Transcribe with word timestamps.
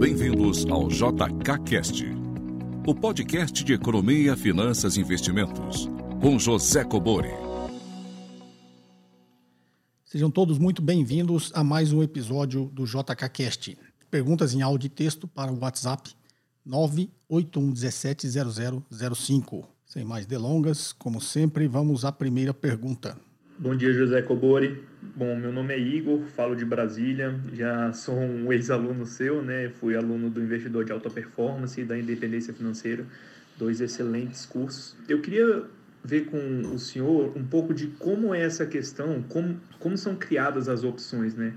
Bem-vindos 0.00 0.64
ao 0.66 0.86
JKCast, 0.86 2.04
o 2.86 2.94
podcast 2.94 3.64
de 3.64 3.72
economia, 3.72 4.36
finanças 4.36 4.96
e 4.96 5.00
investimentos, 5.00 5.88
com 6.20 6.38
José 6.38 6.84
Cobori. 6.84 7.32
Sejam 10.04 10.30
todos 10.30 10.56
muito 10.56 10.80
bem-vindos 10.80 11.50
a 11.52 11.64
mais 11.64 11.92
um 11.92 12.00
episódio 12.00 12.66
do 12.66 12.84
JKCast. 12.84 13.76
Perguntas 14.08 14.54
em 14.54 14.62
áudio 14.62 14.86
e 14.86 14.90
texto 14.90 15.26
para 15.26 15.50
o 15.50 15.58
WhatsApp 15.58 16.14
981170005. 16.64 19.64
Sem 19.84 20.04
mais 20.04 20.26
delongas, 20.26 20.92
como 20.92 21.20
sempre, 21.20 21.66
vamos 21.66 22.04
à 22.04 22.12
primeira 22.12 22.54
pergunta. 22.54 23.18
Bom 23.60 23.74
dia, 23.74 23.92
José 23.92 24.22
Cobori. 24.22 24.80
Bom, 25.16 25.34
meu 25.34 25.50
nome 25.50 25.74
é 25.74 25.78
Igor, 25.80 26.20
falo 26.36 26.54
de 26.54 26.64
Brasília, 26.64 27.34
já 27.52 27.92
sou 27.92 28.14
um 28.14 28.52
ex-aluno 28.52 29.04
seu, 29.04 29.42
né? 29.42 29.68
Fui 29.68 29.96
aluno 29.96 30.30
do 30.30 30.40
Investidor 30.40 30.84
de 30.84 30.92
Alta 30.92 31.10
Performance 31.10 31.80
e 31.80 31.84
da 31.84 31.98
Independência 31.98 32.54
Financeira, 32.54 33.04
dois 33.58 33.80
excelentes 33.80 34.46
cursos. 34.46 34.96
Eu 35.08 35.20
queria 35.20 35.64
ver 36.04 36.26
com 36.26 36.38
o 36.72 36.78
senhor 36.78 37.36
um 37.36 37.44
pouco 37.44 37.74
de 37.74 37.88
como 37.88 38.32
é 38.32 38.42
essa 38.42 38.64
questão, 38.64 39.24
como, 39.28 39.60
como 39.80 39.98
são 39.98 40.14
criadas 40.14 40.68
as 40.68 40.84
opções, 40.84 41.34
né? 41.34 41.52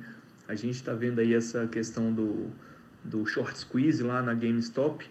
A 0.47 0.55
gente 0.55 0.77
está 0.77 0.95
vendo 0.95 1.19
aí 1.19 1.35
essa 1.35 1.67
questão 1.67 2.11
do, 2.11 2.47
do 3.03 3.27
short 3.27 3.59
squeeze 3.59 4.01
lá 4.01 4.23
na 4.23 4.33
GameStop 4.33 5.05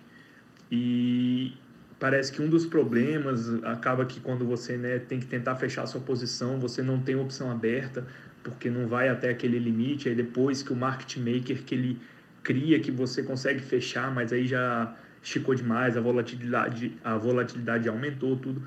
e 0.73 1.53
parece 2.01 2.33
que 2.33 2.41
um 2.41 2.49
dos 2.49 2.65
problemas 2.65 3.63
acaba 3.63 4.07
que 4.07 4.19
quando 4.19 4.47
você 4.47 4.77
né, 4.77 4.99
tem 4.99 5.21
que 5.21 5.27
tentar 5.27 5.55
fechar 5.57 5.83
a 5.83 5.87
sua 5.87 6.01
posição, 6.01 6.59
você 6.59 6.83
não 6.83 6.99
tem 6.99 7.15
opção 7.15 7.51
aberta, 7.51 8.07
porque 8.43 8.71
não 8.71 8.89
vai 8.89 9.11
até 9.11 9.29
aquele 9.29 9.59
limite, 9.59 10.09
aí 10.09 10.15
depois 10.15 10.63
que 10.63 10.73
o 10.73 10.77
market 10.77 11.19
maker 11.19 11.63
que 11.63 11.75
ele 11.75 12.01
cria 12.43 12.81
que 12.81 12.91
você 12.91 13.23
consegue 13.23 13.61
fechar, 13.61 14.13
mas 14.13 14.33
aí 14.33 14.47
já 14.47 14.97
esticou 15.23 15.55
demais, 15.55 15.95
a 15.95 16.01
volatilidade, 16.01 16.97
a 17.05 17.19
volatilidade 17.19 17.87
aumentou 17.87 18.35
tudo. 18.35 18.63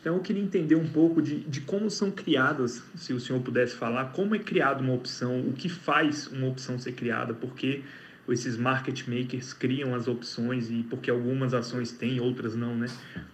Então 0.00 0.14
eu 0.14 0.20
queria 0.22 0.40
entender 0.40 0.76
um 0.76 0.86
pouco 0.86 1.20
de, 1.20 1.40
de 1.40 1.62
como 1.62 1.90
são 1.90 2.12
criadas, 2.12 2.80
se 2.94 3.12
o 3.12 3.18
senhor 3.18 3.42
pudesse 3.42 3.74
falar, 3.74 4.12
como 4.12 4.36
é 4.36 4.38
criada 4.38 4.80
uma 4.80 4.94
opção, 4.94 5.40
o 5.40 5.52
que 5.52 5.68
faz 5.68 6.28
uma 6.28 6.46
opção 6.46 6.78
ser 6.78 6.92
criada, 6.92 7.34
porque 7.34 7.82
esses 8.32 8.56
market 8.56 9.06
makers 9.06 9.52
criam 9.52 9.94
as 9.94 10.08
opções 10.08 10.70
e 10.70 10.82
porque 10.82 11.10
algumas 11.10 11.54
ações 11.54 11.92
têm, 11.92 12.20
outras 12.20 12.54
não, 12.54 12.76
né? 12.76 12.86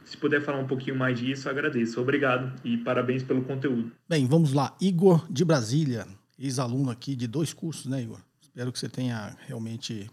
Se 0.05 0.17
puder 0.17 0.43
falar 0.43 0.59
um 0.59 0.67
pouquinho 0.67 0.97
mais 0.97 1.19
disso, 1.19 1.49
agradeço. 1.49 2.01
Obrigado 2.01 2.53
e 2.65 2.77
parabéns 2.77 3.23
pelo 3.23 3.43
conteúdo. 3.45 3.93
Bem, 4.09 4.27
vamos 4.27 4.53
lá. 4.53 4.77
Igor 4.81 5.27
de 5.31 5.45
Brasília, 5.45 6.07
ex-aluno 6.39 6.91
aqui 6.91 7.17
de 7.17 7.27
dois 7.27 7.53
cursos, 7.53 7.87
né, 7.87 8.03
Igor? 8.03 8.21
Espero 8.41 8.71
que 8.71 8.79
você 8.79 8.89
tenha 8.89 9.37
realmente 9.47 10.11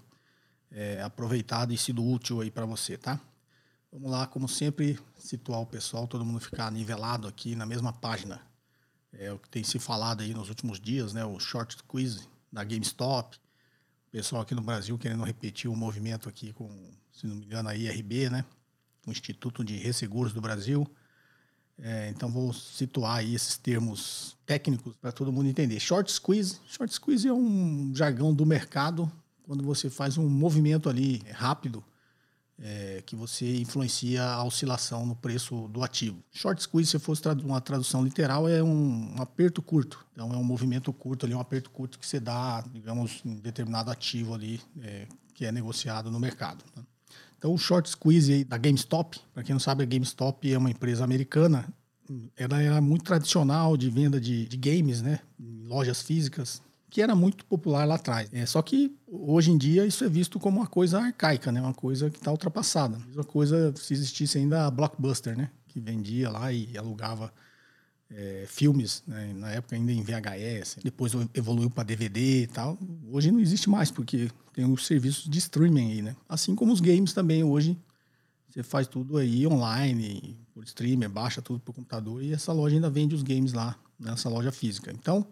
é, 0.72 1.02
aproveitado 1.02 1.74
e 1.74 1.78
sido 1.78 2.06
útil 2.06 2.42
aí 2.42 2.50
para 2.50 2.66
você, 2.66 2.98
tá? 2.98 3.20
Vamos 3.92 4.12
lá, 4.12 4.28
como 4.28 4.48
sempre, 4.48 5.00
situar 5.18 5.60
o 5.60 5.66
pessoal, 5.66 6.08
todo 6.08 6.24
mundo 6.24 6.40
ficar 6.40 6.72
nivelado 6.72 7.28
aqui 7.28 7.56
na 7.56 7.66
mesma 7.66 7.92
página. 7.92 8.40
É 9.12 9.32
o 9.34 9.40
que 9.40 9.50
tem 9.50 9.64
se 9.64 9.80
falado 9.80 10.22
aí 10.22 10.34
nos 10.34 10.50
últimos 10.50 10.80
dias, 10.80 11.12
né? 11.12 11.26
O 11.26 11.40
short 11.40 11.76
quiz 11.88 12.30
da 12.54 12.64
GameStop, 12.64 13.38
pessoal 14.12 14.42
aqui 14.42 14.56
no 14.56 14.62
Brasil 14.62 14.98
querendo 14.98 15.24
repetir 15.24 15.70
o 15.70 15.76
movimento 15.76 16.28
aqui 16.28 16.54
com, 16.54 16.70
se 17.12 17.28
não 17.28 17.36
me 17.36 17.46
engano, 17.46 17.70
a 17.70 17.76
IRB, 17.76 18.30
né? 18.30 18.44
O 19.06 19.12
Instituto 19.12 19.64
de 19.64 19.78
Resseguros 19.78 20.34
do 20.34 20.42
Brasil. 20.42 20.88
É, 21.78 22.10
então 22.10 22.30
vou 22.30 22.52
situar 22.52 23.18
aí 23.18 23.34
esses 23.34 23.58
termos 23.58 24.36
técnicos 24.46 24.94
para 25.00 25.12
todo 25.12 25.32
mundo 25.32 25.48
entender. 25.48 25.80
Short 25.80 26.12
squeeze, 26.12 26.60
short 26.68 26.94
squeeze 26.94 27.28
é 27.28 27.34
um 27.34 27.94
jargão 27.96 28.34
do 28.34 28.46
mercado 28.46 29.10
quando 29.44 29.64
você 29.64 29.90
faz 29.90 30.18
um 30.18 30.28
movimento 30.28 30.90
ali 30.90 31.24
rápido 31.32 31.84
é, 32.62 33.02
que 33.06 33.16
você 33.16 33.58
influencia 33.58 34.24
a 34.24 34.44
oscilação 34.44 35.06
no 35.06 35.16
preço 35.16 35.68
do 35.70 35.84
ativo. 35.84 36.22
Short 36.32 36.62
squeeze, 36.62 36.92
se 36.92 37.00
fosse 37.00 37.22
uma 37.44 37.62
tradução 37.62 38.04
literal, 38.04 38.48
é 38.48 38.62
um, 38.62 39.16
um, 39.16 39.22
aperto 39.22 39.62
curto. 39.62 40.06
Então, 40.14 40.34
é 40.34 40.38
um 40.38 40.44
movimento 40.44 40.92
curto 40.92 41.26
ali, 41.26 41.34
um 41.34 41.40
aperto 41.40 41.70
curto 41.70 41.98
que 41.98 42.06
você 42.06 42.20
dá, 42.20 42.64
digamos, 42.74 43.22
em 43.26 43.36
determinado 43.36 43.90
ativo 43.90 44.34
ali 44.34 44.60
é, 44.82 45.08
que 45.34 45.46
é 45.46 45.52
negociado 45.52 46.12
no 46.12 46.20
mercado. 46.20 46.64
Né? 46.76 46.84
Então, 47.38 47.54
o 47.54 47.58
short 47.58 47.90
squeeze 47.90 48.44
da 48.44 48.58
GameStop, 48.58 49.18
para 49.34 49.44
quem 49.44 49.54
não 49.54 49.60
sabe, 49.60 49.84
a 49.84 49.86
GameStop 49.86 50.52
é 50.52 50.58
uma 50.58 50.70
empresa 50.70 51.04
americana. 51.04 51.66
Ela 52.36 52.62
era 52.62 52.82
muito 52.82 53.06
tradicional 53.06 53.78
de 53.78 53.90
venda 53.90 54.20
de, 54.20 54.46
de 54.48 54.58
games, 54.58 55.02
né? 55.02 55.20
Em 55.40 55.64
lojas 55.64 56.02
físicas, 56.02 56.62
que 56.90 57.02
era 57.02 57.16
muito 57.16 57.46
popular 57.46 57.86
lá 57.86 57.96
atrás. 57.96 58.30
É, 58.34 58.46
só 58.46 58.62
que 58.62 58.96
hoje 59.08 59.52
em 59.52 59.58
dia 59.58 59.86
isso 59.86 60.04
é 60.04 60.10
visto 60.10 60.40
como 60.40 60.60
uma 60.60 60.68
coisa 60.68 61.00
arcaica, 61.00 61.52
né? 61.52 61.62
Uma 61.62 61.74
coisa 61.74 62.10
que 62.10 62.18
está 62.18 62.32
ultrapassada. 62.32 62.98
A 62.98 63.00
mesma 63.00 63.24
coisa 63.24 63.74
se 63.76 63.94
existisse 63.94 64.38
ainda 64.38 64.66
a 64.66 64.72
Blockbuster, 64.72 65.38
né? 65.38 65.50
Que 65.68 65.80
vendia 65.80 66.30
lá 66.30 66.52
e 66.52 66.78
alugava 66.78 67.32
é, 68.12 68.46
filmes, 68.48 69.04
né? 69.08 69.34
na 69.36 69.52
época 69.52 69.76
ainda 69.76 69.92
em 69.92 70.02
VHS, 70.02 70.78
depois 70.84 71.14
evoluiu 71.34 71.70
para 71.70 71.84
DVD 71.84 72.44
e 72.44 72.48
tal. 72.48 72.78
Hoje 73.12 73.32
não 73.32 73.40
existe 73.40 73.70
mais, 73.70 73.92
porque 73.92 74.30
tem 74.54 74.66
os 74.66 74.86
serviços 74.88 75.30
de 75.30 75.38
streaming 75.38 75.92
aí, 75.92 76.02
né? 76.02 76.16
Assim 76.28 76.56
como 76.56 76.74
os 76.74 76.80
games 76.80 77.14
também 77.14 77.44
hoje. 77.44 77.78
Você 78.50 78.64
faz 78.64 78.88
tudo 78.88 79.18
aí 79.18 79.46
online, 79.46 80.36
por 80.56 80.64
streamer, 80.64 81.08
baixa 81.08 81.40
tudo 81.40 81.60
por 81.60 81.72
computador 81.72 82.24
e 82.24 82.34
essa 82.34 82.52
loja 82.52 82.76
ainda 82.76 82.90
vende 82.90 83.14
os 83.14 83.22
games 83.22 83.54
lá, 83.54 83.78
nessa 84.00 84.28
loja 84.28 84.52
física. 84.52 84.92
Então, 84.92 85.28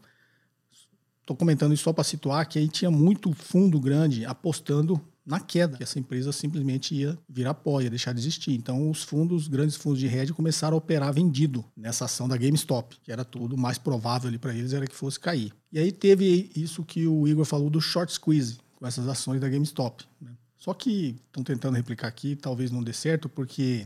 Estou 1.28 1.36
comentando 1.36 1.74
isso 1.74 1.84
só 1.84 1.92
para 1.92 2.06
situar 2.06 2.48
que 2.48 2.58
aí 2.58 2.70
tinha 2.70 2.90
muito 2.90 3.34
fundo 3.34 3.78
grande 3.82 4.26
apostando 4.26 4.98
na 5.26 5.42
queda, 5.42 5.76
que 5.76 5.84
essa 5.84 6.00
empresa 6.00 6.32
simplesmente 6.32 6.96
ia 6.96 7.20
virar 7.28 7.54
pó, 7.54 7.82
ia 7.82 7.90
deixar 7.90 8.14
de 8.14 8.22
existir. 8.22 8.54
Então, 8.54 8.90
os 8.90 9.04
fundos, 9.04 9.50
grandes 9.50 9.76
fundos 9.76 10.00
de 10.00 10.08
hedge, 10.08 10.32
começaram 10.32 10.76
a 10.76 10.78
operar 10.78 11.14
vendido 11.14 11.66
nessa 11.76 12.06
ação 12.06 12.30
da 12.30 12.38
GameStop, 12.38 12.96
que 13.04 13.12
era 13.12 13.26
tudo 13.26 13.58
mais 13.58 13.78
provável 13.78 14.30
ali 14.30 14.38
para 14.38 14.56
eles 14.56 14.72
era 14.72 14.88
que 14.88 14.96
fosse 14.96 15.20
cair. 15.20 15.52
E 15.70 15.78
aí 15.78 15.92
teve 15.92 16.50
isso 16.56 16.82
que 16.86 17.06
o 17.06 17.28
Igor 17.28 17.44
falou 17.44 17.70
do 17.70 17.82
short 17.82 18.14
squeeze 18.14 18.60
com 18.78 18.88
essas 18.88 19.06
ações 19.06 19.42
da 19.42 19.50
GameStop. 19.50 20.06
Né? 20.22 20.32
Só 20.56 20.74
que 20.74 21.18
estão 21.26 21.44
tentando 21.44 21.76
replicar 21.76 22.08
aqui, 22.08 22.38
talvez 22.38 22.72
não 22.72 22.82
dê 22.82 22.94
certo, 22.94 23.28
porque 23.28 23.86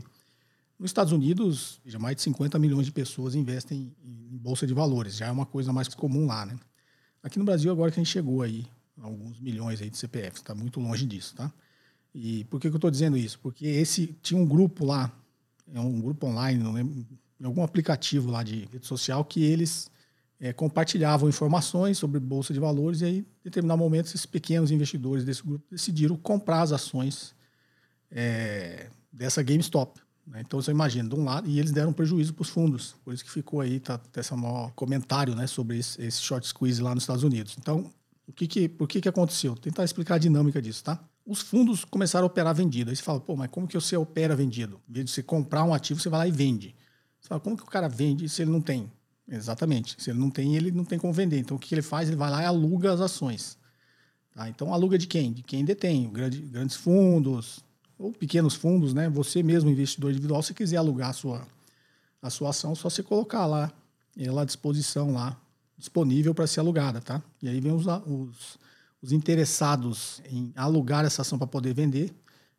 nos 0.78 0.90
Estados 0.90 1.12
Unidos, 1.12 1.80
já 1.84 1.98
mais 1.98 2.14
de 2.14 2.22
50 2.22 2.56
milhões 2.60 2.86
de 2.86 2.92
pessoas 2.92 3.34
investem 3.34 3.92
em 4.04 4.38
bolsa 4.38 4.64
de 4.64 4.72
valores, 4.72 5.16
já 5.16 5.26
é 5.26 5.30
uma 5.32 5.44
coisa 5.44 5.72
mais 5.72 5.88
comum 5.88 6.24
lá, 6.24 6.46
né? 6.46 6.56
Aqui 7.22 7.38
no 7.38 7.44
Brasil, 7.44 7.70
agora 7.70 7.90
que 7.90 8.00
a 8.00 8.02
gente 8.02 8.12
chegou 8.12 8.42
aí, 8.42 8.66
alguns 9.00 9.38
milhões 9.40 9.80
aí 9.80 9.88
de 9.88 9.96
CPFs, 9.96 10.40
está 10.40 10.54
muito 10.54 10.80
longe 10.80 11.06
disso, 11.06 11.34
tá? 11.36 11.52
E 12.14 12.44
por 12.44 12.60
que, 12.60 12.68
que 12.68 12.74
eu 12.74 12.78
estou 12.78 12.90
dizendo 12.90 13.16
isso? 13.16 13.38
Porque 13.38 13.66
esse 13.66 14.08
tinha 14.20 14.40
um 14.40 14.44
grupo 14.44 14.84
lá, 14.84 15.10
é 15.72 15.80
um 15.80 16.00
grupo 16.00 16.26
online, 16.26 16.62
não 16.62 16.72
lembro, 16.72 17.06
algum 17.42 17.62
aplicativo 17.62 18.30
lá 18.30 18.42
de 18.42 18.68
rede 18.72 18.86
social 18.86 19.24
que 19.24 19.42
eles 19.42 19.90
é, 20.40 20.52
compartilhavam 20.52 21.28
informações 21.28 21.96
sobre 21.96 22.18
bolsa 22.18 22.52
de 22.52 22.58
valores 22.58 23.00
e 23.00 23.04
aí, 23.04 23.18
em 23.18 23.26
determinado 23.44 23.78
momento, 23.78 24.06
esses 24.06 24.26
pequenos 24.26 24.70
investidores 24.70 25.24
desse 25.24 25.42
grupo 25.42 25.64
decidiram 25.70 26.16
comprar 26.16 26.62
as 26.62 26.72
ações 26.72 27.34
é, 28.10 28.90
dessa 29.12 29.42
GameStop. 29.42 30.00
Né? 30.26 30.42
Então 30.46 30.60
você 30.60 30.70
imagina, 30.70 31.08
de 31.08 31.14
um 31.14 31.24
lado, 31.24 31.48
e 31.48 31.58
eles 31.58 31.72
deram 31.72 31.92
prejuízo 31.92 32.32
para 32.34 32.42
os 32.42 32.48
fundos. 32.48 32.94
Por 33.04 33.12
isso 33.12 33.24
que 33.24 33.30
ficou 33.30 33.60
aí, 33.60 33.80
tá, 33.80 34.00
esse 34.16 34.34
maior 34.34 34.70
comentário 34.72 35.34
né, 35.34 35.46
sobre 35.46 35.78
esse, 35.78 36.00
esse, 36.02 36.22
short 36.22 36.46
squeeze 36.46 36.80
lá 36.80 36.94
nos 36.94 37.04
Estados 37.04 37.24
Unidos. 37.24 37.56
Então, 37.58 37.90
o 38.26 38.32
que 38.32 38.46
que, 38.46 38.68
por 38.68 38.88
que, 38.88 39.00
que 39.00 39.08
aconteceu? 39.08 39.52
Vou 39.52 39.60
tentar 39.60 39.84
explicar 39.84 40.16
a 40.16 40.18
dinâmica 40.18 40.62
disso, 40.62 40.84
tá? 40.84 41.02
Os 41.24 41.40
fundos 41.40 41.84
começaram 41.84 42.24
a 42.24 42.26
operar 42.26 42.54
vendido. 42.54 42.90
Aí 42.90 42.96
você 42.96 43.02
fala, 43.02 43.20
pô, 43.20 43.36
mas 43.36 43.50
como 43.50 43.68
que 43.68 43.74
você 43.74 43.96
opera 43.96 44.34
vendido? 44.34 44.80
Em 44.88 44.92
vez 44.92 45.06
de 45.06 45.12
você 45.12 45.22
comprar 45.22 45.64
um 45.64 45.72
ativo, 45.72 46.00
você 46.00 46.08
vai 46.08 46.20
lá 46.20 46.28
e 46.28 46.32
vende. 46.32 46.74
Você 47.20 47.28
fala, 47.28 47.40
como 47.40 47.56
que 47.56 47.62
o 47.62 47.66
cara 47.66 47.88
vende 47.88 48.28
se 48.28 48.42
ele 48.42 48.50
não 48.50 48.60
tem? 48.60 48.90
Exatamente. 49.28 49.96
Se 50.02 50.10
ele 50.10 50.18
não 50.18 50.30
tem, 50.30 50.56
ele 50.56 50.72
não 50.72 50.84
tem 50.84 50.98
como 50.98 51.12
vender. 51.12 51.38
Então, 51.38 51.56
o 51.56 51.60
que 51.60 51.72
ele 51.74 51.82
faz? 51.82 52.08
Ele 52.08 52.16
vai 52.16 52.30
lá 52.30 52.42
e 52.42 52.44
aluga 52.44 52.92
as 52.92 53.00
ações. 53.00 53.56
Tá? 54.34 54.48
Então, 54.48 54.74
aluga 54.74 54.98
de 54.98 55.06
quem? 55.06 55.32
De 55.32 55.42
quem 55.42 55.64
detém. 55.64 56.10
Grande, 56.10 56.40
grandes 56.40 56.76
fundos, 56.76 57.64
ou 58.02 58.12
pequenos 58.12 58.54
fundos, 58.54 58.92
né? 58.92 59.08
Você 59.10 59.42
mesmo, 59.44 59.70
investidor 59.70 60.10
individual, 60.10 60.42
se 60.42 60.52
quiser 60.52 60.76
alugar 60.76 61.10
a 61.10 61.12
sua, 61.12 61.46
a 62.20 62.30
sua 62.30 62.50
ação, 62.50 62.74
só 62.74 62.90
você 62.90 63.02
colocar 63.02 63.46
lá, 63.46 63.72
ela 64.18 64.42
à 64.42 64.44
disposição 64.44 65.12
lá, 65.12 65.40
disponível 65.78 66.34
para 66.34 66.46
ser 66.48 66.60
alugada, 66.60 67.00
tá? 67.00 67.22
E 67.40 67.48
aí 67.48 67.60
vem 67.60 67.72
os, 67.72 67.86
os, 67.86 68.58
os 69.00 69.12
interessados 69.12 70.20
em 70.28 70.52
alugar 70.56 71.04
essa 71.04 71.22
ação 71.22 71.38
para 71.38 71.46
poder 71.46 71.74
vender, 71.74 72.12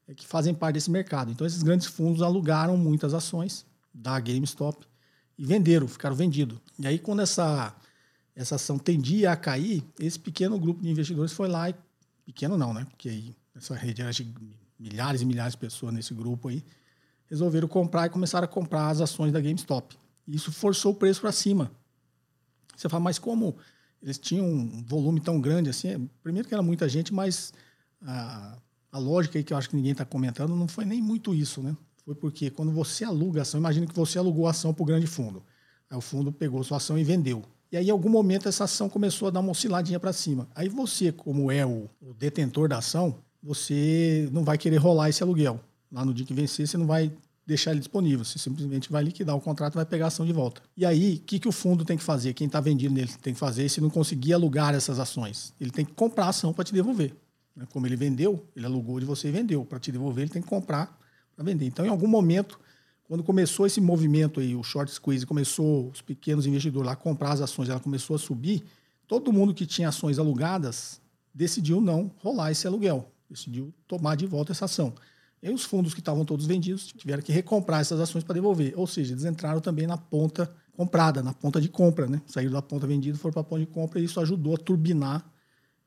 é 0.07 0.13
que 0.13 0.25
fazem 0.25 0.53
parte 0.53 0.75
desse 0.75 0.89
mercado. 0.89 1.29
Então, 1.29 1.45
esses 1.45 1.61
grandes 1.61 1.87
fundos 1.87 2.21
alugaram 2.21 2.77
muitas 2.77 3.13
ações 3.13 3.65
da 3.93 4.17
GameStop 4.19 4.85
e 5.37 5.45
venderam, 5.45 5.87
ficaram 5.89 6.15
vendidos. 6.15 6.57
E 6.79 6.87
aí, 6.87 6.97
quando 6.97 7.21
essa, 7.21 7.75
essa 8.33 8.55
ação 8.55 8.77
tendia 8.77 9.31
a 9.31 9.35
cair, 9.35 9.83
esse 9.99 10.17
pequeno 10.17 10.57
grupo 10.57 10.81
de 10.81 10.89
investidores 10.89 11.33
foi 11.33 11.49
lá 11.49 11.69
e. 11.69 11.75
Pequeno 12.25 12.57
não, 12.57 12.73
né? 12.73 12.85
Porque 12.89 13.09
aí 13.09 13.35
essa 13.53 13.75
rede 13.75 14.01
era 14.01 14.09
milhares 14.83 15.21
e 15.21 15.25
milhares 15.25 15.53
de 15.53 15.57
pessoas 15.57 15.93
nesse 15.93 16.13
grupo 16.13 16.49
aí, 16.49 16.63
resolveram 17.29 17.67
comprar 17.67 18.07
e 18.07 18.09
começaram 18.09 18.45
a 18.45 18.47
comprar 18.47 18.89
as 18.89 18.99
ações 19.01 19.31
da 19.31 19.39
GameStop. 19.39 19.97
Isso 20.27 20.51
forçou 20.51 20.91
o 20.91 20.95
preço 20.95 21.21
para 21.21 21.31
cima. 21.31 21.71
Você 22.75 22.89
fala, 22.89 23.03
mas 23.03 23.17
como 23.17 23.55
eles 24.01 24.17
tinham 24.17 24.45
um 24.45 24.83
volume 24.83 25.21
tão 25.21 25.39
grande 25.39 25.69
assim? 25.69 25.87
É, 25.87 25.99
primeiro 26.21 26.47
que 26.47 26.53
era 26.53 26.61
muita 26.61 26.87
gente, 26.89 27.13
mas 27.13 27.53
a, 28.01 28.57
A 28.91 28.99
lógica 28.99 29.39
aí 29.39 29.43
que 29.43 29.51
eu 29.53 29.57
acho 29.57 29.69
que 29.69 29.75
ninguém 29.75 29.93
está 29.93 30.05
comentando 30.05 30.55
não 30.55 30.67
foi 30.67 30.85
nem 30.85 31.01
muito 31.01 31.33
isso, 31.33 31.63
né? 31.63 31.75
Foi 32.05 32.13
porque 32.13 32.51
quando 32.51 32.71
você 32.71 33.03
aluga 33.03 33.41
ação, 33.41 33.59
imagina 33.59 33.87
que 33.87 33.95
você 33.95 34.19
alugou 34.19 34.45
a 34.45 34.51
ação 34.51 34.73
para 34.73 34.83
o 34.83 34.85
grande 34.85 35.07
fundo. 35.07 35.41
Aí 35.89 35.97
o 35.97 36.01
fundo 36.01 36.31
pegou 36.31 36.63
sua 36.63 36.77
ação 36.77 36.97
e 36.97 37.03
vendeu. 37.03 37.43
E 37.71 37.77
aí, 37.77 37.87
em 37.87 37.89
algum 37.89 38.09
momento, 38.09 38.47
essa 38.47 38.65
ação 38.65 38.87
começou 38.87 39.29
a 39.29 39.31
dar 39.31 39.39
uma 39.39 39.49
osciladinha 39.49 39.99
para 39.99 40.13
cima. 40.13 40.47
Aí 40.53 40.69
você, 40.69 41.11
como 41.11 41.51
é 41.51 41.65
o, 41.65 41.89
o, 41.99 42.13
detentor 42.13 42.69
da 42.69 42.77
ação, 42.77 43.17
você 43.43 44.29
não 44.31 44.43
vai 44.43 44.57
querer 44.57 44.77
rolar 44.77 45.09
esse 45.09 45.21
aluguel. 45.21 45.59
Lá 45.91 46.05
no 46.05 46.13
dia 46.13 46.25
que 46.25 46.33
vencer, 46.33 46.67
você 46.67 46.77
não 46.77 46.87
vai 46.87 47.11
deixar 47.45 47.71
ele 47.71 47.79
disponível. 47.79 48.23
Você 48.23 48.39
simplesmente 48.39 48.91
vai 48.91 49.03
liquidar 49.03 49.35
o 49.35 49.41
contrato 49.41 49.73
e 49.73 49.75
vai 49.75 49.85
pegar 49.85 50.05
a 50.05 50.07
ação 50.07 50.25
de 50.25 50.31
volta. 50.31 50.61
E 50.77 50.85
aí, 50.85 51.15
o 51.15 51.19
que, 51.19 51.39
que 51.39 51.47
o 51.47 51.51
fundo 51.51 51.83
tem 51.83 51.97
que 51.97 52.03
fazer? 52.03 52.33
Quem 52.33 52.47
está 52.47 52.61
vendendo 52.61 52.93
nele 52.93 53.11
tem 53.21 53.33
que 53.33 53.39
fazer 53.39 53.67
se 53.69 53.81
não 53.81 53.89
conseguir 53.89 54.33
alugar 54.33 54.73
essas 54.73 54.97
ações? 54.97 55.53
Ele 55.59 55.71
tem 55.71 55.83
que 55.83 55.91
comprar 55.93 56.25
a 56.25 56.29
ação 56.29 56.53
para 56.53 56.63
te 56.63 56.73
devolver. 56.73 57.13
Né? 57.55 57.67
Como 57.71 57.85
ele 57.85 57.95
vendeu, 57.95 58.43
ele 58.55 58.65
alugou 58.65 58.99
de 58.99 59.05
você 59.05 59.27
e 59.27 59.31
vendeu. 59.31 59.65
Para 59.65 59.79
te 59.79 59.91
devolver, 59.91 60.23
ele 60.23 60.31
tem 60.31 60.41
que 60.41 60.47
comprar 60.47 60.97
para 61.35 61.43
vender. 61.43 61.65
Então, 61.65 61.85
em 61.85 61.89
algum 61.89 62.07
momento, 62.07 62.59
quando 63.07 63.23
começou 63.23 63.65
esse 63.65 63.81
movimento 63.81 64.39
aí, 64.39 64.55
o 64.55 64.63
short 64.63 64.91
squeeze, 64.91 65.25
começou 65.25 65.89
os 65.89 66.01
pequenos 66.01 66.45
investidores 66.45 66.87
lá 66.87 66.95
comprar 66.95 67.33
as 67.33 67.41
ações, 67.41 67.69
ela 67.69 67.79
começou 67.79 68.15
a 68.15 68.19
subir, 68.19 68.63
todo 69.07 69.33
mundo 69.33 69.53
que 69.53 69.65
tinha 69.65 69.89
ações 69.89 70.17
alugadas 70.17 71.01
decidiu 71.33 71.81
não 71.81 72.11
rolar 72.17 72.51
esse 72.51 72.65
aluguel, 72.65 73.11
decidiu 73.33 73.73
tomar 73.87 74.15
de 74.15 74.25
volta 74.25 74.51
essa 74.51 74.65
ação. 74.65 74.93
E 75.41 75.49
os 75.49 75.63
fundos 75.65 75.93
que 75.93 75.99
estavam 75.99 76.23
todos 76.23 76.45
vendidos 76.45 76.87
tiveram 76.87 77.21
que 77.21 77.31
recomprar 77.31 77.81
essas 77.81 77.99
ações 77.99 78.23
para 78.23 78.35
devolver. 78.35 78.73
Ou 78.77 78.87
seja, 78.87 79.13
eles 79.13 79.25
entraram 79.25 79.59
também 79.59 79.85
na 79.85 79.97
ponta 79.97 80.49
comprada, 80.71 81.21
na 81.21 81.33
ponta 81.33 81.59
de 81.59 81.67
compra, 81.67 82.07
né? 82.07 82.21
Saíram 82.25 82.53
da 82.53 82.61
ponta 82.61 82.87
vendida, 82.87 83.17
foram 83.17 83.33
para 83.33 83.41
a 83.41 83.45
ponta 83.45 83.59
de 83.59 83.67
compra 83.67 83.99
e 83.99 84.05
isso 84.05 84.19
ajudou 84.21 84.55
a 84.55 84.57
turbinar 84.57 85.23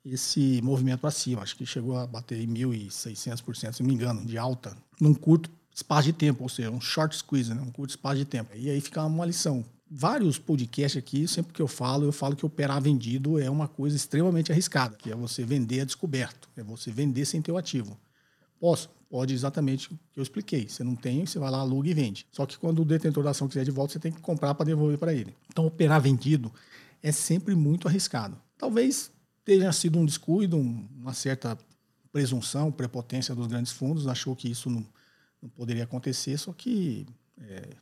esse 0.05 0.61
movimento 0.63 1.01
para 1.01 1.11
cima. 1.11 1.43
Acho 1.43 1.57
que 1.57 1.65
chegou 1.65 1.97
a 1.97 2.07
bater 2.07 2.41
em 2.41 2.49
1.600%, 2.49 3.73
se 3.73 3.83
não 3.83 3.89
me 3.89 3.95
engano, 3.95 4.25
de 4.25 4.37
alta, 4.37 4.77
num 5.01 5.15
curto 5.15 5.51
espaço 5.75 6.05
de 6.05 6.13
tempo, 6.13 6.43
ou 6.43 6.49
seja, 6.49 6.71
um 6.71 6.81
short 6.81 7.17
squeeze, 7.17 7.53
né? 7.53 7.61
um 7.61 7.71
curto 7.71 7.91
espaço 7.91 8.17
de 8.17 8.25
tempo. 8.25 8.51
E 8.55 8.71
aí 8.71 8.81
fica 8.81 9.03
uma 9.05 9.27
lição. 9.27 9.65
Vários 9.89 10.37
podcasts 10.37 10.99
aqui, 10.99 11.29
sempre 11.29 11.53
que 11.53 11.63
eu 11.63 11.69
falo, 11.69 12.05
eu 12.05 12.13
falo 12.13 12.35
que 12.35 12.45
operar 12.45 12.83
vendido 12.83 13.39
é 13.39 13.49
uma 13.49 13.69
coisa 13.69 13.95
extremamente 13.97 14.51
arriscada, 14.51 14.97
que 14.97 15.13
é 15.13 15.15
você 15.15 15.45
vender 15.45 15.81
a 15.81 15.85
descoberto, 15.85 16.49
é 16.57 16.63
você 16.63 16.91
vender 16.91 17.25
sem 17.25 17.41
ter 17.41 17.53
o 17.53 17.57
ativo. 17.57 17.97
Posso? 18.59 18.91
Pode 19.09 19.33
exatamente 19.33 19.93
o 19.93 19.99
que 20.13 20.19
eu 20.19 20.23
expliquei. 20.23 20.69
Você 20.69 20.83
não 20.83 20.97
tem, 20.97 21.25
você 21.25 21.39
vai 21.39 21.51
lá, 21.51 21.59
aluga 21.59 21.89
e 21.89 21.95
vende. 21.95 22.27
Só 22.33 22.45
que 22.45 22.59
quando 22.59 22.83
o 22.83 22.85
detentor 22.85 23.23
da 23.23 23.31
ação 23.31 23.47
quiser 23.47 23.65
de 23.65 23.71
volta, 23.71 23.93
você 23.93 24.01
tem 24.01 24.11
que 24.11 24.21
comprar 24.21 24.53
para 24.55 24.67
devolver 24.67 24.99
para 24.99 25.15
ele. 25.15 25.33
Então, 25.49 25.65
operar 25.65 26.01
vendido 26.01 26.53
é 27.01 27.13
sempre 27.13 27.55
muito 27.55 27.87
arriscado. 27.87 28.37
Talvez 28.59 29.13
tenha 29.45 29.71
sido 29.73 30.01
um 30.01 30.05
descuido, 30.05 30.59
uma 30.59 31.15
certa 31.15 31.57
presunção, 32.11 32.73
prepotência 32.73 33.35
dos 33.35 33.47
grandes 33.47 33.71
fundos, 33.71 34.09
achou 34.09 34.35
que 34.35 34.51
isso 34.51 34.69
não, 34.69 34.85
não 35.41 35.49
poderia 35.49 35.85
acontecer, 35.85 36.37
só 36.39 36.53
que 36.53 37.07
é, 37.39 37.77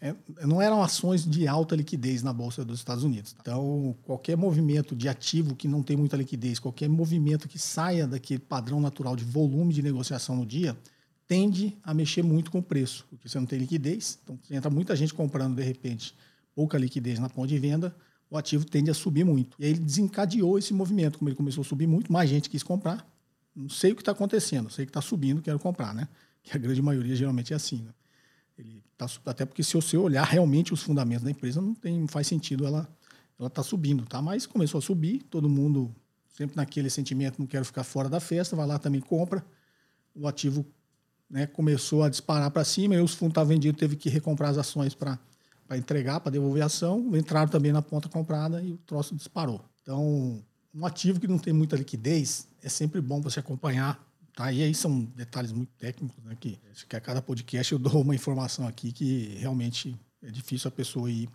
é, 0.00 0.14
não 0.46 0.60
eram 0.60 0.82
ações 0.82 1.24
de 1.24 1.46
alta 1.46 1.76
liquidez 1.76 2.22
na 2.22 2.32
Bolsa 2.32 2.64
dos 2.64 2.78
Estados 2.78 3.04
Unidos. 3.04 3.32
Tá? 3.32 3.38
Então, 3.42 3.96
qualquer 4.02 4.36
movimento 4.36 4.94
de 4.94 5.08
ativo 5.08 5.54
que 5.54 5.68
não 5.68 5.82
tem 5.82 5.96
muita 5.96 6.16
liquidez, 6.16 6.58
qualquer 6.58 6.88
movimento 6.88 7.48
que 7.48 7.58
saia 7.58 8.06
daquele 8.06 8.40
padrão 8.40 8.80
natural 8.80 9.16
de 9.16 9.24
volume 9.24 9.72
de 9.72 9.82
negociação 9.82 10.36
no 10.36 10.44
dia, 10.44 10.76
tende 11.26 11.76
a 11.82 11.94
mexer 11.94 12.22
muito 12.22 12.50
com 12.50 12.58
o 12.58 12.62
preço, 12.62 13.06
porque 13.08 13.28
você 13.28 13.38
não 13.38 13.46
tem 13.46 13.58
liquidez, 13.58 14.18
então 14.22 14.38
entra 14.50 14.68
muita 14.68 14.94
gente 14.94 15.14
comprando 15.14 15.56
de 15.56 15.62
repente 15.62 16.14
pouca 16.54 16.76
liquidez 16.76 17.18
na 17.18 17.28
ponta 17.28 17.48
de 17.48 17.58
venda, 17.58 17.94
o 18.30 18.36
ativo 18.36 18.64
tende 18.64 18.90
a 18.90 18.94
subir 18.94 19.24
muito. 19.24 19.56
E 19.58 19.64
aí 19.64 19.70
ele 19.70 19.80
desencadeou 19.80 20.58
esse 20.58 20.74
movimento, 20.74 21.18
como 21.18 21.28
ele 21.28 21.36
começou 21.36 21.62
a 21.62 21.64
subir 21.64 21.86
muito, 21.86 22.12
mais 22.12 22.28
gente 22.28 22.50
quis 22.50 22.62
comprar. 22.62 23.06
Não 23.54 23.68
sei 23.68 23.92
o 23.92 23.94
que 23.94 24.02
está 24.02 24.12
acontecendo, 24.12 24.70
sei 24.70 24.84
que 24.84 24.90
está 24.90 25.00
subindo, 25.00 25.40
quero 25.40 25.58
comprar, 25.58 25.94
né? 25.94 26.08
Que 26.42 26.56
a 26.56 26.58
grande 26.58 26.82
maioria 26.82 27.14
geralmente 27.14 27.52
é 27.52 27.56
assim, 27.56 27.82
né? 27.82 27.90
Ele 28.56 28.82
tá, 28.96 29.06
até 29.26 29.44
porque 29.44 29.62
se 29.62 29.74
você 29.74 29.96
olhar 29.96 30.24
realmente 30.24 30.72
os 30.72 30.82
fundamentos 30.82 31.24
da 31.24 31.30
empresa, 31.30 31.60
não 31.60 31.74
tem, 31.74 32.00
não 32.00 32.08
faz 32.08 32.26
sentido 32.26 32.66
ela 32.66 32.88
ela 33.38 33.50
tá 33.50 33.62
subindo, 33.62 34.04
tá? 34.06 34.22
Mas 34.22 34.46
começou 34.46 34.78
a 34.78 34.82
subir, 34.82 35.22
todo 35.24 35.48
mundo 35.48 35.94
sempre 36.28 36.56
naquele 36.56 36.88
sentimento, 36.88 37.38
não 37.38 37.46
quero 37.46 37.64
ficar 37.64 37.84
fora 37.84 38.08
da 38.08 38.20
festa, 38.20 38.56
vai 38.56 38.66
lá 38.66 38.78
também 38.78 39.00
compra. 39.00 39.44
O 40.14 40.26
ativo 40.26 40.64
né, 41.28 41.46
começou 41.46 42.02
a 42.02 42.08
disparar 42.08 42.50
para 42.50 42.64
cima, 42.64 42.94
e 42.94 43.00
os 43.00 43.14
fundos 43.14 43.32
estavam 43.32 43.48
vendidos, 43.48 43.78
teve 43.78 43.96
que 43.96 44.08
recomprar 44.08 44.50
as 44.50 44.58
ações 44.58 44.94
para 44.94 45.18
entregar, 45.72 46.20
para 46.20 46.32
devolver 46.32 46.62
a 46.62 46.66
ação, 46.66 47.10
entraram 47.16 47.48
também 47.48 47.72
na 47.72 47.82
ponta 47.82 48.08
comprada 48.08 48.62
e 48.62 48.72
o 48.72 48.78
troço 48.78 49.14
disparou. 49.14 49.60
Então, 49.82 50.42
um 50.72 50.86
ativo 50.86 51.20
que 51.20 51.26
não 51.26 51.38
tem 51.38 51.52
muita 51.52 51.76
liquidez, 51.76 52.48
é 52.62 52.68
sempre 52.68 53.00
bom 53.00 53.20
você 53.20 53.40
acompanhar 53.40 54.00
Tá? 54.34 54.52
E 54.52 54.62
aí 54.62 54.74
são 54.74 55.04
detalhes 55.04 55.52
muito 55.52 55.70
técnicos, 55.78 56.22
né? 56.24 56.36
Que 56.38 56.58
que 56.88 56.96
a 56.96 57.00
cada 57.00 57.22
podcast 57.22 57.72
eu 57.72 57.78
dou 57.80 58.02
uma 58.02 58.14
informação 58.14 58.66
aqui 58.66 58.92
que 58.92 59.36
realmente 59.38 59.96
é 60.22 60.30
difícil 60.30 60.68
a 60.68 60.70
pessoa 60.72 61.10
ir, 61.10 61.28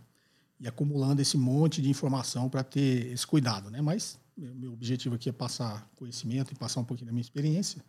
ir 0.60 0.68
acumulando 0.68 1.22
esse 1.22 1.38
monte 1.38 1.82
de 1.82 1.90
informação 1.90 2.50
para 2.50 2.64
ter 2.64 3.08
esse 3.12 3.26
cuidado, 3.26 3.70
né? 3.70 3.82
Mas 3.82 4.20
meu 4.38 4.74
objetivo 4.74 5.16
aqui 5.16 5.30
é 5.30 5.34
passar 5.34 5.90
conhecimento 5.96 6.52
e 6.54 6.56
passar 6.56 6.82
um 6.82 6.84
pouquinho 6.84 7.08
da 7.08 7.12
minha 7.12 7.22
experiência. 7.22 7.84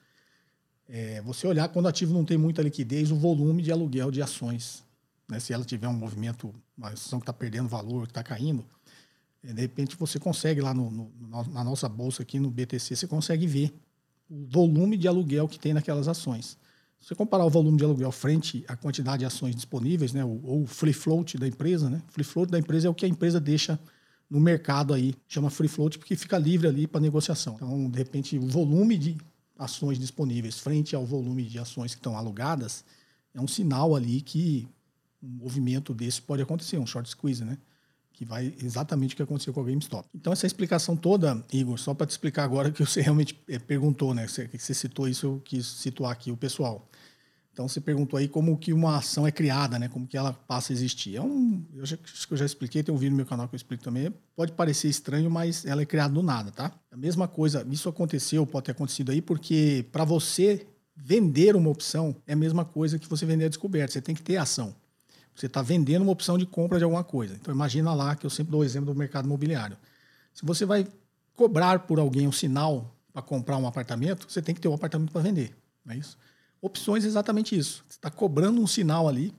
É 0.89 1.21
você 1.23 1.47
olhar 1.47 1.69
quando 1.69 1.87
o 1.87 1.89
ativo 1.89 2.13
não 2.13 2.25
tem 2.25 2.37
muita 2.37 2.63
liquidez, 2.63 3.11
o 3.13 3.17
volume 3.17 3.63
de 3.63 3.71
aluguel 3.71 4.11
de 4.11 4.21
ações. 4.21 4.85
Né? 5.29 5.39
Se 5.39 5.53
ela 5.53 5.65
tiver 5.65 5.87
um 5.87 5.93
movimento, 5.93 6.53
uma 6.77 6.89
ação 6.91 7.21
que 7.21 7.25
está 7.25 7.33
perdendo 7.33 7.69
valor, 7.69 8.07
que 8.07 8.11
está 8.11 8.23
caindo, 8.23 8.65
é, 9.43 9.53
de 9.53 9.61
repente 9.61 9.97
você 9.97 10.19
consegue 10.19 10.61
lá 10.61 10.75
no, 10.75 10.91
no, 10.91 11.13
na 11.51 11.63
nossa 11.63 11.89
bolsa 11.89 12.23
aqui 12.23 12.41
no 12.41 12.51
BTC, 12.51 12.97
você 12.97 13.07
consegue 13.07 13.47
ver 13.47 13.73
o 14.31 14.47
volume 14.47 14.97
de 14.97 15.09
aluguel 15.09 15.49
que 15.49 15.59
tem 15.59 15.75
naquelas 15.75 16.07
ações. 16.07 16.57
Se 17.01 17.09
você 17.09 17.15
comparar 17.15 17.45
o 17.45 17.51
volume 17.51 17.77
de 17.77 17.85
aluguel 17.85 18.13
frente 18.13 18.65
à 18.69 18.77
quantidade 18.77 19.21
de 19.21 19.25
ações 19.25 19.57
disponíveis, 19.57 20.13
né, 20.13 20.25
ou 20.25 20.63
o 20.63 20.67
free 20.67 20.93
float 20.93 21.37
da 21.37 21.49
empresa, 21.49 21.91
né? 21.91 22.01
Free 22.09 22.25
float 22.25 22.51
da 22.53 22.59
empresa 22.59 22.87
é 22.87 22.91
o 22.91 22.95
que 22.95 23.05
a 23.05 23.09
empresa 23.09 23.41
deixa 23.41 23.81
no 24.29 24.39
mercado 24.39 24.95
aí, 24.95 25.15
chama 25.27 25.51
free 25.51 25.67
float 25.67 25.99
porque 25.99 26.15
fica 26.15 26.39
livre 26.39 26.69
ali 26.69 26.87
para 26.87 27.01
negociação. 27.01 27.55
Então, 27.57 27.91
de 27.91 27.99
repente, 27.99 28.39
o 28.39 28.47
volume 28.47 28.97
de 28.97 29.17
ações 29.59 29.99
disponíveis 29.99 30.59
frente 30.59 30.95
ao 30.95 31.05
volume 31.05 31.43
de 31.45 31.59
ações 31.59 31.95
que 31.95 31.99
estão 31.99 32.17
alugadas 32.17 32.85
é 33.35 33.41
um 33.41 33.49
sinal 33.49 33.97
ali 33.97 34.21
que 34.21 34.69
um 35.23 35.29
movimento 35.29 35.93
desse 35.93 36.23
pode 36.23 36.43
acontecer, 36.43 36.79
um 36.79 36.87
short 36.87 37.09
squeeze, 37.09 37.45
né? 37.45 37.59
Que 38.21 38.25
vai 38.27 38.53
exatamente 38.63 39.15
o 39.15 39.17
que 39.17 39.23
aconteceu 39.23 39.51
com 39.51 39.63
a 39.63 39.65
GameStop. 39.65 40.07
Então, 40.15 40.31
essa 40.31 40.47
explicação 40.47 40.95
toda, 40.95 41.43
Igor, 41.51 41.79
só 41.79 41.95
para 41.95 42.07
te 42.07 42.11
explicar 42.11 42.45
agora 42.45 42.71
que 42.71 42.85
você 42.85 43.01
realmente 43.01 43.35
eh, 43.49 43.59
perguntou, 43.59 44.13
né? 44.13 44.29
Você, 44.29 44.47
você 44.47 44.75
citou 44.75 45.09
isso, 45.09 45.25
eu 45.25 45.43
quis 45.43 45.65
situar 45.65 46.13
aqui 46.13 46.31
o 46.31 46.37
pessoal. 46.37 46.87
Então, 47.51 47.67
você 47.67 47.81
perguntou 47.81 48.19
aí 48.19 48.29
como 48.29 48.59
que 48.59 48.75
uma 48.75 48.99
ação 48.99 49.27
é 49.27 49.33
criada, 49.33 49.79
né? 49.79 49.89
Como 49.89 50.07
que 50.07 50.19
ela 50.19 50.35
passa 50.35 50.71
a 50.71 50.75
existir. 50.75 51.17
É 51.17 51.23
um, 51.23 51.65
eu 51.75 51.87
já, 51.87 51.97
acho 52.05 52.29
que 52.29 52.35
eu 52.35 52.37
já 52.37 52.45
expliquei, 52.45 52.83
tem 52.83 52.95
um 52.95 52.99
vídeo 52.99 53.13
no 53.13 53.17
meu 53.17 53.25
canal 53.25 53.49
que 53.49 53.55
eu 53.55 53.57
explico 53.57 53.83
também. 53.83 54.13
Pode 54.37 54.53
parecer 54.53 54.89
estranho, 54.89 55.31
mas 55.31 55.65
ela 55.65 55.81
é 55.81 55.87
criada 55.87 56.13
do 56.13 56.23
nada, 56.23 56.51
tá? 56.51 56.71
A 56.93 56.99
mesma 56.99 57.27
coisa, 57.27 57.67
isso 57.71 57.89
aconteceu, 57.89 58.47
pode 58.47 58.67
ter 58.67 58.73
acontecido 58.73 59.13
aí, 59.13 59.23
porque 59.23 59.87
para 59.91 60.05
você 60.05 60.67
vender 60.95 61.57
uma 61.57 61.71
opção 61.71 62.15
é 62.27 62.35
a 62.35 62.37
mesma 62.37 62.67
coisa 62.67 62.99
que 62.99 63.09
você 63.09 63.25
vender 63.25 63.47
a 63.47 63.49
descoberta. 63.49 63.95
Você 63.95 64.03
tem 64.03 64.15
que 64.15 64.23
ter 64.23 64.37
ação. 64.37 64.75
Você 65.41 65.47
está 65.47 65.63
vendendo 65.63 66.03
uma 66.03 66.13
opção 66.13 66.37
de 66.37 66.45
compra 66.45 66.77
de 66.77 66.85
alguma 66.85 67.03
coisa. 67.03 67.35
Então 67.35 67.55
imagina 67.55 67.95
lá 67.95 68.15
que 68.15 68.27
eu 68.27 68.31
sempre 68.31 68.51
dou 68.51 68.61
o 68.61 68.65
exemplo 68.65 68.93
do 68.93 68.99
mercado 68.99 69.25
imobiliário. 69.25 69.75
Se 70.35 70.45
você 70.45 70.67
vai 70.67 70.87
cobrar 71.35 71.79
por 71.79 71.99
alguém 71.99 72.29
um 72.29 72.33
sinal 72.33 72.95
para 73.11 73.23
comprar 73.23 73.57
um 73.57 73.67
apartamento, 73.67 74.27
você 74.29 74.43
tem 74.43 74.55
que 74.55 74.61
ter 74.61 74.69
um 74.69 74.75
apartamento 74.75 75.11
para 75.11 75.23
vender. 75.23 75.57
Não 75.83 75.95
é 75.95 75.97
isso? 75.97 76.19
Opções 76.61 77.05
é 77.05 77.07
exatamente 77.07 77.57
isso. 77.57 77.83
Você 77.89 77.97
está 77.97 78.11
cobrando 78.11 78.61
um 78.61 78.67
sinal 78.67 79.09
ali 79.09 79.33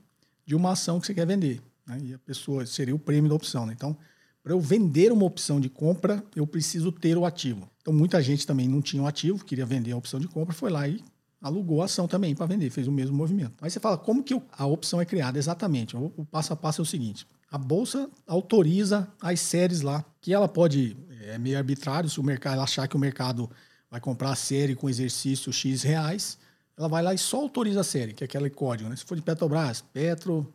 de 0.44 0.56
uma 0.56 0.72
ação 0.72 0.98
que 0.98 1.06
você 1.06 1.14
quer 1.14 1.24
vender. 1.24 1.62
Né? 1.86 2.00
E 2.02 2.14
a 2.14 2.18
pessoa 2.18 2.66
seria 2.66 2.96
o 2.96 2.98
prêmio 2.98 3.28
da 3.28 3.36
opção. 3.36 3.64
Né? 3.64 3.72
Então, 3.72 3.96
para 4.42 4.52
eu 4.52 4.60
vender 4.60 5.12
uma 5.12 5.24
opção 5.24 5.60
de 5.60 5.68
compra, 5.68 6.20
eu 6.34 6.44
preciso 6.48 6.90
ter 6.90 7.16
o 7.16 7.24
ativo. 7.24 7.70
Então, 7.80 7.94
muita 7.94 8.20
gente 8.20 8.44
também 8.44 8.66
não 8.66 8.82
tinha 8.82 9.04
o 9.04 9.06
ativo, 9.06 9.44
queria 9.44 9.64
vender 9.64 9.92
a 9.92 9.96
opção 9.96 10.18
de 10.18 10.26
compra, 10.26 10.52
foi 10.52 10.68
lá 10.68 10.88
e 10.88 11.00
alugou 11.42 11.82
a 11.82 11.86
ação 11.86 12.06
também 12.06 12.34
para 12.34 12.46
vender, 12.46 12.70
fez 12.70 12.86
o 12.86 12.92
mesmo 12.92 13.16
movimento. 13.16 13.54
Aí 13.60 13.70
você 13.70 13.80
fala, 13.80 13.98
como 13.98 14.22
que 14.22 14.40
a 14.52 14.66
opção 14.66 15.00
é 15.00 15.04
criada? 15.04 15.38
Exatamente. 15.38 15.96
O, 15.96 16.24
passo 16.30 16.52
a 16.52 16.56
passo 16.56 16.80
é 16.80 16.84
o 16.84 16.86
seguinte: 16.86 17.26
a 17.50 17.58
bolsa 17.58 18.08
autoriza 18.26 19.08
as 19.20 19.40
séries 19.40 19.82
lá, 19.82 20.04
que 20.20 20.32
ela 20.32 20.48
pode, 20.48 20.96
é 21.22 21.36
meio 21.36 21.58
arbitrário, 21.58 22.08
se 22.08 22.20
o 22.20 22.22
mercado 22.22 22.60
achar 22.60 22.86
que 22.86 22.96
o 22.96 22.98
mercado 22.98 23.50
vai 23.90 24.00
comprar 24.00 24.30
a 24.30 24.36
série 24.36 24.76
com 24.76 24.88
exercício 24.88 25.52
X 25.52 25.82
reais, 25.82 26.38
ela 26.78 26.88
vai 26.88 27.02
lá 27.02 27.12
e 27.12 27.18
só 27.18 27.38
autoriza 27.38 27.80
a 27.80 27.84
série, 27.84 28.14
que 28.14 28.22
é 28.22 28.26
aquele 28.26 28.48
código. 28.48 28.88
Né? 28.88 28.96
Se 28.96 29.04
for 29.04 29.16
de 29.16 29.22
Petrobras, 29.22 29.82
Petro, 29.82 30.50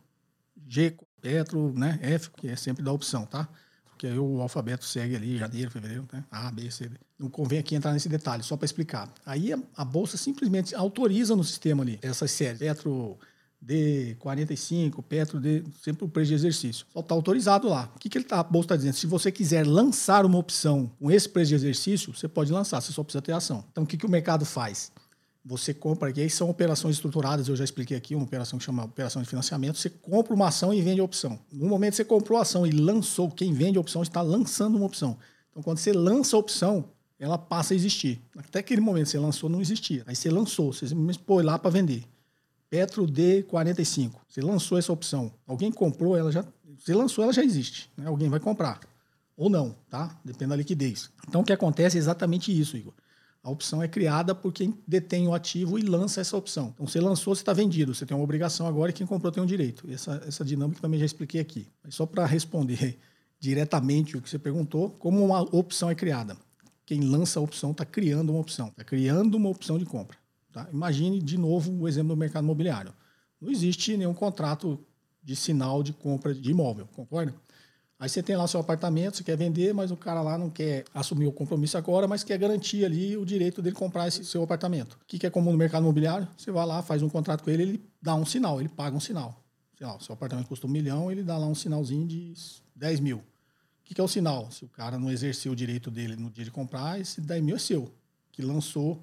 G, 0.66 0.96
Petro, 1.20 1.72
né? 1.76 1.98
F, 2.02 2.30
que 2.30 2.48
é 2.48 2.56
sempre 2.56 2.82
da 2.82 2.92
opção, 2.92 3.26
tá? 3.26 3.48
Porque 3.84 4.06
aí 4.06 4.18
o 4.18 4.40
alfabeto 4.40 4.84
segue 4.84 5.16
ali, 5.16 5.36
janeiro, 5.36 5.70
fevereiro, 5.70 6.08
né? 6.12 6.24
A, 6.30 6.50
B, 6.50 6.70
C, 6.70 6.88
D. 6.88 6.96
Não 7.18 7.28
convém 7.28 7.58
aqui 7.58 7.74
entrar 7.74 7.92
nesse 7.92 8.08
detalhe, 8.08 8.42
só 8.42 8.56
para 8.56 8.64
explicar. 8.64 9.12
Aí 9.26 9.52
a, 9.52 9.58
a, 9.76 9.84
Bolsa 9.84 10.16
simplesmente 10.16 10.74
autoriza 10.74 11.34
no 11.34 11.42
sistema 11.42 11.82
ali 11.82 11.98
essas 12.00 12.30
séries. 12.30 12.58
Petro 12.58 13.18
D45, 13.64 15.02
Petro 15.02 15.40
D, 15.40 15.64
sempre 15.82 16.04
o 16.04 16.08
preço 16.08 16.28
de 16.28 16.34
exercício. 16.34 16.86
Só 16.92 17.00
está 17.00 17.14
autorizado 17.14 17.68
lá. 17.68 17.90
O 17.96 17.98
que, 17.98 18.08
que 18.08 18.18
ele 18.18 18.24
tá, 18.24 18.38
a 18.38 18.42
Bolsa 18.44 18.66
está 18.66 18.76
dizendo? 18.76 18.94
Se 18.94 19.06
você 19.06 19.32
quiser 19.32 19.66
lançar 19.66 20.24
uma 20.24 20.38
opção 20.38 20.92
com 21.00 21.10
esse 21.10 21.28
preço 21.28 21.48
de 21.48 21.56
exercício, 21.56 22.14
você 22.14 22.28
pode 22.28 22.52
lançar, 22.52 22.80
você 22.80 22.92
só 22.92 23.02
precisa 23.02 23.20
ter 23.20 23.32
ação. 23.32 23.64
Então 23.72 23.82
o 23.82 23.86
que, 23.86 23.96
que 23.96 24.06
o 24.06 24.10
mercado 24.10 24.44
faz? 24.44 24.92
você 25.48 25.72
compra, 25.72 26.12
que 26.12 26.20
aí 26.20 26.28
são 26.28 26.50
operações 26.50 26.96
estruturadas, 26.96 27.48
eu 27.48 27.56
já 27.56 27.64
expliquei 27.64 27.96
aqui, 27.96 28.14
uma 28.14 28.24
operação 28.24 28.58
que 28.58 28.64
chama 28.66 28.84
operação 28.84 29.22
de 29.22 29.28
financiamento, 29.28 29.78
você 29.78 29.88
compra 29.88 30.34
uma 30.34 30.48
ação 30.48 30.74
e 30.74 30.82
vende 30.82 31.00
a 31.00 31.04
opção. 31.04 31.38
No 31.50 31.66
momento 31.66 31.92
que 31.92 31.96
você 31.96 32.04
comprou 32.04 32.38
a 32.38 32.42
ação 32.42 32.66
e 32.66 32.70
lançou, 32.70 33.30
quem 33.30 33.54
vende 33.54 33.78
a 33.78 33.80
opção 33.80 34.02
está 34.02 34.20
lançando 34.20 34.76
uma 34.76 34.84
opção. 34.84 35.16
Então, 35.50 35.62
quando 35.62 35.78
você 35.78 35.90
lança 35.92 36.36
a 36.36 36.38
opção, 36.38 36.84
ela 37.18 37.36
passa 37.36 37.74
a 37.74 37.76
existir. 37.76 38.20
Até 38.36 38.60
aquele 38.60 38.80
momento 38.80 39.08
você 39.08 39.18
lançou, 39.18 39.50
não 39.50 39.60
existia. 39.60 40.04
Aí 40.06 40.14
você 40.14 40.30
lançou, 40.30 40.72
você 40.72 40.86
pôs 41.26 41.44
lá 41.44 41.58
para 41.58 41.70
vender. 41.70 42.04
Petro 42.70 43.06
D45. 43.06 44.12
Você 44.28 44.40
lançou 44.40 44.78
essa 44.78 44.92
opção. 44.92 45.32
Alguém 45.46 45.72
comprou, 45.72 46.16
ela 46.16 46.30
já. 46.30 46.44
Você 46.78 46.94
lançou, 46.94 47.24
ela 47.24 47.32
já 47.32 47.42
existe. 47.42 47.90
Né? 47.96 48.06
Alguém 48.06 48.28
vai 48.28 48.38
comprar. 48.38 48.80
Ou 49.36 49.48
não, 49.48 49.74
tá? 49.88 50.18
Depende 50.24 50.50
da 50.50 50.56
liquidez. 50.56 51.10
Então, 51.26 51.40
o 51.40 51.44
que 51.44 51.52
acontece 51.52 51.96
é 51.96 51.98
exatamente 51.98 52.56
isso, 52.56 52.76
Igor. 52.76 52.92
A 53.42 53.50
opção 53.50 53.82
é 53.82 53.88
criada 53.88 54.34
por 54.34 54.52
quem 54.52 54.76
detém 54.86 55.26
o 55.26 55.34
ativo 55.34 55.78
e 55.78 55.82
lança 55.82 56.20
essa 56.20 56.36
opção. 56.36 56.72
Então, 56.74 56.86
você 56.86 57.00
lançou, 57.00 57.34
você 57.34 57.42
está 57.42 57.52
vendido. 57.52 57.94
Você 57.94 58.04
tem 58.04 58.16
uma 58.16 58.24
obrigação 58.24 58.66
agora 58.66 58.90
e 58.90 58.94
quem 58.94 59.06
comprou 59.06 59.32
tem 59.32 59.42
um 59.42 59.46
direito. 59.46 59.88
Essa, 59.90 60.22
essa 60.26 60.44
dinâmica 60.44 60.80
também 60.80 61.00
já 61.00 61.06
expliquei 61.06 61.40
aqui. 61.40 61.66
Mas 61.82 61.94
só 61.94 62.04
para 62.04 62.26
responder 62.26 62.98
diretamente 63.40 64.16
o 64.16 64.20
que 64.20 64.28
você 64.28 64.38
perguntou, 64.38 64.90
como 64.98 65.24
uma 65.24 65.40
opção 65.56 65.88
é 65.88 65.94
criada? 65.94 66.36
Quem 66.88 67.00
lança 67.02 67.38
a 67.38 67.42
opção 67.42 67.72
está 67.72 67.84
criando 67.84 68.30
uma 68.30 68.40
opção. 68.40 68.68
Está 68.68 68.82
criando 68.82 69.34
uma 69.34 69.50
opção 69.50 69.76
de 69.76 69.84
compra. 69.84 70.16
Tá? 70.50 70.66
Imagine, 70.72 71.20
de 71.20 71.36
novo, 71.36 71.70
o 71.70 71.86
exemplo 71.86 72.14
do 72.14 72.16
mercado 72.16 72.44
imobiliário. 72.44 72.94
Não 73.38 73.50
existe 73.50 73.94
nenhum 73.94 74.14
contrato 74.14 74.80
de 75.22 75.36
sinal 75.36 75.82
de 75.82 75.92
compra 75.92 76.34
de 76.34 76.50
imóvel, 76.50 76.88
concorda? 76.96 77.34
Aí 77.98 78.08
você 78.08 78.22
tem 78.22 78.36
lá 78.36 78.48
seu 78.48 78.58
apartamento, 78.58 79.18
você 79.18 79.22
quer 79.22 79.36
vender, 79.36 79.74
mas 79.74 79.90
o 79.90 79.98
cara 79.98 80.22
lá 80.22 80.38
não 80.38 80.48
quer 80.48 80.86
assumir 80.94 81.26
o 81.26 81.32
compromisso 81.32 81.76
agora, 81.76 82.08
mas 82.08 82.24
quer 82.24 82.38
garantir 82.38 82.86
ali 82.86 83.18
o 83.18 83.26
direito 83.26 83.60
dele 83.60 83.76
comprar 83.76 84.08
esse 84.08 84.24
seu 84.24 84.42
apartamento. 84.42 84.94
O 84.94 85.04
que 85.04 85.26
é 85.26 85.28
comum 85.28 85.52
no 85.52 85.58
mercado 85.58 85.82
imobiliário? 85.82 86.26
Você 86.38 86.50
vai 86.50 86.64
lá, 86.64 86.80
faz 86.80 87.02
um 87.02 87.08
contrato 87.10 87.44
com 87.44 87.50
ele, 87.50 87.64
ele 87.64 87.84
dá 88.00 88.14
um 88.14 88.24
sinal, 88.24 88.60
ele 88.60 88.70
paga 88.70 88.96
um 88.96 89.00
sinal. 89.00 89.44
Sei 89.76 89.86
lá, 89.86 90.00
seu 90.00 90.14
apartamento 90.14 90.48
custa 90.48 90.66
um 90.66 90.70
milhão, 90.70 91.12
ele 91.12 91.22
dá 91.22 91.36
lá 91.36 91.46
um 91.46 91.54
sinalzinho 91.54 92.06
de 92.06 92.32
10 92.74 93.00
mil. 93.00 93.22
O 93.90 93.94
que 93.94 94.00
é 94.00 94.04
o 94.04 94.08
sinal? 94.08 94.50
Se 94.50 94.64
o 94.64 94.68
cara 94.68 94.98
não 94.98 95.10
exerceu 95.10 95.52
o 95.52 95.56
direito 95.56 95.90
dele 95.90 96.14
no 96.14 96.30
dia 96.30 96.44
de 96.44 96.50
comprar, 96.50 97.00
esse 97.00 97.22
10 97.22 97.42
mil 97.42 97.56
é 97.56 97.58
seu, 97.58 97.90
que 98.30 98.42
lançou, 98.42 99.02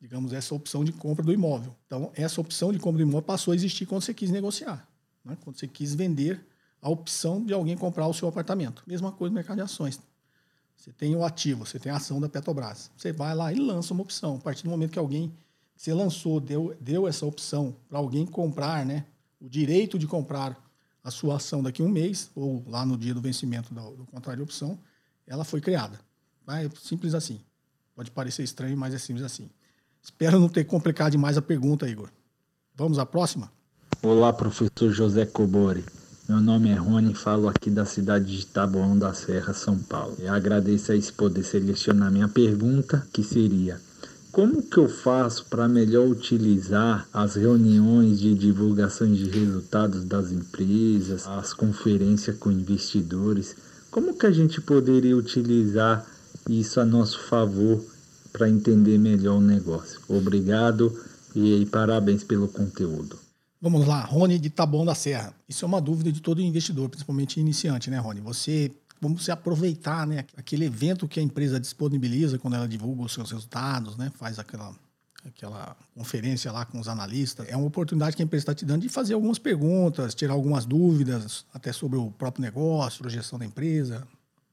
digamos, 0.00 0.32
essa 0.32 0.54
opção 0.54 0.82
de 0.82 0.92
compra 0.92 1.22
do 1.22 1.30
imóvel. 1.30 1.76
Então, 1.86 2.10
essa 2.14 2.40
opção 2.40 2.72
de 2.72 2.78
compra 2.78 2.98
do 2.98 3.02
imóvel 3.02 3.22
passou 3.22 3.52
a 3.52 3.54
existir 3.54 3.84
quando 3.84 4.02
você 4.02 4.14
quis 4.14 4.30
negociar. 4.30 4.88
Né? 5.22 5.36
Quando 5.44 5.58
você 5.58 5.68
quis 5.68 5.94
vender 5.94 6.42
a 6.80 6.88
opção 6.88 7.44
de 7.44 7.52
alguém 7.52 7.76
comprar 7.76 8.06
o 8.06 8.14
seu 8.14 8.26
apartamento. 8.26 8.82
Mesma 8.86 9.12
coisa 9.12 9.30
no 9.30 9.34
mercado 9.34 9.56
de 9.56 9.62
ações. 9.62 10.00
Você 10.74 10.90
tem 10.90 11.14
o 11.14 11.24
ativo, 11.24 11.66
você 11.66 11.78
tem 11.78 11.92
a 11.92 11.96
ação 11.96 12.20
da 12.20 12.28
Petrobras. 12.28 12.90
Você 12.96 13.12
vai 13.12 13.34
lá 13.34 13.52
e 13.52 13.56
lança 13.56 13.92
uma 13.92 14.02
opção. 14.02 14.36
A 14.36 14.40
partir 14.40 14.64
do 14.64 14.70
momento 14.70 14.90
que 14.90 14.98
alguém 14.98 15.32
você 15.76 15.92
lançou, 15.92 16.40
deu, 16.40 16.74
deu 16.80 17.06
essa 17.06 17.26
opção 17.26 17.76
para 17.88 17.98
alguém 17.98 18.24
comprar, 18.24 18.86
né, 18.86 19.04
o 19.40 19.48
direito 19.48 19.98
de 19.98 20.06
comprar 20.06 20.63
a 21.04 21.10
sua 21.10 21.36
ação 21.36 21.62
daqui 21.62 21.82
a 21.82 21.84
um 21.84 21.88
mês, 21.88 22.30
ou 22.34 22.64
lá 22.66 22.86
no 22.86 22.96
dia 22.96 23.12
do 23.12 23.20
vencimento 23.20 23.74
do, 23.74 24.08
do 24.10 24.36
de 24.36 24.42
opção, 24.42 24.78
ela 25.26 25.44
foi 25.44 25.60
criada. 25.60 26.00
É 26.48 26.68
simples 26.82 27.14
assim. 27.14 27.40
Pode 27.94 28.10
parecer 28.10 28.42
estranho, 28.42 28.76
mas 28.76 28.94
é 28.94 28.98
simples 28.98 29.24
assim. 29.24 29.50
Espero 30.02 30.40
não 30.40 30.48
ter 30.48 30.64
complicado 30.64 31.12
demais 31.12 31.36
a 31.36 31.42
pergunta, 31.42 31.88
Igor. 31.88 32.08
Vamos 32.74 32.98
à 32.98 33.06
próxima? 33.06 33.52
Olá, 34.02 34.32
professor 34.32 34.90
José 34.90 35.24
Cobori. 35.26 35.84
Meu 36.28 36.40
nome 36.40 36.70
é 36.70 36.74
Rony, 36.74 37.14
falo 37.14 37.48
aqui 37.48 37.68
da 37.68 37.84
cidade 37.84 38.38
de 38.38 38.46
Taboão 38.46 38.98
da 38.98 39.12
Serra, 39.12 39.52
São 39.52 39.78
Paulo. 39.78 40.16
Eu 40.18 40.32
agradeço 40.32 40.90
a 40.90 40.96
poder 41.16 41.44
selecionar 41.44 42.10
minha 42.10 42.28
pergunta, 42.28 43.06
que 43.12 43.22
seria: 43.22 43.78
como 44.34 44.60
que 44.60 44.78
eu 44.78 44.88
faço 44.88 45.44
para 45.44 45.68
melhor 45.68 46.08
utilizar 46.08 47.06
as 47.12 47.36
reuniões 47.36 48.18
de 48.18 48.34
divulgação 48.34 49.10
de 49.12 49.30
resultados 49.30 50.04
das 50.04 50.32
empresas, 50.32 51.24
as 51.24 51.54
conferências 51.54 52.36
com 52.36 52.50
investidores? 52.50 53.54
Como 53.92 54.12
que 54.18 54.26
a 54.26 54.32
gente 54.32 54.60
poderia 54.60 55.16
utilizar 55.16 56.04
isso 56.50 56.80
a 56.80 56.84
nosso 56.84 57.20
favor 57.28 57.80
para 58.32 58.50
entender 58.50 58.98
melhor 58.98 59.36
o 59.36 59.40
negócio? 59.40 60.00
Obrigado 60.08 60.92
e 61.32 61.64
parabéns 61.66 62.24
pelo 62.24 62.48
conteúdo. 62.48 63.16
Vamos 63.62 63.86
lá, 63.86 64.00
Rony 64.00 64.40
de 64.40 64.50
Taboão 64.50 64.84
da 64.84 64.96
Serra. 64.96 65.32
Isso 65.48 65.64
é 65.64 65.68
uma 65.68 65.80
dúvida 65.80 66.10
de 66.10 66.20
todo 66.20 66.42
investidor, 66.42 66.88
principalmente 66.88 67.38
iniciante, 67.38 67.88
né, 67.88 67.98
Rony? 67.98 68.20
Você, 68.20 68.72
como 69.04 69.18
você 69.18 69.30
aproveitar, 69.30 70.06
né, 70.06 70.24
aquele 70.34 70.64
evento 70.64 71.06
que 71.06 71.20
a 71.20 71.22
empresa 71.22 71.60
disponibiliza 71.60 72.38
quando 72.38 72.54
ela 72.54 72.66
divulga 72.66 73.02
os 73.02 73.12
seus 73.12 73.30
resultados, 73.30 73.98
né, 73.98 74.10
faz 74.14 74.38
aquela 74.38 74.74
aquela 75.26 75.76
conferência 75.94 76.52
lá 76.52 76.66
com 76.66 76.78
os 76.78 76.86
analistas, 76.86 77.46
é 77.48 77.56
uma 77.56 77.66
oportunidade 77.66 78.14
que 78.14 78.22
a 78.22 78.24
empresa 78.24 78.42
está 78.42 78.54
te 78.54 78.64
dando 78.64 78.82
de 78.82 78.90
fazer 78.90 79.14
algumas 79.14 79.38
perguntas, 79.38 80.14
tirar 80.14 80.34
algumas 80.34 80.66
dúvidas, 80.66 81.46
até 81.52 81.72
sobre 81.72 81.98
o 81.98 82.10
próprio 82.10 82.42
negócio, 82.42 83.00
projeção 83.00 83.38
da 83.38 83.44
empresa, 83.44 84.06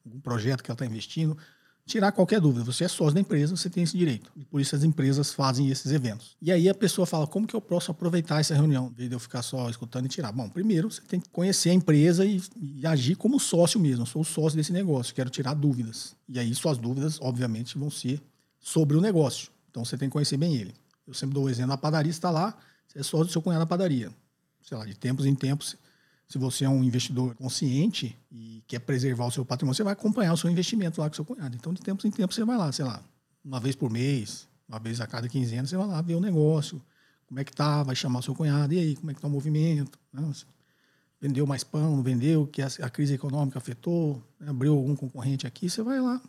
algum 0.06 0.20
projeto 0.20 0.64
que 0.64 0.72
ela 0.72 0.76
está 0.76 0.86
investindo 0.86 1.38
tirar 1.92 2.12
qualquer 2.12 2.40
dúvida. 2.40 2.64
Você 2.64 2.86
é 2.86 2.88
sócio 2.88 3.14
da 3.14 3.20
empresa, 3.20 3.56
você 3.56 3.70
tem 3.70 3.84
esse 3.84 3.98
direito. 3.98 4.32
E 4.36 4.46
por 4.46 4.62
isso 4.62 4.76
as 4.76 4.84
empresas 4.84 5.34
fazem 5.34 5.70
esses 5.70 5.92
eventos. 5.92 6.36
E 6.42 6.52
aí 6.52 6.70
a 6.70 6.74
pessoa 6.74 7.06
fala: 7.06 7.28
como 7.28 7.46
que 7.46 7.56
eu 7.56 7.62
posso 7.62 7.92
aproveitar 7.92 8.40
essa 8.40 8.56
reunião, 8.56 8.88
em 8.88 8.94
vez 8.94 9.10
de 9.10 9.16
eu 9.16 9.20
ficar 9.20 9.42
só 9.42 9.70
escutando 9.70 10.06
e 10.06 10.10
tirar? 10.10 10.32
Bom, 10.32 10.50
primeiro 10.50 10.90
você 10.90 11.02
tem 11.02 11.20
que 11.20 11.30
conhecer 11.30 11.70
a 11.70 11.74
empresa 11.74 12.26
e, 12.26 12.42
e 12.60 12.86
agir 12.88 13.16
como 13.16 13.40
sócio 13.40 13.80
mesmo. 13.80 14.04
Eu 14.04 14.08
sou 14.08 14.24
sócio 14.24 14.58
desse 14.58 14.72
negócio, 14.72 15.14
quero 15.14 15.30
tirar 15.30 15.54
dúvidas. 15.54 16.16
E 16.28 16.40
aí 16.40 16.54
suas 16.56 16.78
dúvidas, 16.78 17.20
obviamente, 17.22 17.78
vão 17.78 17.92
ser 17.92 18.22
sobre 18.60 18.96
o 18.96 19.02
negócio. 19.02 19.50
Então 19.70 19.84
você 19.84 19.98
tem 19.98 20.08
que 20.08 20.14
conhecer 20.14 20.38
bem 20.38 20.56
ele. 20.56 20.74
Eu 21.06 21.14
sempre 21.14 21.34
dou 21.34 21.46
o 21.46 21.50
exemplo: 21.50 21.74
a 21.74 21.78
padaria 21.78 22.12
está 22.12 22.30
lá, 22.30 22.58
você 22.88 23.00
é 23.00 23.04
sócio 23.04 23.28
do 23.28 23.32
seu 23.32 23.42
cunhado 23.42 23.64
da 23.64 23.68
padaria. 23.68 24.12
Sei 24.62 24.78
lá, 24.78 24.86
de 24.86 24.96
tempos 24.96 25.26
em 25.26 25.36
tempos 25.36 25.76
se 26.32 26.38
você 26.38 26.64
é 26.64 26.70
um 26.70 26.82
investidor 26.82 27.36
consciente 27.36 28.18
e 28.32 28.64
quer 28.66 28.80
preservar 28.80 29.26
o 29.26 29.32
seu 29.32 29.44
patrimônio, 29.44 29.76
você 29.76 29.84
vai 29.84 29.92
acompanhar 29.92 30.32
o 30.32 30.38
seu 30.38 30.50
investimento 30.50 31.02
lá 31.02 31.10
com 31.10 31.12
o 31.12 31.16
seu 31.18 31.26
cunhado. 31.26 31.58
Então, 31.58 31.74
de 31.74 31.82
tempos 31.82 32.06
em 32.06 32.10
tempos, 32.10 32.38
você 32.38 32.46
vai 32.46 32.58
lá, 32.58 32.72
sei 32.72 32.86
lá, 32.86 33.04
uma 33.44 33.60
vez 33.60 33.76
por 33.76 33.90
mês, 33.90 34.48
uma 34.66 34.80
vez 34.80 35.02
a 35.02 35.08
cada 35.08 35.28
15 35.28 35.56
anos, 35.58 35.70
você 35.70 35.76
vai 35.76 35.88
lá 35.88 36.02
ver 36.02 36.16
o 36.16 36.22
negócio, 36.22 36.82
como 37.28 37.38
é 37.38 37.44
que 37.44 37.52
tá, 37.52 37.84
vai 37.84 37.98
chamar 37.98 38.20
o 38.20 38.24
seu 38.24 38.34
cunhado, 38.34 38.74
e 38.74 38.80
aí, 38.80 38.96
como 38.96 39.12
é 39.12 39.14
que 39.14 39.20
tá 39.20 39.28
o 39.28 39.30
movimento, 39.30 40.00
né? 40.14 40.32
vendeu 41.20 41.46
mais 41.46 41.66
pão, 41.66 41.98
não 41.98 42.02
vendeu, 42.02 42.48
que 42.48 42.62
a, 42.62 42.90
crise 42.90 43.16
econômica 43.16 43.58
afetou, 43.58 44.24
né? 44.40 44.50
abriu 44.50 44.74
algum 44.74 44.96
concorrente 44.96 45.46
aqui, 45.46 45.70
você 45.70 45.84
vai 45.84 46.00
lá 46.00 46.22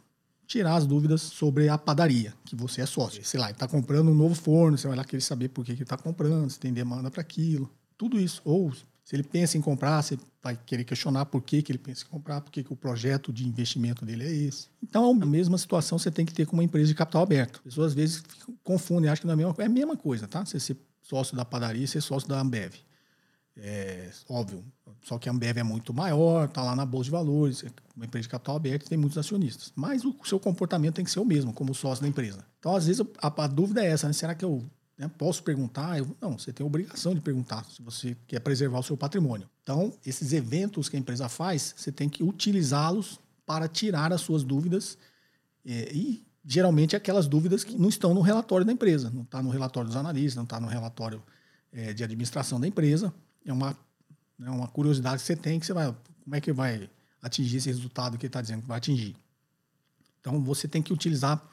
tirar 0.49 0.75
as 0.75 0.85
dúvidas 0.85 1.23
sobre 1.23 1.69
a 1.69 1.79
padaria, 1.79 2.35
que 2.45 2.57
você 2.57 2.81
é 2.81 2.87
sócio. 2.87 3.25
Sei 3.25 3.39
lá, 3.39 3.47
ele 3.47 3.53
está 3.53 3.69
comprando 3.69 4.11
um 4.11 4.15
novo 4.15 4.35
forno, 4.35 4.77
você 4.77 4.89
vai 4.89 4.97
lá 4.97 5.05
querer 5.05 5.23
saber 5.23 5.49
por 5.49 5.65
que 5.65 5.71
ele 5.71 5.83
está 5.85 5.97
comprando, 5.97 6.51
se 6.51 6.59
tem 6.59 6.73
demanda 6.73 7.09
para 7.09 7.21
aquilo, 7.21 7.71
tudo 7.97 8.19
isso. 8.19 8.43
Ou 8.45 8.73
se 9.05 9.17
ele 9.17 9.23
pensa 9.23 9.59
em 9.59 9.61
comprar, 9.61 10.01
você 10.01 10.17
vai 10.43 10.57
querer 10.57 10.85
questionar 10.85 11.27
por 11.27 11.43
que, 11.43 11.63
que 11.63 11.73
ele 11.73 11.79
pensa 11.79 12.05
em 12.05 12.09
comprar, 12.09 12.41
por 12.41 12.51
que, 12.51 12.63
que 12.63 12.73
o 12.73 12.77
projeto 12.77 13.33
de 13.33 13.47
investimento 13.47 14.05
dele 14.05 14.25
é 14.25 14.33
esse. 14.33 14.69
Então, 14.83 15.11
a 15.11 15.27
mesma 15.27 15.59
situação 15.59 15.99
você 15.99 16.11
tem 16.11 16.25
que 16.25 16.33
ter 16.33 16.47
com 16.47 16.55
uma 16.55 16.65
empresa 16.65 16.87
de 16.89 16.95
capital 16.95 17.23
aberto. 17.23 17.57
As 17.57 17.63
pessoas 17.63 17.89
às 17.89 17.95
vezes 17.95 18.23
confundem, 18.63 19.11
acham 19.11 19.23
que 19.23 19.27
não 19.27 19.33
é 19.33 19.35
a 19.35 19.37
mesma 19.37 19.55
coisa. 19.55 19.63
É 19.63 19.71
a 19.71 19.75
mesma 19.75 19.97
coisa, 19.97 20.29
tá? 20.29 20.45
Você 20.45 20.61
ser 20.61 20.77
sócio 21.03 21.37
da 21.37 21.45
padaria 21.45 21.85
e 21.85 21.89
ser 21.89 22.01
sócio 22.01 22.29
da 22.29 22.41
Ambev. 22.41 22.75
É 23.57 24.11
óbvio. 24.29 24.65
Só 25.03 25.19
que 25.19 25.29
a 25.29 25.33
Ambev 25.33 25.59
é 25.59 25.63
muito 25.63 25.93
maior, 25.93 26.47
está 26.47 26.63
lá 26.63 26.77
na 26.77 26.87
Bolsa 26.87 27.07
de 27.07 27.11
Valores, 27.11 27.65
é 27.65 27.71
uma 27.97 28.07
empresa 28.07 28.23
de 28.23 28.29
capital 28.29 28.57
aberto 28.57 28.89
tem 28.89 28.97
muitos 28.97 29.19
acionistas. 29.19 29.73
Mas 29.75 30.05
o 30.05 30.15
seu 30.25 30.39
comportamento 30.39 30.95
tem 30.95 31.05
que 31.05 31.11
ser 31.11 31.21
o 31.21 31.25
mesmo, 31.25 31.53
como 31.53 31.75
sócio 31.75 32.03
da 32.03 32.09
empresa. 32.09 32.47
Então, 32.61 32.75
às 32.75 32.87
vezes, 32.87 33.05
a, 33.19 33.45
a 33.45 33.47
dúvida 33.49 33.85
é 33.85 33.89
essa, 33.89 34.07
né? 34.07 34.13
Será 34.13 34.35
que 34.35 34.45
eu 34.45 34.65
né? 35.03 35.11
Posso 35.19 35.43
perguntar? 35.43 35.99
Eu, 35.99 36.17
não, 36.21 36.39
você 36.39 36.53
tem 36.53 36.63
a 36.63 36.67
obrigação 36.67 37.13
de 37.13 37.21
perguntar 37.21 37.65
se 37.65 37.83
você 37.83 38.17
quer 38.29 38.39
preservar 38.39 38.79
o 38.79 38.83
seu 38.85 38.97
patrimônio. 38.97 39.49
Então, 39.63 39.93
esses 40.07 40.33
eventos 40.33 40.89
que 40.89 40.97
a 40.97 40.99
empresa 40.99 41.29
faz, 41.29 41.75
você 41.77 41.91
tem 41.91 42.09
que 42.09 42.23
utilizá-los 42.23 43.19
para 43.45 43.67
tirar 43.67 44.13
as 44.13 44.21
suas 44.21 44.45
dúvidas 44.45 44.97
é, 45.67 45.93
e 45.93 46.25
geralmente 46.45 46.95
aquelas 46.95 47.27
dúvidas 47.27 47.65
que 47.65 47.77
não 47.77 47.89
estão 47.89 48.15
no 48.15 48.21
relatório 48.21 48.65
da 48.65 48.73
empresa, 48.73 49.11
não 49.11 49.23
está 49.23 49.43
no 49.43 49.51
relatório 49.51 49.89
dos 49.89 49.97
analistas, 49.97 50.37
não 50.37 50.45
está 50.45 50.61
no 50.61 50.69
relatório 50.69 51.21
é, 51.73 51.93
de 51.93 52.05
administração 52.05 52.61
da 52.61 52.69
empresa. 52.69 53.13
É 53.45 53.53
uma, 53.53 53.77
é 54.41 54.51
uma 54.51 54.69
curiosidade 54.69 55.21
que 55.21 55.27
você 55.27 55.35
tem 55.35 55.59
que 55.59 55.67
você 55.67 55.73
vai, 55.73 55.93
como 56.23 56.37
é 56.37 56.41
que 56.41 56.53
vai 56.53 56.89
atingir 57.21 57.57
esse 57.57 57.69
resultado 57.69 58.17
que 58.17 58.27
ele 58.27 58.29
está 58.29 58.41
dizendo 58.41 58.63
que 58.63 58.69
vai 58.69 58.79
atingir. 58.79 59.17
Então 60.21 60.41
você 60.41 60.69
tem 60.69 60.81
que 60.81 60.93
utilizar 60.93 61.45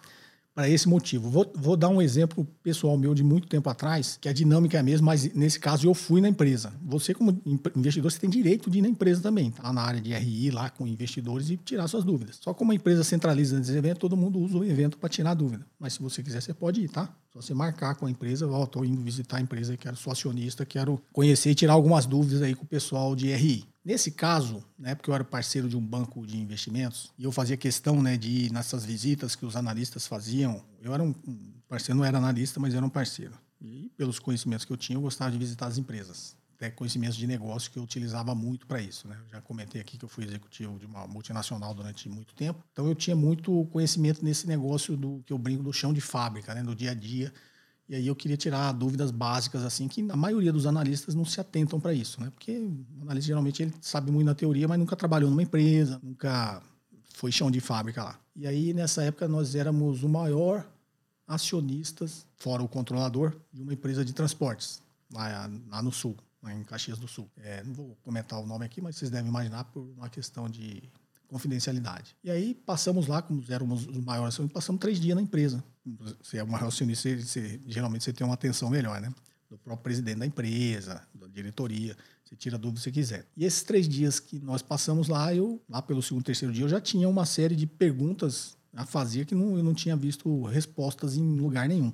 para 0.60 0.68
esse 0.68 0.89
motivo. 0.89 1.30
Vou, 1.30 1.50
vou, 1.56 1.78
dar 1.78 1.88
um 1.88 2.01
exemplo 2.01 2.46
pessoal 2.62 2.98
meu 2.98 3.16
de 3.16 3.24
muito 3.24 3.48
tempo 3.48 3.70
atrás, 3.70 4.18
que 4.20 4.28
a 4.28 4.34
dinâmica 4.34 4.75
é 4.75 4.82
a 4.82 4.84
mesma, 4.84 5.06
mas 5.06 5.34
nesse 5.34 5.58
caso 5.58 5.88
eu 5.88 5.94
fui 5.94 6.20
na 6.20 6.28
empresa. 6.28 6.74
Você, 6.84 7.13
como 7.13 7.42
investidor, 7.78 8.12
você 8.12 8.20
tem 8.20 8.30
direito 8.30 8.70
de 8.70 8.80
ir 8.80 8.82
na 8.82 8.89
empresa 8.89 9.22
também, 9.22 9.51
tá? 9.51 9.72
na 9.72 9.82
área 9.82 10.01
de 10.01 10.13
RI, 10.13 10.51
lá 10.51 10.70
com 10.70 10.86
investidores 10.86 11.50
e 11.50 11.56
tirar 11.56 11.88
suas 11.88 12.04
dúvidas. 12.04 12.39
Só 12.42 12.54
como 12.54 12.74
a 12.74 12.75
empresa 12.75 13.06
centraliza 13.06 13.58
esse 13.58 13.72
evento, 13.72 14.00
todo 14.00 14.18
mundo 14.18 14.38
usa 14.38 14.58
o 14.58 14.66
evento 14.66 14.98
para 14.98 15.08
tirar 15.08 15.34
dúvida. 15.34 15.66
Mas 15.80 15.94
se 15.94 16.01
você 16.01 16.22
quiser, 16.22 16.42
você 16.42 16.54
pode 16.54 16.82
ir, 16.82 16.89
tá? 16.89 17.08
Só 17.32 17.42
você 17.42 17.54
marcar 17.54 17.96
com 17.96 18.06
a 18.06 18.12
empresa, 18.12 18.46
ó, 18.46 18.66
estou 18.66 18.84
indo 18.84 19.01
visitar 19.01 19.38
a 19.38 19.42
empresa, 19.42 19.78
quero 19.78 19.96
sou 19.96 20.12
acionista, 20.12 20.66
quero 20.66 21.01
conhecer 21.13 21.51
e 21.51 21.56
tirar 21.56 21.72
algumas 21.72 22.06
dúvidas 22.06 22.42
aí 22.42 22.54
com 22.54 22.66
o 22.66 22.68
pessoal 22.68 23.16
de 23.16 23.34
RI. 23.34 23.63
Nesse 23.89 24.12
caso, 24.12 24.63
né, 24.77 24.93
porque 24.93 25.10
eu 25.10 25.15
era 25.15 25.24
parceiro 25.24 25.67
de 25.67 25.75
um 25.75 25.81
banco 25.81 26.24
de 26.24 26.38
investimentos, 26.38 27.12
e 27.17 27.24
eu 27.24 27.31
fazia 27.31 27.58
questão 27.58 28.03
né, 28.03 28.17
de 28.17 28.29
ir 28.29 28.51
nessas 28.51 28.86
visitas 28.86 29.36
que 29.36 29.43
os 29.43 29.55
analistas 29.55 30.05
faziam. 30.05 30.63
Eu 30.79 30.93
era 30.93 31.01
um 31.01 31.12
parceiro, 31.67 31.98
não 31.98 32.05
era 32.05 32.19
analista, 32.19 32.60
mas 32.60 32.75
era 32.75 32.86
um 32.86 32.89
parceiro. 32.89 33.34
E 33.60 33.91
pelos 33.98 34.19
conhecimentos 34.19 34.63
que 34.63 34.72
eu 34.72 34.77
tinha, 34.77 34.96
eu 34.96 35.01
gostava 35.01 35.31
de 35.31 35.39
visitar 35.39 35.65
as 35.65 35.79
empresas. 35.79 36.38
Até 36.55 36.69
conhecimentos 36.69 37.17
de 37.17 37.25
negócio 37.25 37.72
que 37.72 37.79
eu 37.79 37.84
utilizava 37.84 38.36
muito 38.36 38.67
para 38.67 38.79
isso. 38.79 39.08
Né? 39.08 39.17
Eu 39.24 39.27
já 39.27 39.41
comentei 39.41 39.81
aqui 39.81 39.98
que 39.98 40.05
eu 40.05 40.10
fui 40.10 40.24
executivo 40.24 40.77
de 40.77 40.86
uma 40.86 41.08
multinacional 41.08 41.74
durante 41.74 42.08
muito 42.08 42.36
tempo. 42.36 42.63
Então 42.72 42.88
eu 42.88 42.93
tinha 42.93 43.15
muito 43.15 43.65
conhecimento 43.72 44.24
nesse 44.24 44.46
negócio 44.46 44.96
do 44.96 45.24
que 45.25 45.34
eu 45.34 45.38
brinco 45.39 45.63
do 45.63 45.74
chão 45.74 45.91
de 45.91 46.01
fábrica, 46.01 46.53
né? 46.53 46.62
do 46.62 46.75
dia 46.75 46.91
a 46.91 46.93
dia 46.93 47.34
e 47.89 47.96
aí 47.96 48.05
eu 48.05 48.15
queria 48.15 48.38
tirar 48.38 48.72
dúvidas 48.72 49.10
básicas, 49.10 49.63
assim, 49.63 49.88
que 49.88 50.05
a 50.12 50.15
maioria 50.15 50.53
dos 50.53 50.67
analistas 50.67 51.15
não 51.15 51.25
se 51.25 51.41
atentam 51.41 51.79
para 51.79 51.91
isso, 51.91 52.22
né? 52.22 52.29
Porque 52.29 52.55
o 52.60 53.01
analista 53.01 53.27
geralmente 53.27 53.63
ele 53.63 53.74
sabe 53.81 54.12
muito 54.12 54.27
na 54.27 54.36
teoria, 54.36 54.67
mas 54.67 54.77
nunca 54.77 54.96
trabalhou 54.96 55.27
numa 55.27 55.41
empresa, 55.41 56.00
nunca 56.03 56.62
foi 57.15 57.31
chão 57.31 57.50
de 57.50 57.60
fábrica 57.60 58.03
lá. 58.03 58.19
E 58.36 58.46
aí 58.46 58.74
nessa 58.75 59.01
época 59.01 59.27
nós 59.27 59.55
éramos 59.55 60.03
o 60.03 60.08
maior 60.08 60.63
acionistas, 61.27 62.27
fora 62.38 62.62
o 62.62 62.67
controlador, 62.67 63.36
de 63.51 63.63
uma 63.63 63.74
empresa 63.74 64.05
de 64.05 64.13
transportes 64.13 64.84
lá, 65.12 65.50
lá 65.67 65.81
no 65.81 65.91
sul, 65.91 66.15
lá 66.43 66.53
em 66.53 66.63
Caxias 66.63 67.00
do 67.00 67.08
Sul. 67.08 67.27
É, 67.38 67.63
não 67.63 67.74
vou 67.74 67.98
comentar 68.03 68.39
o 68.39 68.46
nome 68.46 68.65
aqui, 68.65 68.81
mas 68.81 68.98
vocês 68.98 69.10
devem 69.10 69.29
imaginar 69.29 69.63
por 69.63 69.81
uma 69.98 70.10
questão 70.10 70.48
de 70.48 70.84
confidencialidade. 71.27 72.15
E 72.24 72.29
aí 72.29 72.53
passamos 72.53 73.08
lá, 73.08 73.22
como 73.22 73.43
éramos 73.50 73.88
os 73.88 73.98
maiores 74.03 74.38
passamos 74.51 74.79
três 74.79 75.00
dias 75.00 75.15
na 75.15 75.22
empresa. 75.22 75.63
Você 76.22 76.38
é 76.38 76.43
o 76.43 76.48
maior 76.48 76.67
acionista, 76.67 77.10
você, 77.17 77.60
geralmente 77.67 78.03
você 78.03 78.13
tem 78.13 78.25
uma 78.25 78.34
atenção 78.34 78.69
melhor, 78.69 79.00
né? 79.01 79.13
Do 79.50 79.58
próprio 79.58 79.84
presidente 79.84 80.19
da 80.19 80.25
empresa, 80.25 81.01
da 81.13 81.27
diretoria, 81.27 81.96
você 82.24 82.36
tira 82.36 82.55
a 82.55 82.60
dúvida 82.60 82.79
que 82.79 82.84
você 82.84 82.91
quiser. 82.91 83.25
E 83.36 83.46
esses 83.46 83.63
três 83.63 83.88
dias 83.88 84.19
que 84.19 84.39
nós 84.39 84.62
passamos 84.62 85.08
lá, 85.08 85.34
eu, 85.34 85.62
lá 85.67 85.81
pelo 85.81 86.01
segundo, 86.01 86.24
terceiro 86.24 86.53
dia, 86.53 86.65
eu 86.65 86.69
já 86.69 86.79
tinha 86.79 87.10
uma 87.10 87.25
série 87.25 87.55
de 87.55 87.65
perguntas 87.65 88.55
a 88.75 88.86
fazer 88.86 89.25
que 89.25 89.34
não, 89.34 89.58
eu 89.58 89.63
não 89.63 89.74
tinha 89.74 89.96
visto 89.96 90.43
respostas 90.43 91.15
em 91.15 91.39
lugar 91.39 91.67
nenhum 91.67 91.91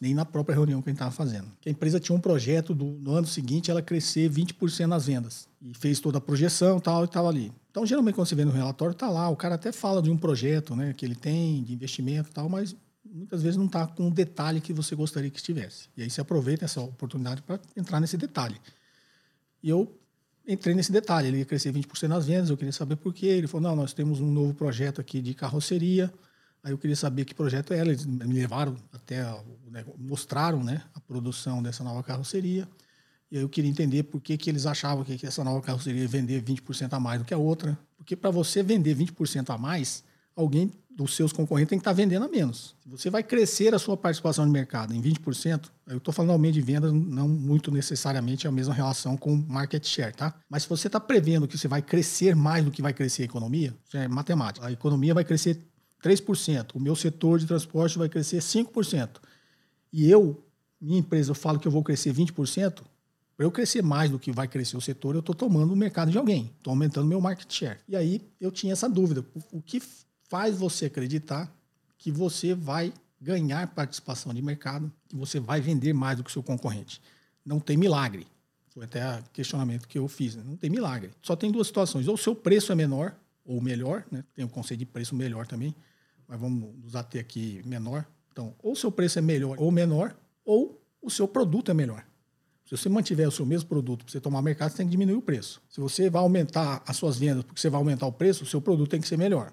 nem 0.00 0.14
na 0.14 0.24
própria 0.24 0.54
reunião 0.54 0.82
que 0.82 0.88
a 0.88 0.92
gente 0.92 0.98
estava 0.98 1.10
fazendo. 1.10 1.46
A 1.64 1.70
empresa 1.70 2.00
tinha 2.00 2.14
um 2.14 2.20
projeto 2.20 2.74
do, 2.74 2.84
no 2.84 3.12
ano 3.12 3.26
seguinte 3.26 3.70
ela 3.70 3.80
crescer 3.80 4.30
20% 4.30 4.86
nas 4.86 5.06
vendas. 5.06 5.48
E 5.62 5.72
fez 5.74 6.00
toda 6.00 6.18
a 6.18 6.20
projeção 6.20 6.78
tal, 6.78 7.02
e 7.02 7.04
estava 7.06 7.28
ali. 7.28 7.52
Então, 7.70 7.86
geralmente, 7.86 8.14
quando 8.14 8.28
você 8.28 8.34
vê 8.34 8.44
no 8.44 8.50
relatório, 8.50 8.92
está 8.92 9.08
lá. 9.08 9.28
O 9.28 9.36
cara 9.36 9.54
até 9.54 9.72
fala 9.72 10.02
de 10.02 10.10
um 10.10 10.16
projeto 10.16 10.76
né, 10.76 10.92
que 10.92 11.04
ele 11.04 11.14
tem, 11.14 11.62
de 11.62 11.72
investimento 11.72 12.28
e 12.28 12.32
tal, 12.32 12.48
mas 12.48 12.76
muitas 13.04 13.42
vezes 13.42 13.56
não 13.56 13.66
está 13.66 13.86
com 13.86 14.08
o 14.08 14.10
detalhe 14.10 14.60
que 14.60 14.72
você 14.72 14.94
gostaria 14.94 15.30
que 15.30 15.38
estivesse. 15.38 15.88
E 15.96 16.02
aí 16.02 16.10
você 16.10 16.20
aproveita 16.20 16.64
essa 16.64 16.80
oportunidade 16.80 17.42
para 17.42 17.60
entrar 17.76 18.00
nesse 18.00 18.16
detalhe. 18.16 18.60
E 19.62 19.68
eu 19.68 19.98
entrei 20.46 20.74
nesse 20.74 20.92
detalhe. 20.92 21.28
Ele 21.28 21.38
ia 21.38 21.44
crescer 21.44 21.72
20% 21.72 22.08
nas 22.08 22.26
vendas, 22.26 22.50
eu 22.50 22.56
queria 22.56 22.72
saber 22.72 22.96
por 22.96 23.12
quê. 23.12 23.26
Ele 23.26 23.46
falou: 23.46 23.68
não, 23.68 23.76
nós 23.76 23.92
temos 23.92 24.20
um 24.20 24.30
novo 24.30 24.54
projeto 24.54 25.00
aqui 25.00 25.20
de 25.20 25.34
carroceria. 25.34 26.12
Aí 26.62 26.72
eu 26.72 26.78
queria 26.78 26.96
saber 26.96 27.24
que 27.24 27.34
projeto 27.34 27.74
era. 27.74 27.88
Eles 27.88 28.06
me 28.06 28.32
levaram 28.32 28.76
até, 28.92 29.22
mostraram 29.98 30.62
né, 30.62 30.82
a 30.94 31.00
produção 31.00 31.62
dessa 31.62 31.84
nova 31.84 32.02
carroceria. 32.02 32.68
E 33.30 33.36
aí 33.36 33.42
eu 33.42 33.48
queria 33.48 33.70
entender 33.70 34.04
por 34.04 34.20
que, 34.20 34.36
que 34.36 34.48
eles 34.48 34.64
achavam 34.64 35.04
que 35.04 35.26
essa 35.26 35.42
nova 35.42 35.60
carroceria 35.60 36.02
ia 36.02 36.08
vender 36.08 36.42
20% 36.42 36.92
a 36.92 37.00
mais 37.00 37.20
do 37.20 37.24
que 37.24 37.34
a 37.34 37.38
outra. 37.38 37.78
Porque 37.96 38.14
para 38.14 38.30
você 38.30 38.62
vender 38.62 38.96
20% 38.96 39.50
a 39.50 39.58
mais, 39.58 40.04
alguém 40.36 40.70
dos 40.94 41.14
seus 41.16 41.32
concorrentes 41.32 41.70
tem 41.70 41.78
que 41.78 41.80
estar 41.80 41.90
tá 41.90 41.96
vendendo 41.96 42.24
a 42.24 42.28
menos. 42.28 42.74
Se 42.82 42.88
você 42.88 43.10
vai 43.10 43.22
crescer 43.22 43.74
a 43.74 43.78
sua 43.78 43.96
participação 43.96 44.44
de 44.46 44.52
mercado 44.52 44.94
em 44.94 45.02
20%, 45.02 45.68
eu 45.88 45.98
estou 45.98 46.14
falando 46.14 46.30
aumento 46.30 46.54
de 46.54 46.60
vendas, 46.60 46.92
não 46.92 47.28
muito 47.28 47.70
necessariamente 47.70 48.46
a 48.46 48.52
mesma 48.52 48.72
relação 48.72 49.16
com 49.16 49.34
market 49.48 49.84
share, 49.84 50.14
tá? 50.14 50.34
Mas 50.48 50.62
se 50.62 50.68
você 50.68 50.86
está 50.86 51.00
prevendo 51.00 51.48
que 51.48 51.58
você 51.58 51.66
vai 51.66 51.82
crescer 51.82 52.36
mais 52.36 52.64
do 52.64 52.70
que 52.70 52.80
vai 52.80 52.92
crescer 52.92 53.22
a 53.22 53.24
economia, 53.24 53.74
isso 53.86 53.96
é 53.96 54.06
matemática. 54.06 54.66
A 54.66 54.72
economia 54.72 55.12
vai 55.12 55.24
crescer 55.24 55.60
3%, 56.02 56.74
o 56.74 56.80
meu 56.80 56.94
setor 56.94 57.38
de 57.38 57.46
transporte 57.46 57.98
vai 57.98 58.08
crescer 58.08 58.38
5%. 58.38 59.08
E 59.92 60.08
eu, 60.08 60.44
minha 60.80 60.98
empresa, 60.98 61.30
eu 61.30 61.34
falo 61.34 61.58
que 61.58 61.66
eu 61.66 61.72
vou 61.72 61.82
crescer 61.82 62.12
20%, 62.12 62.82
para 63.36 63.44
eu 63.44 63.50
crescer 63.50 63.82
mais 63.82 64.10
do 64.12 64.18
que 64.18 64.30
vai 64.30 64.46
crescer 64.46 64.76
o 64.76 64.80
setor, 64.80 65.16
eu 65.16 65.20
estou 65.20 65.34
tomando 65.34 65.72
o 65.72 65.76
mercado 65.76 66.10
de 66.12 66.18
alguém, 66.18 66.52
estou 66.56 66.70
aumentando 66.70 67.06
meu 67.06 67.20
market 67.20 67.52
share. 67.52 67.78
E 67.88 67.96
aí 67.96 68.22
eu 68.40 68.52
tinha 68.52 68.72
essa 68.72 68.88
dúvida: 68.88 69.24
o 69.50 69.60
que 69.60 69.82
faz 70.34 70.58
você 70.58 70.86
acreditar 70.86 71.48
que 71.96 72.10
você 72.10 72.56
vai 72.56 72.92
ganhar 73.20 73.68
participação 73.68 74.34
de 74.34 74.42
mercado, 74.42 74.92
que 75.06 75.14
você 75.14 75.38
vai 75.38 75.60
vender 75.60 75.92
mais 75.92 76.16
do 76.16 76.24
que 76.24 76.30
o 76.30 76.32
seu 76.32 76.42
concorrente? 76.42 77.00
Não 77.46 77.60
tem 77.60 77.76
milagre. 77.76 78.26
Foi 78.70 78.84
até 78.84 79.20
o 79.20 79.22
questionamento 79.32 79.86
que 79.86 79.96
eu 79.96 80.08
fiz. 80.08 80.34
Né? 80.34 80.42
Não 80.44 80.56
tem 80.56 80.68
milagre. 80.68 81.12
Só 81.22 81.36
tem 81.36 81.52
duas 81.52 81.68
situações: 81.68 82.08
ou 82.08 82.14
o 82.14 82.18
seu 82.18 82.34
preço 82.34 82.72
é 82.72 82.74
menor, 82.74 83.14
ou 83.46 83.60
melhor, 83.60 84.04
né? 84.10 84.24
tem 84.34 84.44
o 84.44 84.48
conceito 84.48 84.80
de 84.80 84.86
preço 84.86 85.14
melhor 85.14 85.46
também, 85.46 85.72
mas 86.26 86.40
vamos 86.40 86.74
nos 86.82 86.96
ater 86.96 87.20
aqui 87.20 87.62
menor. 87.64 88.04
Então, 88.32 88.56
ou 88.60 88.72
o 88.72 88.76
seu 88.76 88.90
preço 88.90 89.20
é 89.20 89.22
melhor 89.22 89.56
ou 89.60 89.70
menor, 89.70 90.16
ou 90.44 90.82
o 91.00 91.10
seu 91.10 91.28
produto 91.28 91.70
é 91.70 91.74
melhor. 91.74 92.04
Se 92.64 92.76
você 92.76 92.88
mantiver 92.88 93.28
o 93.28 93.30
seu 93.30 93.46
mesmo 93.46 93.68
produto 93.68 94.04
para 94.04 94.10
você 94.10 94.20
tomar 94.20 94.42
mercado, 94.42 94.72
você 94.72 94.78
tem 94.78 94.86
que 94.86 94.90
diminuir 94.90 95.14
o 95.14 95.22
preço. 95.22 95.62
Se 95.68 95.80
você 95.80 96.10
vai 96.10 96.20
aumentar 96.20 96.82
as 96.84 96.96
suas 96.96 97.16
vendas 97.16 97.44
porque 97.44 97.60
você 97.60 97.70
vai 97.70 97.78
aumentar 97.78 98.08
o 98.08 98.12
preço, 98.12 98.42
o 98.42 98.46
seu 98.48 98.60
produto 98.60 98.90
tem 98.90 99.00
que 99.00 99.06
ser 99.06 99.16
melhor. 99.16 99.52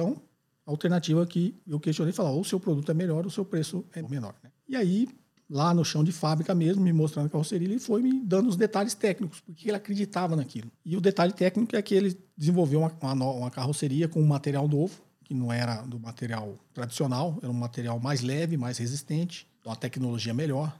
Então, 0.00 0.22
a 0.66 0.70
alternativa 0.70 1.26
que 1.26 1.54
eu 1.66 1.78
questionei 1.78 2.12
falar, 2.12 2.30
ou 2.30 2.40
o 2.40 2.44
seu 2.44 2.58
produto 2.58 2.90
é 2.90 2.94
melhor, 2.94 3.20
ou 3.20 3.26
o 3.26 3.30
seu 3.30 3.44
preço 3.44 3.84
é 3.92 4.00
menor. 4.02 4.34
Né? 4.42 4.50
E 4.68 4.76
aí, 4.76 5.08
lá 5.48 5.74
no 5.74 5.84
chão 5.84 6.02
de 6.02 6.12
fábrica 6.12 6.54
mesmo, 6.54 6.82
me 6.82 6.92
mostrando 6.92 7.26
a 7.26 7.28
carroceria, 7.28 7.68
ele 7.68 7.78
foi 7.78 8.02
me 8.02 8.20
dando 8.20 8.48
os 8.48 8.56
detalhes 8.56 8.94
técnicos, 8.94 9.40
porque 9.40 9.68
ele 9.68 9.76
acreditava 9.76 10.34
naquilo. 10.34 10.70
E 10.84 10.96
o 10.96 11.00
detalhe 11.00 11.32
técnico 11.32 11.76
é 11.76 11.82
que 11.82 11.94
ele 11.94 12.18
desenvolveu 12.36 12.80
uma, 12.80 12.92
uma, 13.02 13.30
uma 13.30 13.50
carroceria 13.50 14.08
com 14.08 14.20
um 14.20 14.26
material 14.26 14.66
novo, 14.66 15.00
que 15.24 15.34
não 15.34 15.52
era 15.52 15.82
do 15.82 15.98
material 16.00 16.58
tradicional, 16.72 17.38
era 17.42 17.50
um 17.50 17.54
material 17.54 18.00
mais 18.00 18.22
leve, 18.22 18.56
mais 18.56 18.78
resistente, 18.78 19.46
uma 19.64 19.76
tecnologia 19.76 20.32
melhor, 20.32 20.74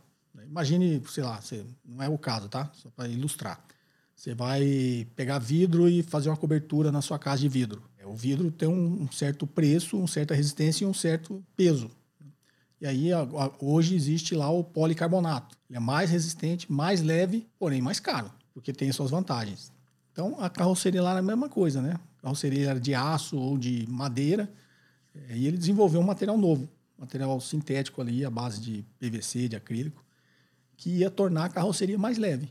Imagine, 0.46 1.02
sei 1.08 1.22
lá, 1.22 1.40
você, 1.40 1.64
não 1.84 2.02
é 2.02 2.08
o 2.08 2.18
caso, 2.18 2.48
tá? 2.48 2.70
Só 2.74 2.88
para 2.90 3.08
ilustrar. 3.08 3.62
Você 4.14 4.34
vai 4.34 5.06
pegar 5.16 5.38
vidro 5.38 5.88
e 5.88 6.02
fazer 6.02 6.28
uma 6.28 6.36
cobertura 6.36 6.92
na 6.92 7.00
sua 7.00 7.18
casa 7.18 7.40
de 7.40 7.48
vidro. 7.48 7.82
É, 8.00 8.06
o 8.06 8.14
vidro 8.14 8.50
tem 8.50 8.68
um 8.68 9.10
certo 9.12 9.46
preço, 9.46 9.98
uma 9.98 10.08
certa 10.08 10.34
resistência 10.34 10.84
e 10.84 10.86
um 10.86 10.94
certo 10.94 11.44
peso. 11.54 11.90
E 12.80 12.86
aí, 12.86 13.10
hoje 13.60 13.94
existe 13.94 14.34
lá 14.34 14.50
o 14.50 14.64
policarbonato. 14.64 15.54
Ele 15.68 15.76
é 15.76 15.80
mais 15.80 16.10
resistente, 16.10 16.72
mais 16.72 17.02
leve, 17.02 17.46
porém 17.58 17.82
mais 17.82 18.00
caro, 18.00 18.32
porque 18.54 18.72
tem 18.72 18.90
suas 18.90 19.10
vantagens. 19.10 19.70
Então, 20.12 20.40
a 20.40 20.48
carroceria 20.48 21.02
lá 21.02 21.14
é 21.14 21.18
a 21.18 21.22
mesma 21.22 21.48
coisa, 21.48 21.82
né? 21.82 22.00
A 22.18 22.22
carroceria 22.22 22.70
era 22.70 22.80
de 22.80 22.94
aço 22.94 23.36
ou 23.36 23.58
de 23.58 23.86
madeira, 23.86 24.50
é, 25.28 25.36
e 25.36 25.46
ele 25.46 25.58
desenvolveu 25.58 26.00
um 26.00 26.04
material 26.04 26.38
novo, 26.38 26.66
material 26.96 27.38
sintético 27.38 28.00
ali, 28.00 28.24
à 28.24 28.30
base 28.30 28.60
de 28.60 28.82
PVC, 28.98 29.48
de 29.48 29.56
acrílico, 29.56 30.02
que 30.74 30.88
ia 30.88 31.10
tornar 31.10 31.44
a 31.44 31.48
carroceria 31.50 31.98
mais 31.98 32.16
leve. 32.16 32.50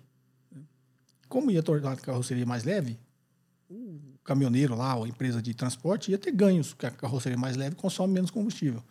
Como 1.27 1.49
ia 1.49 1.63
tornar 1.63 1.93
a 1.93 1.95
carroceria 1.95 2.45
mais 2.45 2.63
leve, 2.63 2.99
o 3.67 3.99
caminhoneiro 4.29 4.75
lá, 4.75 4.95
ou 4.95 5.07
empresa 5.07 5.41
de 5.41 5.55
transporte, 5.55 6.11
ia 6.11 6.17
ter 6.17 6.31
ganhos, 6.31 6.69
porque 6.69 6.85
a 6.85 6.91
carroceria 6.91 7.37
mais 7.37 7.57
leve 7.57 7.75
consome 7.75 8.13
menos 8.13 8.29
combustível. 8.29 8.83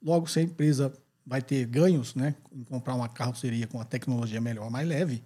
Logo, 0.00 0.28
se 0.28 0.38
a 0.38 0.42
empresa 0.42 0.92
vai 1.26 1.42
ter 1.42 1.66
ganhos 1.66 2.14
né, 2.14 2.36
em 2.52 2.62
comprar 2.62 2.94
uma 2.94 3.08
carroceria 3.08 3.66
com 3.66 3.80
a 3.80 3.84
tecnologia 3.84 4.40
melhor, 4.40 4.70
mais 4.70 4.86
leve, 4.86 5.24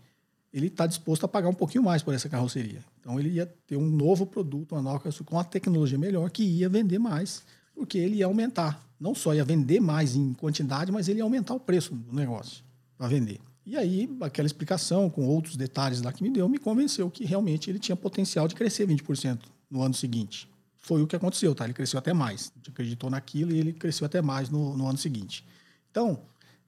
ele 0.55 0.69
está 0.69 0.87
disposto 0.87 1.25
a 1.25 1.29
pagar 1.29 1.51
um 1.51 1.55
pouquinho 1.55 1.85
mais 1.85 2.03
por 2.03 2.15
essa 2.15 2.31
carroceria. 2.31 2.83
Então, 2.99 3.21
ele 3.21 3.29
ia 3.29 3.47
ter 3.67 3.77
um 3.77 3.87
novo 3.87 4.25
produto, 4.25 4.73
uma 4.73 4.81
nova 4.81 4.99
carroceria 4.99 5.27
com 5.27 5.39
a 5.39 5.45
tecnologia 5.45 5.99
melhor, 5.99 6.31
que 6.31 6.43
ia 6.43 6.69
vender 6.69 6.99
mais, 6.99 7.43
porque 7.75 7.99
ele 7.99 8.17
ia 8.17 8.27
aumentar. 8.27 8.83
Não 8.99 9.15
só 9.15 9.35
ia 9.35 9.45
vender 9.45 9.81
mais 9.81 10.17
em 10.17 10.33
quantidade, 10.33 10.91
mas 10.91 11.09
ele 11.09 11.19
ia 11.19 11.25
aumentar 11.25 11.53
o 11.53 11.61
preço 11.61 11.95
do 11.95 12.15
negócio 12.15 12.65
para 12.97 13.07
vender. 13.07 13.39
E 13.65 13.77
aí, 13.77 14.09
aquela 14.21 14.47
explicação, 14.47 15.09
com 15.09 15.27
outros 15.27 15.57
detalhes 15.57 16.03
lá 16.03 16.13
que 16.13 16.23
me 16.23 16.31
deu, 16.31 16.49
me 16.49 16.59
convenceu 16.59 17.09
que 17.11 17.25
realmente 17.25 17.71
ele 17.71 17.79
tinha 17.79 17.95
potencial 17.95 18.49
de 18.49 18.55
crescer 18.55 18.87
20% 18.87 19.41
no 19.71 19.83
ano 19.83 19.95
seguinte. 19.95 20.49
Foi 20.79 21.01
o 21.01 21.07
que 21.07 21.15
aconteceu, 21.15 21.55
tá? 21.55 21.65
Ele 21.65 21.73
cresceu 21.73 21.99
até 21.99 22.13
mais. 22.13 22.53
A 22.57 22.71
acreditou 22.71 23.09
naquilo 23.09 23.53
e 23.53 23.59
ele 23.59 23.73
cresceu 23.73 24.05
até 24.05 24.21
mais 24.21 24.51
no, 24.51 24.77
no 24.77 24.89
ano 24.89 24.99
seguinte. 24.99 25.45
Então, 25.91 26.21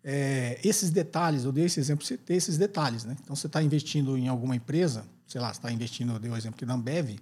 é, 0.04 0.61
esses 0.62 0.90
detalhes, 0.90 1.44
eu 1.44 1.50
dei 1.50 1.64
esse 1.64 1.80
exemplo, 1.80 2.04
você 2.04 2.16
ter 2.16 2.35
esses 2.35 2.57
detalhes, 2.57 3.04
né? 3.04 3.16
Então, 3.22 3.35
você 3.35 3.48
está 3.48 3.61
investindo 3.61 4.16
em 4.16 4.28
alguma 4.28 4.54
empresa, 4.54 5.04
sei 5.26 5.40
lá, 5.40 5.48
você 5.48 5.59
está 5.59 5.72
investindo, 5.72 6.12
eu 6.12 6.18
dei 6.20 6.30
o 6.30 6.37
exemplo 6.37 6.57
aqui 6.57 6.64
da 6.64 6.74
Ambev, 6.74 7.18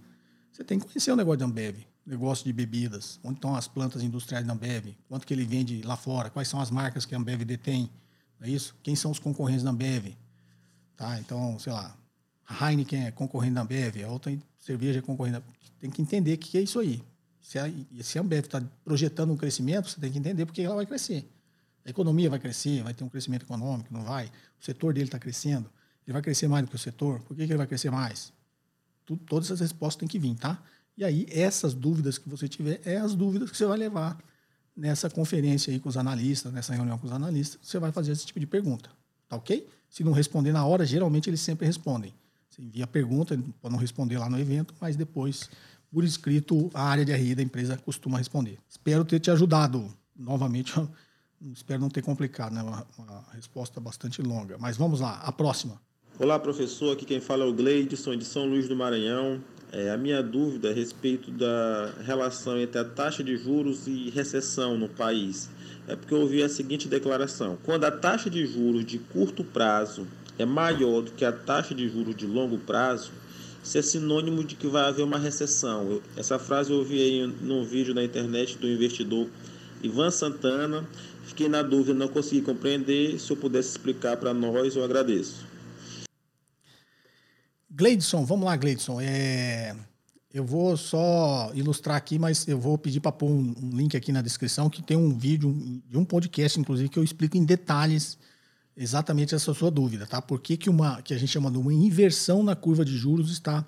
você 0.52 0.62
tem 0.62 0.78
que 0.78 0.84
conhecer 0.84 1.12
o 1.12 1.16
negócio 1.16 1.38
da 1.38 1.46
Ambev, 1.46 1.78
negócio 2.04 2.44
de 2.44 2.52
bebidas, 2.52 3.18
onde 3.24 3.36
estão 3.36 3.56
as 3.56 3.66
plantas 3.66 4.02
industriais 4.02 4.46
da 4.46 4.52
Ambev, 4.52 4.94
quanto 5.08 5.26
que 5.26 5.32
ele 5.32 5.46
vende 5.46 5.80
lá 5.82 5.96
fora, 5.96 6.28
quais 6.28 6.48
são 6.48 6.60
as 6.60 6.70
marcas 6.70 7.06
que 7.06 7.14
a 7.14 7.18
Ambev 7.18 7.42
detém, 7.44 7.88
é 8.42 8.50
isso? 8.50 8.74
Quem 8.82 8.96
são 8.96 9.10
os 9.10 9.18
concorrentes 9.18 9.62
da 9.62 9.70
Ambev? 9.70 10.16
Tá? 10.96 11.18
Então, 11.18 11.58
sei 11.58 11.72
lá, 11.72 11.96
a 12.46 12.70
Heineken 12.70 13.06
é 13.06 13.10
concorrente 13.10 13.54
da 13.54 13.62
Ambev, 13.62 14.02
a 14.04 14.08
outra 14.08 14.36
cerveja 14.58 14.98
é 14.98 15.02
concorrente 15.02 15.38
da... 15.38 15.44
Tem 15.80 15.90
que 15.90 16.00
entender 16.00 16.34
o 16.34 16.38
que 16.38 16.58
é 16.58 16.60
isso 16.60 16.78
aí. 16.78 17.02
Se 17.40 17.58
a, 17.58 17.64
se 18.02 18.18
a 18.18 18.22
Ambev 18.22 18.44
está 18.44 18.62
projetando 18.84 19.32
um 19.32 19.36
crescimento, 19.36 19.88
você 19.88 20.00
tem 20.00 20.12
que 20.12 20.18
entender 20.18 20.46
porque 20.46 20.62
ela 20.62 20.76
vai 20.76 20.86
crescer. 20.86 21.28
A 21.84 21.90
economia 21.90 22.30
vai 22.30 22.38
crescer, 22.38 22.82
vai 22.82 22.94
ter 22.94 23.02
um 23.02 23.08
crescimento 23.08 23.42
econômico, 23.42 23.92
não 23.92 24.04
vai? 24.04 24.26
O 24.60 24.64
setor 24.64 24.94
dele 24.94 25.06
está 25.06 25.18
crescendo. 25.18 25.68
Ele 26.06 26.12
vai 26.12 26.22
crescer 26.22 26.46
mais 26.46 26.64
do 26.64 26.70
que 26.70 26.76
o 26.76 26.78
setor. 26.78 27.20
Por 27.22 27.36
que, 27.36 27.44
que 27.46 27.52
ele 27.52 27.58
vai 27.58 27.66
crescer 27.66 27.90
mais? 27.90 28.32
todas 29.26 29.48
essas 29.48 29.60
respostas 29.60 29.98
têm 29.98 30.08
que 30.08 30.18
vir, 30.18 30.34
tá? 30.36 30.62
E 30.96 31.04
aí, 31.04 31.26
essas 31.30 31.74
dúvidas 31.74 32.18
que 32.18 32.28
você 32.28 32.48
tiver, 32.48 32.80
é 32.84 32.96
as 32.96 33.14
dúvidas 33.14 33.50
que 33.50 33.56
você 33.56 33.66
vai 33.66 33.76
levar 33.76 34.16
nessa 34.76 35.08
conferência 35.10 35.72
aí 35.72 35.78
com 35.78 35.88
os 35.88 35.96
analistas, 35.96 36.52
nessa 36.52 36.74
reunião 36.74 36.98
com 36.98 37.06
os 37.06 37.12
analistas, 37.12 37.60
você 37.62 37.78
vai 37.78 37.92
fazer 37.92 38.12
esse 38.12 38.26
tipo 38.26 38.40
de 38.40 38.46
pergunta, 38.46 38.90
tá 39.28 39.36
ok? 39.36 39.66
Se 39.88 40.02
não 40.02 40.12
responder 40.12 40.52
na 40.52 40.64
hora, 40.64 40.86
geralmente 40.86 41.28
eles 41.28 41.40
sempre 41.40 41.66
respondem. 41.66 42.14
Você 42.48 42.62
envia 42.62 42.84
a 42.84 42.86
pergunta, 42.86 43.38
pode 43.60 43.72
não 43.72 43.80
responder 43.80 44.18
lá 44.18 44.28
no 44.28 44.38
evento, 44.38 44.74
mas 44.80 44.96
depois, 44.96 45.48
por 45.90 46.04
escrito, 46.04 46.70
a 46.74 46.82
área 46.82 47.04
de 47.04 47.12
RI 47.12 47.34
da 47.34 47.42
empresa 47.42 47.76
costuma 47.76 48.18
responder. 48.18 48.58
Espero 48.68 49.04
ter 49.04 49.20
te 49.20 49.30
ajudado. 49.30 49.92
Novamente, 50.14 50.72
espero 51.52 51.80
não 51.80 51.88
ter 51.88 52.02
complicado, 52.02 52.52
né? 52.52 52.62
Uma, 52.62 52.86
uma 52.98 53.24
resposta 53.32 53.80
bastante 53.80 54.20
longa. 54.20 54.58
Mas 54.58 54.76
vamos 54.76 55.00
lá, 55.00 55.18
a 55.20 55.32
próxima. 55.32 55.80
Olá, 56.18 56.38
professor. 56.38 56.92
Aqui 56.92 57.06
quem 57.06 57.20
fala 57.20 57.44
é 57.44 57.46
o 57.46 57.54
Gleidson, 57.54 58.16
de 58.16 58.24
São 58.24 58.46
Luís 58.46 58.68
do 58.68 58.76
Maranhão. 58.76 59.42
É, 59.72 59.90
a 59.90 59.96
minha 59.96 60.22
dúvida 60.22 60.68
é 60.68 60.70
a 60.70 60.74
respeito 60.74 61.30
da 61.30 61.90
relação 62.04 62.58
entre 62.58 62.78
a 62.78 62.84
taxa 62.84 63.24
de 63.24 63.36
juros 63.36 63.86
e 63.86 64.10
recessão 64.10 64.76
no 64.76 64.88
país 64.88 65.48
é 65.88 65.96
porque 65.96 66.14
eu 66.14 66.20
ouvi 66.20 66.42
a 66.42 66.48
seguinte 66.48 66.88
declaração: 66.88 67.58
quando 67.64 67.84
a 67.84 67.90
taxa 67.90 68.30
de 68.30 68.46
juros 68.46 68.84
de 68.84 68.98
curto 68.98 69.42
prazo 69.42 70.06
é 70.38 70.44
maior 70.44 71.02
do 71.02 71.10
que 71.10 71.24
a 71.24 71.32
taxa 71.32 71.74
de 71.74 71.88
juros 71.88 72.14
de 72.16 72.26
longo 72.26 72.58
prazo, 72.58 73.10
isso 73.62 73.78
é 73.78 73.82
sinônimo 73.82 74.44
de 74.44 74.54
que 74.54 74.66
vai 74.66 74.84
haver 74.84 75.02
uma 75.02 75.18
recessão. 75.18 75.90
Eu, 75.90 76.02
essa 76.16 76.38
frase 76.38 76.70
eu 76.70 76.78
ouvi 76.78 77.00
aí 77.00 77.26
num 77.40 77.64
vídeo 77.64 77.94
na 77.94 78.02
internet 78.02 78.58
do 78.58 78.68
investidor 78.68 79.28
Ivan 79.82 80.10
Santana. 80.10 80.86
Fiquei 81.24 81.48
na 81.48 81.62
dúvida, 81.62 81.94
não 81.94 82.08
consegui 82.08 82.42
compreender. 82.42 83.18
Se 83.18 83.30
eu 83.30 83.36
pudesse 83.36 83.70
explicar 83.70 84.16
para 84.16 84.34
nós, 84.34 84.76
eu 84.76 84.84
agradeço. 84.84 85.51
Gleidson, 87.74 88.24
vamos 88.24 88.44
lá, 88.44 88.54
Gleidson. 88.54 89.00
É... 89.00 89.74
Eu 90.32 90.44
vou 90.44 90.76
só 90.76 91.50
ilustrar 91.54 91.96
aqui, 91.96 92.18
mas 92.18 92.46
eu 92.48 92.58
vou 92.58 92.78
pedir 92.78 93.00
para 93.00 93.12
pôr 93.12 93.30
um, 93.30 93.54
um, 93.62 93.70
link 93.76 93.96
aqui 93.96 94.12
na 94.12 94.22
descrição 94.22 94.70
que 94.70 94.82
tem 94.82 94.96
um 94.96 95.16
vídeo 95.16 95.82
de 95.86 95.98
um 95.98 96.04
podcast, 96.04 96.58
inclusive, 96.58 96.88
que 96.88 96.98
eu 96.98 97.04
explico 97.04 97.36
em 97.36 97.44
detalhes 97.44 98.18
exatamente 98.74 99.34
essa 99.34 99.52
sua 99.52 99.70
dúvida, 99.70 100.06
tá? 100.06 100.22
Por 100.22 100.40
que, 100.40 100.56
que, 100.56 100.70
uma, 100.70 101.02
que 101.02 101.12
a 101.12 101.18
gente 101.18 101.30
chama 101.30 101.50
de 101.50 101.58
uma 101.58 101.72
inversão 101.72 102.42
na 102.42 102.56
curva 102.56 102.82
de 102.82 102.96
juros 102.96 103.30
está 103.30 103.66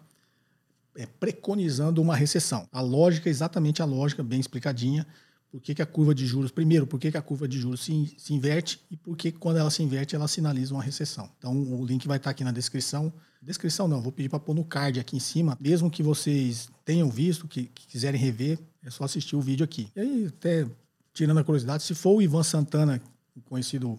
é, 0.97 1.05
preconizando 1.05 2.01
uma 2.01 2.17
recessão? 2.17 2.67
A 2.73 2.81
lógica 2.81 3.29
exatamente 3.29 3.83
a 3.83 3.85
lógica, 3.85 4.23
bem 4.23 4.41
explicadinha. 4.41 5.07
Por 5.55 5.61
que, 5.61 5.73
que 5.73 5.81
a 5.81 5.87
curva 5.87 6.13
de 6.13 6.27
juros, 6.27 6.51
primeiro, 6.51 6.85
por 6.85 6.99
que, 6.99 7.13
que 7.13 7.17
a 7.17 7.23
curva 7.23 7.47
de 7.47 7.61
juros 7.61 7.85
se, 7.85 8.13
se 8.19 8.35
inverte 8.35 8.85
e 8.91 8.97
por 8.97 9.17
que 9.17 9.31
quando 9.31 9.57
ela 9.57 9.71
se 9.71 9.85
inverte 9.85 10.17
ela 10.17 10.27
sinaliza 10.27 10.75
uma 10.75 10.83
recessão. 10.83 11.31
Então 11.39 11.57
o 11.57 11.87
link 11.87 12.09
vai 12.09 12.17
estar 12.17 12.31
aqui 12.31 12.43
na 12.43 12.51
descrição. 12.51 13.13
Descrição 13.41 13.87
não, 13.87 14.03
vou 14.03 14.11
pedir 14.11 14.29
para 14.29 14.41
pôr 14.41 14.53
no 14.53 14.65
card 14.65 14.99
aqui 14.99 15.17
em 15.17 15.21
cima. 15.21 15.57
Mesmo 15.61 15.89
que 15.89 16.03
vocês 16.03 16.69
tenham 16.85 17.09
visto, 17.09 17.47
que, 17.47 17.67
que 17.67 17.87
quiserem 17.87 18.21
rever, 18.21 18.59
é 18.83 18.91
só 18.91 19.05
assistir 19.05 19.37
o 19.37 19.41
vídeo 19.41 19.63
aqui. 19.63 19.93
E 19.95 20.01
aí, 20.01 20.27
até 20.27 20.67
tirando 21.13 21.39
a 21.39 21.45
curiosidade, 21.45 21.85
se 21.85 21.95
for 21.95 22.17
o 22.17 22.21
Ivan 22.21 22.43
Santana, 22.43 23.01
o 23.37 23.41
conhecido 23.41 23.97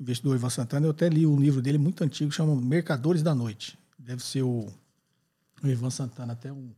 investidor 0.00 0.34
Ivan 0.34 0.50
Santana, 0.50 0.84
eu 0.84 0.90
até 0.90 1.08
li 1.08 1.24
um 1.24 1.38
livro 1.38 1.62
dele 1.62 1.78
muito 1.78 2.02
antigo, 2.02 2.32
chama 2.32 2.56
Mercadores 2.56 3.22
da 3.22 3.36
Noite. 3.36 3.78
Deve 3.96 4.20
ser 4.24 4.42
o, 4.42 4.66
o 5.62 5.68
Ivan 5.68 5.90
Santana, 5.90 6.32
até 6.32 6.52
um 6.52 6.72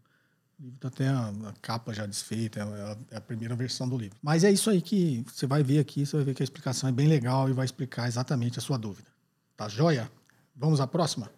o 0.60 0.64
livro 0.64 0.76
está 0.76 0.88
até 0.88 1.08
a, 1.08 1.28
a, 1.48 1.52
capa 1.62 1.94
já 1.94 2.04
desfeita, 2.04 2.60
é 2.60 2.62
a, 2.62 2.96
é 3.12 3.16
a, 3.16 3.20
primeira 3.20 3.56
versão 3.56 3.88
do 3.88 3.96
livro. 3.96 4.18
Mas 4.22 4.44
é 4.44 4.52
isso 4.52 4.68
aí 4.68 4.82
que 4.82 5.24
você 5.26 5.46
vai 5.46 5.62
ver 5.62 5.78
aqui, 5.78 6.04
você 6.04 6.16
vai 6.16 6.24
ver 6.26 6.34
que 6.34 6.42
a 6.42 6.44
explicação 6.44 6.88
é 6.88 6.92
bem 6.92 7.08
legal 7.08 7.48
e 7.48 7.52
vai 7.52 7.64
explicar 7.64 8.06
exatamente 8.06 8.58
a 8.58 8.62
sua 8.62 8.76
dúvida. 8.76 9.08
Tá 9.56 9.68
joia? 9.68 10.10
Vamos 10.54 10.80
à 10.80 10.86
próxima? 10.86 11.30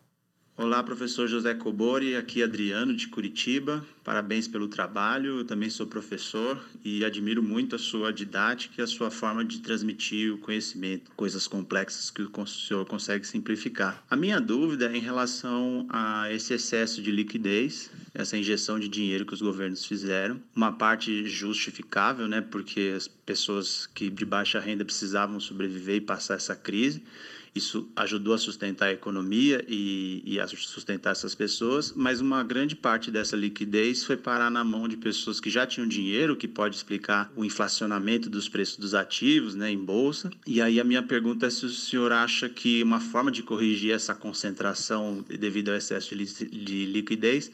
Olá, 0.62 0.80
professor 0.80 1.26
José 1.26 1.54
Cobori, 1.54 2.14
aqui 2.14 2.40
Adriano 2.40 2.94
de 2.94 3.08
Curitiba. 3.08 3.84
Parabéns 4.04 4.46
pelo 4.46 4.68
trabalho. 4.68 5.40
Eu 5.40 5.44
também 5.44 5.68
sou 5.68 5.88
professor 5.88 6.56
e 6.84 7.04
admiro 7.04 7.42
muito 7.42 7.74
a 7.74 7.78
sua 7.80 8.12
didática 8.12 8.74
e 8.78 8.84
a 8.84 8.86
sua 8.86 9.10
forma 9.10 9.44
de 9.44 9.58
transmitir 9.58 10.32
o 10.32 10.38
conhecimento, 10.38 11.10
coisas 11.16 11.48
complexas 11.48 12.12
que 12.12 12.22
o 12.22 12.46
senhor 12.46 12.86
consegue 12.86 13.26
simplificar. 13.26 14.04
A 14.08 14.14
minha 14.14 14.40
dúvida 14.40 14.86
é 14.86 14.96
em 14.96 15.00
relação 15.00 15.84
a 15.88 16.32
esse 16.32 16.54
excesso 16.54 17.02
de 17.02 17.10
liquidez, 17.10 17.90
essa 18.14 18.36
injeção 18.36 18.78
de 18.78 18.88
dinheiro 18.88 19.26
que 19.26 19.34
os 19.34 19.42
governos 19.42 19.84
fizeram. 19.84 20.40
Uma 20.54 20.70
parte 20.70 21.26
justificável, 21.26 22.28
né, 22.28 22.40
porque 22.40 22.92
as 22.96 23.08
pessoas 23.24 23.86
que 23.86 24.10
de 24.10 24.24
baixa 24.24 24.60
renda 24.60 24.84
precisavam 24.84 25.38
sobreviver 25.40 25.96
e 25.96 26.00
passar 26.00 26.34
essa 26.34 26.56
crise 26.56 27.02
isso 27.54 27.86
ajudou 27.94 28.32
a 28.32 28.38
sustentar 28.38 28.86
a 28.86 28.92
economia 28.92 29.62
e, 29.68 30.22
e, 30.24 30.40
a 30.40 30.48
sustentar 30.48 31.10
essas 31.10 31.34
pessoas, 31.34 31.92
mas 31.94 32.20
uma 32.20 32.42
grande 32.42 32.74
parte 32.74 33.10
dessa 33.10 33.36
liquidez 33.36 34.04
foi 34.04 34.16
parar 34.16 34.50
na 34.50 34.64
mão 34.64 34.88
de 34.88 34.96
pessoas 34.96 35.38
que 35.38 35.50
já 35.50 35.66
tinham 35.66 35.86
dinheiro, 35.86 36.34
que 36.34 36.48
pode 36.48 36.76
explicar 36.76 37.30
o 37.36 37.44
inflacionamento 37.44 38.30
dos 38.30 38.48
preços 38.48 38.78
dos 38.78 38.94
ativos 38.94 39.54
né, 39.54 39.70
em 39.70 39.76
bolsa. 39.76 40.30
E 40.46 40.62
aí 40.62 40.80
a 40.80 40.84
minha 40.84 41.02
pergunta 41.02 41.46
é 41.46 41.50
se 41.50 41.66
o 41.66 41.70
senhor 41.70 42.10
acha 42.10 42.48
que 42.48 42.82
uma 42.82 43.00
forma 43.00 43.30
de 43.30 43.42
corrigir 43.42 43.92
essa 43.92 44.14
concentração 44.14 45.22
devido 45.28 45.68
ao 45.68 45.76
excesso 45.76 46.16
de, 46.16 46.24
de 46.24 46.86
liquidez 46.86 47.50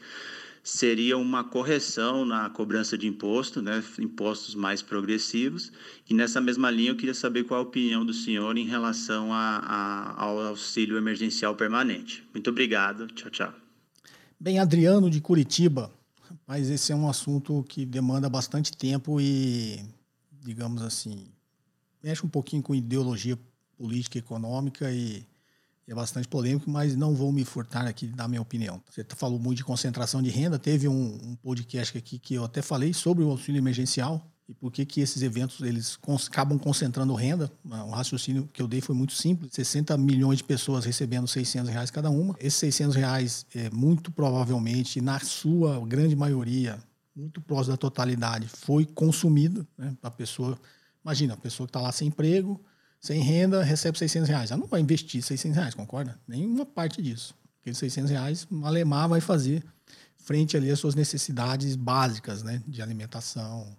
seria 0.63 1.17
uma 1.17 1.43
correção 1.43 2.25
na 2.25 2.49
cobrança 2.49 2.97
de 2.97 3.07
imposto, 3.07 3.61
né, 3.61 3.83
impostos 3.99 4.55
mais 4.55 4.81
progressivos. 4.81 5.71
E 6.09 6.13
nessa 6.13 6.39
mesma 6.41 6.69
linha, 6.69 6.91
eu 6.91 6.95
queria 6.95 7.13
saber 7.13 7.43
qual 7.43 7.59
a 7.59 7.63
opinião 7.63 8.05
do 8.05 8.13
senhor 8.13 8.57
em 8.57 8.65
relação 8.65 9.33
a, 9.33 9.57
a, 9.57 10.23
ao 10.23 10.39
auxílio 10.39 10.97
emergencial 10.97 11.55
permanente. 11.55 12.23
Muito 12.33 12.49
obrigado. 12.49 13.07
Tchau, 13.07 13.31
tchau. 13.31 13.53
Bem, 14.39 14.59
Adriano 14.59 15.09
de 15.09 15.19
Curitiba, 15.19 15.91
mas 16.47 16.69
esse 16.69 16.91
é 16.91 16.95
um 16.95 17.09
assunto 17.09 17.63
que 17.67 17.85
demanda 17.85 18.29
bastante 18.29 18.71
tempo 18.75 19.19
e, 19.19 19.83
digamos 20.41 20.81
assim, 20.81 21.27
mexe 22.01 22.25
um 22.25 22.29
pouquinho 22.29 22.63
com 22.63 22.73
ideologia 22.73 23.37
política 23.77 24.17
e 24.17 24.19
econômica 24.19 24.91
e 24.91 25.25
é 25.89 25.95
bastante 25.95 26.27
polêmico, 26.27 26.69
mas 26.69 26.95
não 26.95 27.15
vou 27.15 27.31
me 27.31 27.43
furtar 27.43 27.87
aqui 27.87 28.05
da 28.05 28.27
minha 28.27 28.41
opinião. 28.41 28.79
Você 28.89 29.03
falou 29.15 29.39
muito 29.39 29.57
de 29.57 29.63
concentração 29.63 30.21
de 30.21 30.29
renda, 30.29 30.59
teve 30.59 30.87
um, 30.87 31.19
um 31.23 31.35
podcast 31.35 31.97
aqui 31.97 32.19
que 32.19 32.35
eu 32.35 32.43
até 32.43 32.61
falei 32.61 32.93
sobre 32.93 33.23
o 33.23 33.31
auxílio 33.31 33.57
emergencial 33.57 34.23
e 34.47 34.53
por 34.53 34.71
que 34.71 34.85
que 34.85 35.01
esses 35.01 35.23
eventos 35.23 35.61
eles 35.61 35.95
cons 35.95 36.27
acabam 36.27 36.59
concentrando 36.59 37.13
renda. 37.15 37.51
O 37.63 37.89
raciocínio 37.89 38.47
que 38.53 38.61
eu 38.61 38.67
dei 38.67 38.81
foi 38.81 38.93
muito 38.93 39.13
simples: 39.13 39.51
60 39.51 39.97
milhões 39.97 40.37
de 40.37 40.43
pessoas 40.43 40.85
recebendo 40.85 41.27
600 41.27 41.71
reais 41.71 41.89
cada 41.89 42.11
uma. 42.11 42.35
Esses 42.39 42.59
600 42.59 42.95
reais, 42.95 43.45
é, 43.55 43.71
muito 43.71 44.11
provavelmente, 44.11 45.01
na 45.01 45.19
sua 45.19 45.83
grande 45.87 46.15
maioria, 46.15 46.79
muito 47.15 47.41
próximo 47.41 47.73
da 47.73 47.77
totalidade, 47.77 48.47
foi 48.47 48.85
consumido. 48.85 49.67
Né, 49.75 49.95
a 50.03 50.11
pessoa, 50.11 50.55
imagina, 51.03 51.33
a 51.33 51.37
pessoa 51.37 51.65
que 51.65 51.71
está 51.71 51.81
lá 51.81 51.91
sem 51.91 52.09
emprego, 52.09 52.61
sem 52.99 53.21
renda, 53.21 53.63
recebe 53.63 53.97
600 53.97 54.29
reais. 54.29 54.51
Ela 54.51 54.59
não 54.59 54.67
vai 54.67 54.81
investir 54.81 55.23
600 55.23 55.55
reais, 55.55 55.73
concorda? 55.73 56.19
Nenhuma 56.27 56.65
parte 56.65 57.01
disso. 57.01 57.33
Aqueles 57.61 57.77
600 57.77 58.11
reais, 58.11 58.47
o 58.51 58.65
Alemar 58.65 59.07
vai 59.07 59.21
fazer 59.21 59.63
frente 60.17 60.57
ali 60.57 60.69
às 60.69 60.79
suas 60.79 60.95
necessidades 60.95 61.75
básicas, 61.75 62.43
né? 62.43 62.61
De 62.67 62.81
alimentação, 62.81 63.75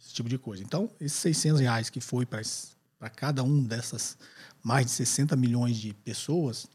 esse 0.00 0.12
tipo 0.12 0.28
de 0.28 0.36
coisa. 0.36 0.62
Então, 0.62 0.90
esses 1.00 1.18
600 1.18 1.60
reais 1.60 1.90
que 1.90 2.00
foi 2.00 2.26
para 2.26 3.10
cada 3.14 3.42
um 3.42 3.62
dessas 3.62 4.18
mais 4.62 4.86
de 4.86 4.92
60 4.92 5.36
milhões 5.36 5.76
de 5.76 5.94
pessoas, 5.94 6.66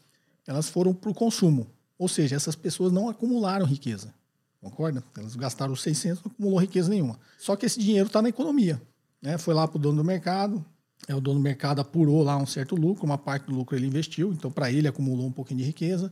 elas 0.48 0.70
foram 0.70 0.94
para 0.94 1.12
o 1.12 1.14
consumo. 1.14 1.68
Ou 1.98 2.08
seja, 2.08 2.36
essas 2.36 2.56
pessoas 2.56 2.92
não 2.92 3.10
acumularam 3.10 3.66
riqueza. 3.66 4.14
Concorda? 4.62 5.04
Elas 5.18 5.36
gastaram 5.36 5.76
600, 5.76 6.24
não 6.24 6.32
acumulou 6.32 6.60
riqueza 6.60 6.90
nenhuma. 6.90 7.20
Só 7.38 7.56
que 7.56 7.66
esse 7.66 7.80
dinheiro 7.80 8.08
está 8.08 8.22
na 8.22 8.30
economia. 8.30 8.82
Né? 9.22 9.38
Foi 9.38 9.54
lá 9.54 9.68
para 9.68 9.78
o 9.78 9.80
dono 9.80 9.98
do 9.98 10.04
mercado, 10.04 10.66
é, 11.08 11.16
o 11.16 11.22
dono 11.22 11.40
do 11.40 11.44
mercado 11.44 11.82
apurou 11.82 12.24
lá 12.24 12.38
um 12.38 12.46
certo 12.46 12.76
lucro, 12.76 13.06
uma 13.06 13.18
parte 13.18 13.48
do 13.48 13.56
lucro 13.56 13.76
ele 13.76 13.88
investiu, 13.88 14.32
então 14.34 14.52
para 14.52 14.72
ele 14.72 14.88
acumulou 14.88 15.26
um 15.26 15.32
pouquinho 15.32 15.60
de 15.60 15.66
riqueza. 15.66 16.12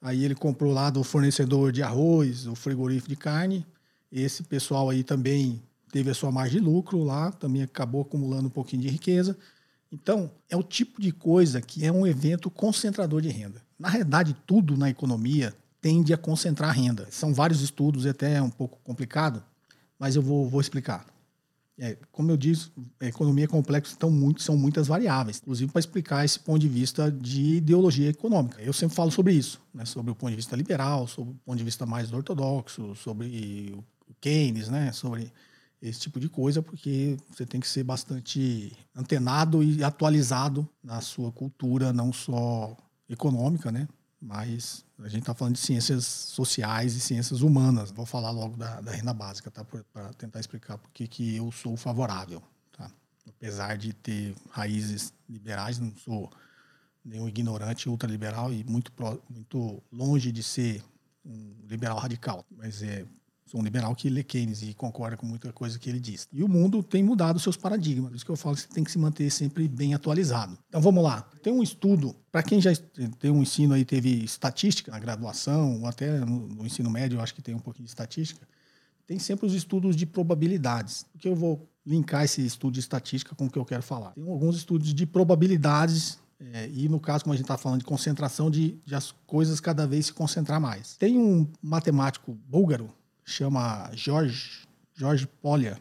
Aí 0.00 0.24
ele 0.24 0.34
comprou 0.34 0.72
lá 0.72 0.90
do 0.90 1.02
fornecedor 1.02 1.72
de 1.72 1.82
arroz, 1.82 2.46
o 2.46 2.54
frigorífico 2.54 3.08
de 3.08 3.16
carne. 3.16 3.66
Esse 4.10 4.42
pessoal 4.42 4.90
aí 4.90 5.02
também 5.02 5.62
teve 5.90 6.10
a 6.10 6.14
sua 6.14 6.30
margem 6.30 6.60
de 6.60 6.66
lucro 6.66 7.02
lá, 7.02 7.32
também 7.32 7.62
acabou 7.62 8.02
acumulando 8.02 8.48
um 8.48 8.50
pouquinho 8.50 8.82
de 8.82 8.88
riqueza. 8.88 9.36
Então, 9.90 10.30
é 10.50 10.56
o 10.56 10.62
tipo 10.62 11.00
de 11.00 11.12
coisa 11.12 11.60
que 11.60 11.84
é 11.84 11.92
um 11.92 12.06
evento 12.06 12.50
concentrador 12.50 13.20
de 13.22 13.28
renda. 13.28 13.62
Na 13.78 13.88
realidade, 13.88 14.36
tudo 14.46 14.76
na 14.76 14.90
economia 14.90 15.54
tende 15.80 16.12
a 16.12 16.18
concentrar 16.18 16.74
renda. 16.74 17.06
São 17.10 17.32
vários 17.32 17.62
estudos, 17.62 18.04
é 18.04 18.10
até 18.10 18.42
um 18.42 18.50
pouco 18.50 18.78
complicado, 18.82 19.42
mas 19.98 20.16
eu 20.16 20.22
vou, 20.22 20.48
vou 20.48 20.60
explicar. 20.60 21.06
É, 21.78 21.98
como 22.10 22.30
eu 22.30 22.38
disse, 22.38 22.72
a 22.98 23.04
economia 23.04 23.44
é 23.44 23.48
complexa, 23.48 23.92
então 23.94 24.10
muito, 24.10 24.42
são 24.42 24.56
muitas 24.56 24.86
variáveis, 24.86 25.38
inclusive 25.42 25.70
para 25.70 25.80
explicar 25.80 26.24
esse 26.24 26.40
ponto 26.40 26.58
de 26.58 26.68
vista 26.68 27.12
de 27.12 27.56
ideologia 27.56 28.08
econômica. 28.08 28.62
Eu 28.62 28.72
sempre 28.72 28.96
falo 28.96 29.10
sobre 29.10 29.34
isso, 29.34 29.60
né, 29.74 29.84
sobre 29.84 30.10
o 30.10 30.14
ponto 30.14 30.30
de 30.30 30.36
vista 30.36 30.56
liberal, 30.56 31.06
sobre 31.06 31.32
o 31.32 31.36
ponto 31.44 31.58
de 31.58 31.64
vista 31.64 31.84
mais 31.84 32.10
ortodoxo, 32.10 32.94
sobre 32.94 33.74
o 34.08 34.14
Keynes, 34.18 34.70
né, 34.70 34.90
sobre 34.92 35.30
esse 35.82 36.00
tipo 36.00 36.18
de 36.18 36.30
coisa, 36.30 36.62
porque 36.62 37.18
você 37.30 37.44
tem 37.44 37.60
que 37.60 37.68
ser 37.68 37.84
bastante 37.84 38.72
antenado 38.94 39.62
e 39.62 39.84
atualizado 39.84 40.66
na 40.82 41.02
sua 41.02 41.30
cultura, 41.30 41.92
não 41.92 42.10
só 42.10 42.74
econômica, 43.06 43.70
né, 43.70 43.86
mas 44.18 44.82
A 44.98 45.08
gente 45.08 45.20
está 45.20 45.34
falando 45.34 45.54
de 45.54 45.60
ciências 45.60 46.06
sociais 46.06 46.94
e 46.94 47.00
ciências 47.00 47.42
humanas. 47.42 47.90
Vou 47.90 48.06
falar 48.06 48.30
logo 48.30 48.56
da, 48.56 48.80
da 48.80 48.92
renda 48.92 49.12
básica, 49.12 49.50
tá? 49.50 49.64
Para 49.64 50.12
tentar 50.14 50.40
explicar 50.40 50.78
por 50.78 50.90
que, 50.90 51.36
eu 51.36 51.52
sou 51.52 51.76
favorável. 51.76 52.42
Tá? 52.72 52.90
Apesar 53.28 53.76
de 53.76 53.92
ter 53.92 54.34
raízes 54.50 55.12
liberais, 55.28 55.78
não 55.78 55.94
sou 55.96 56.32
nenhum 57.04 57.28
ignorante 57.28 57.88
ultraliberal 57.88 58.52
e 58.52 58.64
muito, 58.64 58.90
muito 59.28 59.82
longe 59.92 60.32
de 60.32 60.42
ser 60.42 60.82
um 61.24 61.54
liberal 61.68 61.98
radical. 61.98 62.44
Mas 62.50 62.82
é 62.82 63.04
Sou 63.46 63.60
um 63.60 63.64
liberal 63.64 63.94
que 63.94 64.10
lê 64.10 64.24
Keynes 64.24 64.62
e 64.62 64.74
concorda 64.74 65.16
com 65.16 65.24
muita 65.24 65.52
coisa 65.52 65.78
que 65.78 65.88
ele 65.88 66.00
diz. 66.00 66.28
E 66.32 66.42
o 66.42 66.48
mundo 66.48 66.82
tem 66.82 67.00
mudado 67.00 67.38
seus 67.38 67.56
paradigmas. 67.56 68.10
Por 68.10 68.16
isso 68.16 68.24
que 68.24 68.30
eu 68.30 68.36
falo 68.36 68.56
que 68.56 68.62
você 68.62 68.68
tem 68.68 68.82
que 68.82 68.90
se 68.90 68.98
manter 68.98 69.30
sempre 69.30 69.68
bem 69.68 69.94
atualizado. 69.94 70.58
Então 70.68 70.80
vamos 70.80 71.02
lá. 71.04 71.22
Tem 71.42 71.52
um 71.52 71.62
estudo, 71.62 72.14
para 72.32 72.42
quem 72.42 72.60
já 72.60 72.72
tem 73.20 73.30
um 73.30 73.42
ensino 73.42 73.74
aí, 73.74 73.84
teve 73.84 74.24
estatística 74.24 74.90
na 74.90 74.98
graduação, 74.98 75.80
ou 75.80 75.86
até 75.86 76.18
no, 76.20 76.48
no 76.48 76.66
ensino 76.66 76.90
médio, 76.90 77.18
eu 77.18 77.22
acho 77.22 77.34
que 77.34 77.40
tem 77.40 77.54
um 77.54 77.60
pouquinho 77.60 77.84
de 77.84 77.90
estatística. 77.90 78.46
Tem 79.06 79.20
sempre 79.20 79.46
os 79.46 79.54
estudos 79.54 79.94
de 79.94 80.04
probabilidades. 80.04 81.06
Porque 81.12 81.28
eu 81.28 81.36
vou 81.36 81.68
linkar 81.86 82.24
esse 82.24 82.44
estudo 82.44 82.74
de 82.74 82.80
estatística 82.80 83.32
com 83.36 83.46
o 83.46 83.50
que 83.50 83.58
eu 83.58 83.64
quero 83.64 83.82
falar. 83.82 84.10
Tem 84.10 84.28
alguns 84.28 84.56
estudos 84.56 84.92
de 84.92 85.06
probabilidades 85.06 86.18
é, 86.38 86.68
e 86.68 86.88
no 86.88 87.00
caso, 87.00 87.24
como 87.24 87.32
a 87.32 87.36
gente 87.36 87.44
está 87.44 87.56
falando 87.56 87.78
de 87.78 87.86
concentração, 87.86 88.50
de, 88.50 88.78
de, 88.84 88.94
as 88.94 89.12
coisas 89.26 89.60
cada 89.60 89.86
vez 89.86 90.06
se 90.06 90.12
concentrar 90.12 90.60
mais. 90.60 90.96
Tem 90.96 91.16
um 91.16 91.46
matemático 91.62 92.36
búlgaro 92.46 92.92
chama 93.26 93.90
George, 93.92 94.66
George 94.94 95.26
Polya. 95.42 95.76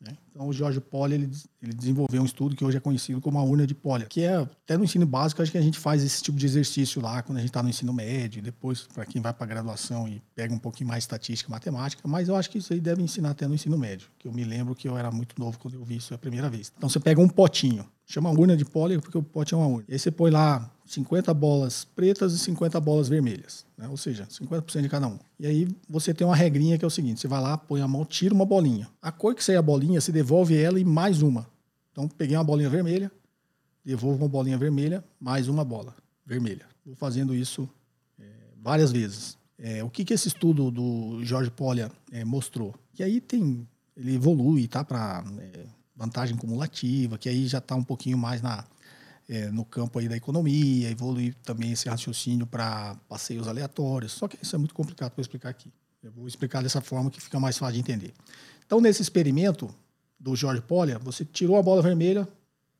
Né? 0.00 0.16
Então, 0.30 0.48
o 0.48 0.52
George 0.52 0.80
Polya 0.80 1.14
ele, 1.14 1.30
ele 1.62 1.72
desenvolveu 1.72 2.22
um 2.22 2.24
estudo 2.24 2.56
que 2.56 2.64
hoje 2.64 2.76
é 2.76 2.80
conhecido 2.80 3.20
como 3.20 3.38
a 3.38 3.42
urna 3.42 3.66
de 3.66 3.74
Polya, 3.74 4.06
que 4.06 4.22
é 4.22 4.36
até 4.36 4.76
no 4.76 4.84
ensino 4.84 5.06
básico, 5.06 5.42
acho 5.42 5.52
que 5.52 5.58
a 5.58 5.62
gente 5.62 5.78
faz 5.78 6.02
esse 6.02 6.22
tipo 6.22 6.38
de 6.38 6.46
exercício 6.46 7.00
lá 7.00 7.22
quando 7.22 7.38
a 7.38 7.40
gente 7.40 7.50
está 7.50 7.62
no 7.62 7.68
ensino 7.68 7.92
médio, 7.92 8.42
depois 8.42 8.82
para 8.82 9.04
quem 9.04 9.20
vai 9.20 9.32
para 9.32 9.46
graduação 9.46 10.08
e 10.08 10.22
pega 10.34 10.54
um 10.54 10.58
pouquinho 10.58 10.88
mais 10.88 11.04
estatística, 11.04 11.50
matemática, 11.50 12.06
mas 12.06 12.28
eu 12.28 12.36
acho 12.36 12.50
que 12.50 12.58
isso 12.58 12.72
aí 12.72 12.80
deve 12.80 13.02
ensinar 13.02 13.30
até 13.30 13.46
no 13.46 13.54
ensino 13.54 13.76
médio, 13.78 14.08
que 14.18 14.26
eu 14.26 14.32
me 14.32 14.44
lembro 14.44 14.74
que 14.74 14.88
eu 14.88 14.96
era 14.96 15.10
muito 15.10 15.38
novo 15.38 15.58
quando 15.58 15.74
eu 15.74 15.84
vi 15.84 15.96
isso 15.96 16.14
a 16.14 16.18
primeira 16.18 16.48
vez. 16.48 16.72
Então, 16.76 16.88
você 16.88 17.00
pega 17.00 17.20
um 17.20 17.28
potinho, 17.28 17.86
chama 18.06 18.30
urna 18.30 18.56
de 18.56 18.64
Polya 18.64 19.00
porque 19.00 19.18
o 19.18 19.22
pote 19.22 19.54
é 19.54 19.56
uma 19.56 19.66
urna. 19.66 19.84
E 19.88 19.94
aí 19.94 19.98
você 19.98 20.10
põe 20.10 20.30
lá 20.30 20.70
50 20.86 21.34
bolas 21.34 21.84
pretas 21.84 22.32
e 22.32 22.38
50 22.38 22.80
bolas 22.80 23.08
vermelhas, 23.08 23.66
né? 23.76 23.88
ou 23.88 23.96
seja, 23.96 24.26
50% 24.26 24.82
de 24.82 24.88
cada 24.88 25.08
um. 25.08 25.18
E 25.38 25.46
aí 25.46 25.68
você 25.88 26.14
tem 26.14 26.26
uma 26.26 26.36
regrinha 26.36 26.78
que 26.78 26.84
é 26.84 26.88
o 26.88 26.90
seguinte: 26.90 27.20
você 27.20 27.28
vai 27.28 27.40
lá, 27.40 27.58
põe 27.58 27.80
a 27.80 27.88
mão, 27.88 28.04
tira 28.04 28.32
uma 28.32 28.46
bolinha. 28.46 28.88
A 29.02 29.10
cor 29.10 29.34
que 29.34 29.42
sair 29.42 29.56
a 29.56 29.62
bolinha, 29.62 30.00
você 30.00 30.12
devolve 30.12 30.56
ela 30.56 30.78
e 30.78 30.84
mais 30.84 31.22
uma. 31.22 31.46
Então 31.90 32.06
peguei 32.08 32.36
uma 32.36 32.44
bolinha 32.44 32.70
vermelha, 32.70 33.10
devolvo 33.84 34.24
uma 34.24 34.28
bolinha 34.28 34.56
vermelha, 34.56 35.04
mais 35.20 35.48
uma 35.48 35.64
bola 35.64 35.94
vermelha. 36.24 36.66
Vou 36.84 36.94
fazendo 36.94 37.34
isso 37.34 37.68
é, 38.20 38.24
várias 38.62 38.92
vezes. 38.92 39.36
É, 39.58 39.82
o 39.82 39.90
que, 39.90 40.04
que 40.04 40.14
esse 40.14 40.28
estudo 40.28 40.70
do 40.70 41.24
Jorge 41.24 41.50
Polya 41.50 41.90
é, 42.12 42.24
mostrou? 42.24 42.74
Que 42.92 43.02
aí 43.02 43.20
tem, 43.20 43.66
ele 43.96 44.14
evolui, 44.14 44.68
tá, 44.68 44.84
para 44.84 45.24
é, 45.40 45.64
vantagem 45.96 46.36
cumulativa, 46.36 47.16
que 47.16 47.28
aí 47.28 47.46
já 47.46 47.58
está 47.58 47.74
um 47.74 47.82
pouquinho 47.82 48.18
mais 48.18 48.42
na 48.42 48.64
é, 49.28 49.50
no 49.50 49.64
campo 49.64 49.98
aí 49.98 50.08
da 50.08 50.16
economia, 50.16 50.90
evoluir 50.90 51.34
também 51.42 51.72
esse 51.72 51.88
raciocínio 51.88 52.46
para 52.46 52.94
passeios 53.08 53.48
aleatórios. 53.48 54.12
Só 54.12 54.28
que 54.28 54.38
isso 54.40 54.54
é 54.54 54.58
muito 54.58 54.74
complicado 54.74 55.12
para 55.12 55.20
explicar 55.20 55.48
aqui. 55.50 55.72
Eu 56.02 56.12
vou 56.12 56.28
explicar 56.28 56.62
dessa 56.62 56.80
forma 56.80 57.10
que 57.10 57.20
fica 57.20 57.40
mais 57.40 57.58
fácil 57.58 57.74
de 57.74 57.80
entender. 57.80 58.14
Então, 58.64 58.80
nesse 58.80 59.02
experimento 59.02 59.68
do 60.18 60.36
Jorge 60.36 60.62
Polya, 60.62 60.98
você 60.98 61.24
tirou 61.24 61.56
a 61.56 61.62
bola 61.62 61.82
vermelha, 61.82 62.26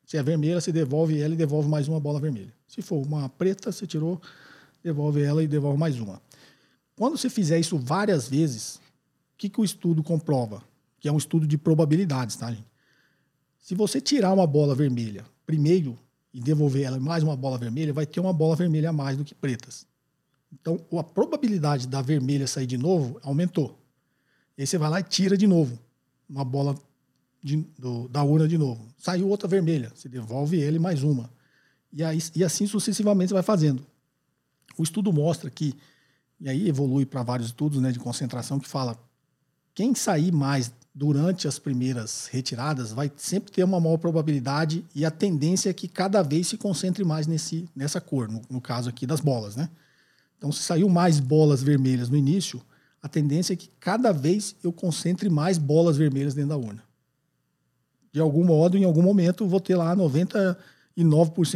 se 0.04 0.16
é 0.16 0.22
vermelha, 0.22 0.60
você 0.60 0.70
devolve 0.70 1.20
ela 1.20 1.34
e 1.34 1.36
devolve 1.36 1.68
mais 1.68 1.88
uma 1.88 1.98
bola 1.98 2.20
vermelha. 2.20 2.52
Se 2.66 2.80
for 2.80 3.04
uma 3.04 3.28
preta, 3.28 3.72
você 3.72 3.86
tirou, 3.86 4.20
devolve 4.82 5.22
ela 5.22 5.42
e 5.42 5.48
devolve 5.48 5.78
mais 5.78 5.98
uma. 5.98 6.22
Quando 6.94 7.18
você 7.18 7.28
fizer 7.28 7.58
isso 7.58 7.76
várias 7.76 8.28
vezes, 8.28 8.76
o 8.76 8.80
que, 9.36 9.48
que 9.48 9.60
o 9.60 9.64
estudo 9.64 10.02
comprova? 10.02 10.62
Que 11.00 11.08
é 11.08 11.12
um 11.12 11.18
estudo 11.18 11.46
de 11.46 11.58
probabilidades, 11.58 12.36
tá, 12.36 12.50
gente? 12.50 12.66
Se 13.58 13.74
você 13.74 14.00
tirar 14.00 14.32
uma 14.32 14.46
bola 14.46 14.74
vermelha 14.74 15.24
primeiro 15.44 15.98
e 16.36 16.40
devolver 16.40 16.82
ela 16.82 17.00
mais 17.00 17.22
uma 17.22 17.34
bola 17.34 17.56
vermelha, 17.56 17.94
vai 17.94 18.04
ter 18.04 18.20
uma 18.20 18.30
bola 18.30 18.54
vermelha 18.54 18.90
a 18.90 18.92
mais 18.92 19.16
do 19.16 19.24
que 19.24 19.34
pretas. 19.34 19.86
Então, 20.52 20.78
a 20.98 21.02
probabilidade 21.02 21.88
da 21.88 22.02
vermelha 22.02 22.46
sair 22.46 22.66
de 22.66 22.76
novo 22.76 23.18
aumentou. 23.22 23.82
E 24.54 24.60
aí 24.60 24.66
você 24.66 24.76
vai 24.76 24.90
lá 24.90 25.00
e 25.00 25.02
tira 25.02 25.34
de 25.34 25.46
novo 25.46 25.78
uma 26.28 26.44
bola 26.44 26.74
de, 27.42 27.56
do, 27.78 28.06
da 28.08 28.22
urna 28.22 28.46
de 28.46 28.58
novo. 28.58 28.86
Saiu 28.98 29.30
outra 29.30 29.48
vermelha, 29.48 29.90
você 29.94 30.10
devolve 30.10 30.60
ele 30.60 30.78
mais 30.78 31.02
uma. 31.02 31.30
E, 31.90 32.04
aí, 32.04 32.18
e 32.34 32.44
assim 32.44 32.66
sucessivamente 32.66 33.30
você 33.30 33.34
vai 33.34 33.42
fazendo. 33.42 33.86
O 34.76 34.82
estudo 34.82 35.10
mostra 35.14 35.48
que, 35.48 35.72
e 36.38 36.50
aí 36.50 36.68
evolui 36.68 37.06
para 37.06 37.22
vários 37.22 37.48
estudos 37.48 37.80
né, 37.80 37.90
de 37.92 37.98
concentração 37.98 38.60
que 38.60 38.68
fala 38.68 39.02
quem 39.74 39.94
sair 39.94 40.32
mais 40.32 40.70
durante 40.98 41.46
as 41.46 41.58
primeiras 41.58 42.26
retiradas, 42.32 42.90
vai 42.90 43.12
sempre 43.18 43.52
ter 43.52 43.62
uma 43.62 43.78
maior 43.78 43.98
probabilidade 43.98 44.82
e 44.94 45.04
a 45.04 45.10
tendência 45.10 45.68
é 45.68 45.72
que 45.74 45.86
cada 45.86 46.22
vez 46.22 46.46
se 46.46 46.56
concentre 46.56 47.04
mais 47.04 47.26
nesse, 47.26 47.68
nessa 47.76 48.00
cor, 48.00 48.30
no, 48.30 48.40
no 48.48 48.62
caso 48.62 48.88
aqui 48.88 49.06
das 49.06 49.20
bolas, 49.20 49.54
né? 49.56 49.68
Então, 50.38 50.50
se 50.50 50.62
saiu 50.62 50.88
mais 50.88 51.20
bolas 51.20 51.62
vermelhas 51.62 52.08
no 52.08 52.16
início, 52.16 52.62
a 53.02 53.08
tendência 53.08 53.52
é 53.52 53.56
que 53.56 53.68
cada 53.78 54.10
vez 54.10 54.56
eu 54.64 54.72
concentre 54.72 55.28
mais 55.28 55.58
bolas 55.58 55.98
vermelhas 55.98 56.32
dentro 56.32 56.48
da 56.48 56.56
urna. 56.56 56.82
De 58.10 58.18
algum 58.18 58.42
modo, 58.42 58.78
em 58.78 58.84
algum 58.84 59.02
momento, 59.02 59.46
vou 59.46 59.60
ter 59.60 59.76
lá 59.76 59.94
99% 59.94 60.56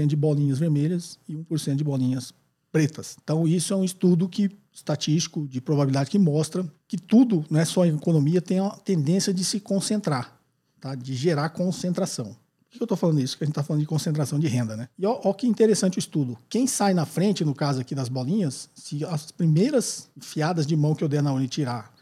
de 0.07 0.17
bolinhas 0.17 0.59
vermelhas 0.59 1.19
e 1.27 1.35
1% 1.35 1.77
de 1.77 1.85
bolinhas 1.85 2.35
pretas. 2.71 3.17
Então, 3.25 3.49
isso 3.49 3.73
é 3.73 3.77
um 3.77 3.85
estudo 3.85 4.29
que 4.29 4.51
estatístico 4.73 5.47
de 5.49 5.61
probabilidade 5.61 6.11
que 6.11 6.19
mostra 6.19 6.65
que 6.87 6.97
tudo, 6.97 7.45
não 7.51 7.59
é 7.61 7.65
só 7.65 7.85
em 7.85 7.95
economia, 7.95 8.41
tem 8.41 8.61
a 8.61 8.71
tendência 8.71 9.33
de 9.35 9.45
se 9.45 9.61
concentrar, 9.61 10.41
tá? 10.81 10.95
de 10.95 11.15
gerar 11.15 11.49
concentração. 11.51 12.37
Por 12.71 12.77
que 12.77 12.83
eu 12.83 12.85
estou 12.85 12.97
falando 12.97 13.21
isso? 13.21 13.35
Porque 13.35 13.45
a 13.45 13.47
gente 13.47 13.53
está 13.53 13.65
falando 13.65 13.81
de 13.81 13.87
concentração 13.87 14.39
de 14.39 14.47
renda, 14.47 14.77
né? 14.77 14.89
E 14.97 15.05
olha 15.05 15.35
que 15.35 15.45
interessante 15.45 15.99
o 15.99 16.01
estudo. 16.01 16.39
Quem 16.49 16.69
sai 16.69 16.95
na 16.95 17.05
frente, 17.05 17.45
no 17.45 17.53
caso 17.53 17.81
aqui 17.81 17.97
das 17.97 18.09
bolinhas, 18.09 18.71
se 18.75 19.05
as 19.05 19.33
primeiras 19.33 20.09
fiadas 20.21 20.67
de 20.69 20.77
mão 20.77 20.95
que 20.95 21.03
eu 21.03 21.09
der 21.09 21.21
na 21.21 21.33
Uni 21.33 21.49
tirar, 21.49 21.93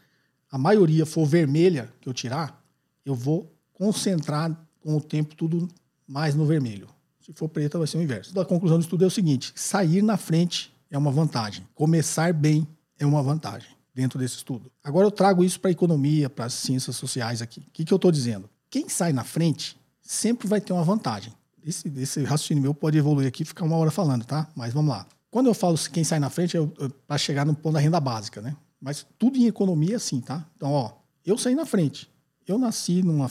a 0.51 0.59
maioria 0.59 1.07
for 1.07 1.25
vermelha 1.25 1.91
que 1.99 2.07
eu 2.07 2.13
tirar, 2.13 2.63
eu 3.03 3.15
vou 3.15 3.51
concentrar 3.73 4.55
com 4.79 4.95
o 4.95 5.01
tempo 5.01 5.35
tudo 5.35 5.67
mais 6.07 6.35
no 6.35 6.45
vermelho. 6.45 6.87
Se 7.19 7.33
for 7.33 7.49
preta, 7.49 7.77
vai 7.77 7.87
ser 7.87 7.97
o 7.97 8.01
inverso. 8.01 8.39
A 8.39 8.45
conclusão 8.45 8.77
do 8.77 8.81
estudo 8.81 9.03
é 9.03 9.07
o 9.07 9.11
seguinte: 9.11 9.51
sair 9.55 10.03
na 10.03 10.17
frente 10.17 10.71
é 10.89 10.97
uma 10.97 11.11
vantagem. 11.11 11.67
Começar 11.75 12.33
bem 12.33 12.67
é 12.97 13.05
uma 13.05 13.21
vantagem 13.21 13.69
dentro 13.93 14.17
desse 14.17 14.37
estudo. 14.37 14.71
Agora 14.83 15.05
eu 15.05 15.11
trago 15.11 15.43
isso 15.43 15.59
para 15.59 15.69
a 15.69 15.71
economia, 15.71 16.29
para 16.29 16.45
as 16.45 16.53
ciências 16.53 16.95
sociais 16.95 17.41
aqui. 17.41 17.61
O 17.61 17.71
que, 17.71 17.85
que 17.85 17.93
eu 17.93 17.97
estou 17.97 18.11
dizendo? 18.11 18.49
Quem 18.69 18.87
sai 18.87 19.13
na 19.13 19.23
frente 19.23 19.79
sempre 20.01 20.47
vai 20.47 20.61
ter 20.61 20.73
uma 20.73 20.83
vantagem. 20.83 21.33
Esse, 21.63 21.91
esse 21.97 22.23
raciocínio 22.23 22.63
meu 22.63 22.73
pode 22.73 22.97
evoluir 22.97 23.27
aqui 23.27 23.43
ficar 23.43 23.65
uma 23.65 23.75
hora 23.75 23.91
falando, 23.91 24.25
tá? 24.25 24.47
Mas 24.55 24.73
vamos 24.73 24.89
lá. 24.91 25.05
Quando 25.29 25.47
eu 25.47 25.53
falo 25.53 25.77
quem 25.91 26.03
sai 26.03 26.19
na 26.19 26.29
frente, 26.29 26.57
é 26.57 26.61
para 27.05 27.17
chegar 27.17 27.45
no 27.45 27.53
ponto 27.53 27.73
da 27.73 27.79
renda 27.79 27.99
básica, 27.99 28.41
né? 28.41 28.55
Mas 28.81 29.05
tudo 29.17 29.37
em 29.37 29.45
economia 29.45 29.93
é 29.93 29.95
assim, 29.97 30.21
tá? 30.21 30.45
Então, 30.55 30.71
ó, 30.71 30.93
eu 31.25 31.37
saí 31.37 31.53
na 31.53 31.65
frente. 31.65 32.09
Eu 32.47 32.57
nasci 32.57 33.03
numa 33.03 33.29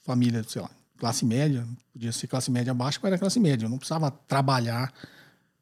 família, 0.00 0.44
sei 0.46 0.62
lá, 0.62 0.70
classe 0.96 1.24
média, 1.24 1.66
podia 1.92 2.12
ser 2.12 2.26
classe 2.26 2.50
média 2.50 2.72
baixa, 2.74 3.00
mas 3.02 3.10
era 3.10 3.18
classe 3.18 3.40
média. 3.40 3.64
Eu 3.64 3.70
não 3.70 3.78
precisava 3.78 4.10
trabalhar 4.10 4.92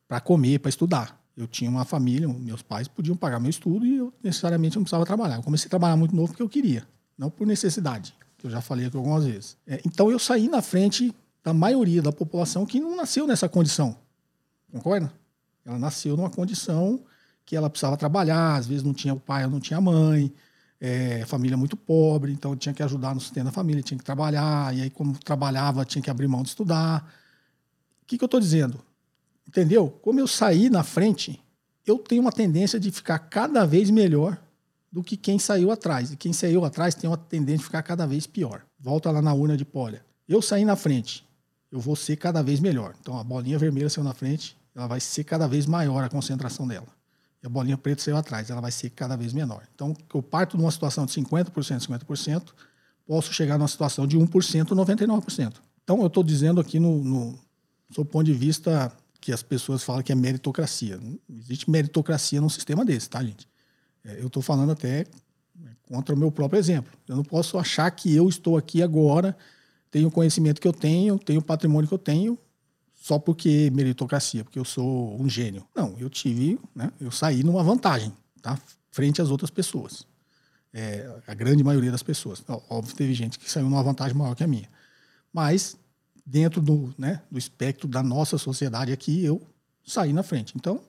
para 0.06 0.20
comer, 0.20 0.58
para 0.58 0.68
estudar 0.68 1.17
eu 1.38 1.46
tinha 1.46 1.70
uma 1.70 1.84
família, 1.84 2.26
meus 2.26 2.62
pais 2.62 2.88
podiam 2.88 3.16
pagar 3.16 3.38
meu 3.38 3.48
estudo 3.48 3.86
e 3.86 3.96
eu 3.96 4.12
necessariamente 4.20 4.74
não 4.74 4.82
precisava 4.82 5.06
trabalhar. 5.06 5.36
Eu 5.36 5.42
comecei 5.44 5.68
a 5.68 5.70
trabalhar 5.70 5.96
muito 5.96 6.14
novo 6.14 6.32
porque 6.32 6.42
eu 6.42 6.48
queria, 6.48 6.84
não 7.16 7.30
por 7.30 7.46
necessidade, 7.46 8.12
que 8.36 8.48
eu 8.48 8.50
já 8.50 8.60
falei 8.60 8.86
aqui 8.86 8.96
algumas 8.96 9.24
vezes. 9.24 9.56
É, 9.64 9.80
então 9.86 10.10
eu 10.10 10.18
saí 10.18 10.48
na 10.48 10.60
frente 10.60 11.14
da 11.44 11.54
maioria 11.54 12.02
da 12.02 12.10
população 12.10 12.66
que 12.66 12.80
não 12.80 12.96
nasceu 12.96 13.24
nessa 13.24 13.48
condição. 13.48 13.96
Concorda? 14.72 15.12
Ela 15.64 15.78
nasceu 15.78 16.16
numa 16.16 16.28
condição 16.28 17.00
que 17.46 17.54
ela 17.54 17.70
precisava 17.70 17.96
trabalhar, 17.96 18.56
às 18.56 18.66
vezes 18.66 18.82
não 18.82 18.92
tinha 18.92 19.14
o 19.14 19.20
pai, 19.20 19.46
não 19.46 19.60
tinha 19.60 19.78
a 19.78 19.80
mãe, 19.80 20.34
é, 20.80 21.24
família 21.24 21.56
muito 21.56 21.76
pobre, 21.76 22.32
então 22.32 22.56
tinha 22.56 22.74
que 22.74 22.82
ajudar 22.82 23.14
no 23.14 23.20
sustento 23.20 23.44
da 23.44 23.52
família, 23.52 23.80
tinha 23.80 23.96
que 23.96 24.04
trabalhar, 24.04 24.74
e 24.76 24.82
aí, 24.82 24.90
como 24.90 25.16
trabalhava, 25.16 25.84
tinha 25.84 26.02
que 26.02 26.10
abrir 26.10 26.26
mão 26.26 26.42
de 26.42 26.48
estudar. 26.48 27.08
O 28.02 28.06
que, 28.06 28.18
que 28.18 28.24
eu 28.24 28.26
estou 28.26 28.40
dizendo? 28.40 28.82
Entendeu? 29.48 29.88
Como 30.02 30.20
eu 30.20 30.28
saí 30.28 30.68
na 30.68 30.84
frente, 30.84 31.42
eu 31.86 31.98
tenho 31.98 32.20
uma 32.20 32.30
tendência 32.30 32.78
de 32.78 32.90
ficar 32.90 33.18
cada 33.18 33.64
vez 33.64 33.88
melhor 33.88 34.38
do 34.92 35.02
que 35.02 35.16
quem 35.16 35.38
saiu 35.38 35.70
atrás. 35.70 36.12
E 36.12 36.16
quem 36.16 36.34
saiu 36.34 36.66
atrás 36.66 36.94
tem 36.94 37.08
uma 37.08 37.16
tendência 37.16 37.58
de 37.58 37.64
ficar 37.64 37.82
cada 37.82 38.06
vez 38.06 38.26
pior. 38.26 38.62
Volta 38.78 39.10
lá 39.10 39.22
na 39.22 39.32
urna 39.32 39.56
de 39.56 39.64
polha. 39.64 40.04
Eu 40.28 40.42
saí 40.42 40.66
na 40.66 40.76
frente, 40.76 41.26
eu 41.72 41.80
vou 41.80 41.96
ser 41.96 42.16
cada 42.16 42.42
vez 42.42 42.60
melhor. 42.60 42.94
Então 43.00 43.18
a 43.18 43.24
bolinha 43.24 43.58
vermelha 43.58 43.88
saiu 43.88 44.04
na 44.04 44.12
frente, 44.12 44.54
ela 44.74 44.86
vai 44.86 45.00
ser 45.00 45.24
cada 45.24 45.48
vez 45.48 45.64
maior 45.64 46.04
a 46.04 46.10
concentração 46.10 46.68
dela. 46.68 46.86
E 47.42 47.46
a 47.46 47.48
bolinha 47.48 47.78
preta 47.78 48.02
saiu 48.02 48.18
atrás, 48.18 48.50
ela 48.50 48.60
vai 48.60 48.70
ser 48.70 48.90
cada 48.90 49.16
vez 49.16 49.32
menor. 49.32 49.62
Então 49.74 49.96
eu 50.12 50.22
parto 50.22 50.58
de 50.58 50.62
uma 50.62 50.70
situação 50.70 51.06
de 51.06 51.12
50%, 51.12 51.52
50%, 51.52 52.42
posso 53.06 53.32
chegar 53.32 53.56
numa 53.56 53.68
situação 53.68 54.06
de 54.06 54.18
1%, 54.18 54.66
99%. 54.66 55.54
Então 55.82 56.00
eu 56.00 56.08
estou 56.08 56.22
dizendo 56.22 56.60
aqui 56.60 56.78
no, 56.78 57.02
no, 57.02 57.38
do 57.88 58.04
ponto 58.04 58.24
de 58.24 58.34
vista 58.34 58.92
que 59.28 59.32
as 59.32 59.42
pessoas 59.42 59.82
falam 59.82 60.02
que 60.02 60.10
é 60.10 60.14
meritocracia. 60.14 60.96
Não 60.96 61.18
existe 61.38 61.70
meritocracia 61.70 62.40
num 62.40 62.48
sistema 62.48 62.82
desse, 62.82 63.10
tá, 63.10 63.22
gente? 63.22 63.46
É, 64.02 64.18
eu 64.22 64.28
estou 64.28 64.42
falando 64.42 64.72
até 64.72 65.04
contra 65.86 66.14
o 66.14 66.18
meu 66.18 66.32
próprio 66.32 66.58
exemplo. 66.58 66.90
Eu 67.06 67.14
não 67.14 67.22
posso 67.22 67.58
achar 67.58 67.90
que 67.90 68.16
eu 68.16 68.26
estou 68.26 68.56
aqui 68.56 68.82
agora, 68.82 69.36
tenho 69.90 70.08
o 70.08 70.10
conhecimento 70.10 70.62
que 70.62 70.66
eu 70.66 70.72
tenho, 70.72 71.18
tenho 71.18 71.40
o 71.40 71.42
patrimônio 71.42 71.86
que 71.86 71.92
eu 71.92 71.98
tenho, 71.98 72.38
só 72.94 73.18
porque 73.18 73.70
meritocracia, 73.70 74.44
porque 74.44 74.58
eu 74.58 74.64
sou 74.64 75.20
um 75.20 75.28
gênio. 75.28 75.62
Não, 75.76 75.94
eu 75.98 76.08
tive, 76.08 76.58
né, 76.74 76.90
eu 76.98 77.10
saí 77.10 77.42
numa 77.42 77.62
vantagem, 77.62 78.14
tá? 78.40 78.58
Frente 78.90 79.20
às 79.20 79.28
outras 79.28 79.50
pessoas. 79.50 80.06
É, 80.72 81.06
a 81.26 81.34
grande 81.34 81.62
maioria 81.62 81.90
das 81.90 82.02
pessoas. 82.02 82.42
Óbvio, 82.70 82.96
teve 82.96 83.12
gente 83.12 83.38
que 83.38 83.50
saiu 83.50 83.68
numa 83.68 83.82
vantagem 83.82 84.16
maior 84.16 84.34
que 84.34 84.42
a 84.42 84.46
minha. 84.46 84.70
Mas, 85.30 85.76
dentro 86.30 86.60
do, 86.60 86.94
né, 86.98 87.22
do 87.30 87.38
espectro 87.38 87.88
da 87.88 88.02
nossa 88.02 88.36
sociedade 88.36 88.92
aqui, 88.92 89.24
eu 89.24 89.40
saí 89.82 90.12
na 90.12 90.22
frente. 90.22 90.52
Então, 90.54 90.82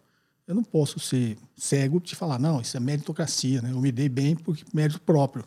eu 0.45 0.53
não 0.53 0.63
posso 0.63 0.99
ser 0.99 1.37
cego 1.55 2.01
de 2.01 2.13
falar, 2.13 2.37
não, 2.37 2.59
isso 2.59 2.75
é 2.75 2.79
meritocracia, 2.79 3.61
né? 3.61 3.71
Eu 3.71 3.79
me 3.79 3.91
dei 3.91 4.09
bem 4.09 4.35
por 4.35 4.57
mérito 4.73 4.99
próprio. 4.99 5.45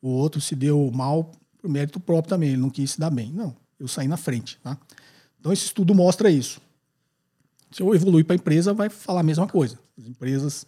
O 0.00 0.10
outro 0.10 0.40
se 0.40 0.54
deu 0.54 0.90
mal 0.94 1.32
por 1.60 1.68
mérito 1.68 1.98
próprio 1.98 2.28
também, 2.28 2.50
ele 2.50 2.60
não 2.60 2.70
quis 2.70 2.92
se 2.92 3.00
dar 3.00 3.10
bem. 3.10 3.32
Não, 3.32 3.56
eu 3.80 3.88
saí 3.88 4.06
na 4.06 4.16
frente, 4.16 4.60
tá? 4.62 4.78
Então, 5.40 5.52
esse 5.52 5.64
estudo 5.64 5.92
mostra 5.92 6.30
isso. 6.30 6.60
Se 7.72 7.82
eu 7.82 7.92
evoluir 7.94 8.24
para 8.24 8.34
a 8.34 8.36
empresa, 8.36 8.72
vai 8.72 8.88
falar 8.88 9.20
a 9.20 9.24
mesma 9.24 9.48
coisa. 9.48 9.76
As 9.98 10.06
empresas 10.06 10.66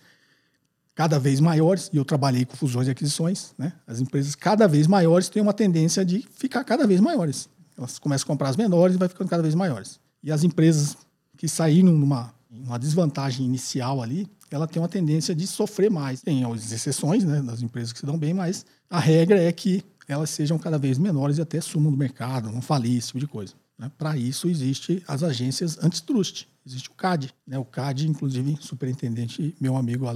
cada 0.97 1.19
vez 1.19 1.39
maiores, 1.39 1.91
e 1.93 1.97
eu 1.97 2.05
trabalhei 2.05 2.45
com 2.45 2.57
fusões 2.57 2.89
e 2.89 2.91
aquisições, 2.91 3.53
né? 3.59 3.73
as 3.87 4.01
empresas 4.01 4.35
cada 4.35 4.67
vez 4.67 4.87
maiores 4.87 5.29
têm 5.29 5.43
uma 5.43 5.53
tendência 5.53 6.05
de 6.05 6.27
ficar 6.35 6.65
cada 6.65 6.87
vez 6.87 7.01
maiores. 7.01 7.49
Elas 7.77 7.99
começam 7.99 8.25
a 8.25 8.29
comprar 8.29 8.49
as 8.49 8.57
menores 8.57 8.97
e 8.97 8.99
vai 8.99 9.09
ficando 9.09 9.29
cada 9.29 9.43
vez 9.43 9.55
maiores. 9.55 9.99
E 10.23 10.31
as 10.31 10.45
empresas 10.45 10.97
que 11.37 11.49
saíram 11.49 11.93
numa 11.93 12.33
uma 12.51 12.79
desvantagem 12.79 13.45
inicial 13.45 14.01
ali, 14.01 14.29
ela 14.51 14.67
tem 14.67 14.81
uma 14.81 14.89
tendência 14.89 15.35
de 15.35 15.47
sofrer 15.47 15.91
mais. 15.91 16.23
Tem 16.23 16.45
as 16.45 16.71
exceções 16.71 17.25
né, 17.25 17.43
das 17.43 17.63
empresas 17.63 17.93
que 17.93 17.99
se 17.99 18.07
dão 18.07 18.17
bem, 18.17 18.33
mas 18.33 18.65
a 18.89 19.01
regra 19.01 19.43
é 19.43 19.51
que 19.51 19.85
elas 20.07 20.31
sejam 20.31 20.59
cada 20.59 20.79
vez 20.79 20.99
menores 20.99 21.39
e 21.39 21.43
até 21.43 21.61
sumam 21.61 21.91
do 21.91 21.99
mercado, 21.99 22.51
não 22.51 22.63
falir, 22.63 22.99
esse 22.99 23.09
tipo 23.09 23.19
de 23.19 23.27
coisa. 23.27 23.55
Né? 23.79 23.91
Para 23.99 24.17
isso, 24.17 24.49
existe 24.49 25.03
as 25.09 25.23
agências 25.23 25.83
antitrust. 25.83 26.47
Existe 26.65 26.89
o 26.89 26.93
CAD. 26.93 27.35
Né? 27.47 27.59
O 27.59 27.65
CAD, 27.65 28.09
inclusive, 28.09 28.57
superintendente, 28.61 29.55
meu 29.61 29.77
amigo 29.77 30.07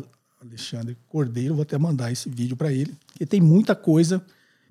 Alexandre 0.40 0.97
Cordeiro, 1.09 1.55
vou 1.55 1.62
até 1.62 1.77
mandar 1.77 2.12
esse 2.12 2.29
vídeo 2.29 2.57
para 2.57 2.73
ele, 2.73 2.97
porque 3.07 3.27
tem 3.27 3.40
muita 3.40 3.75
coisa 3.75 4.25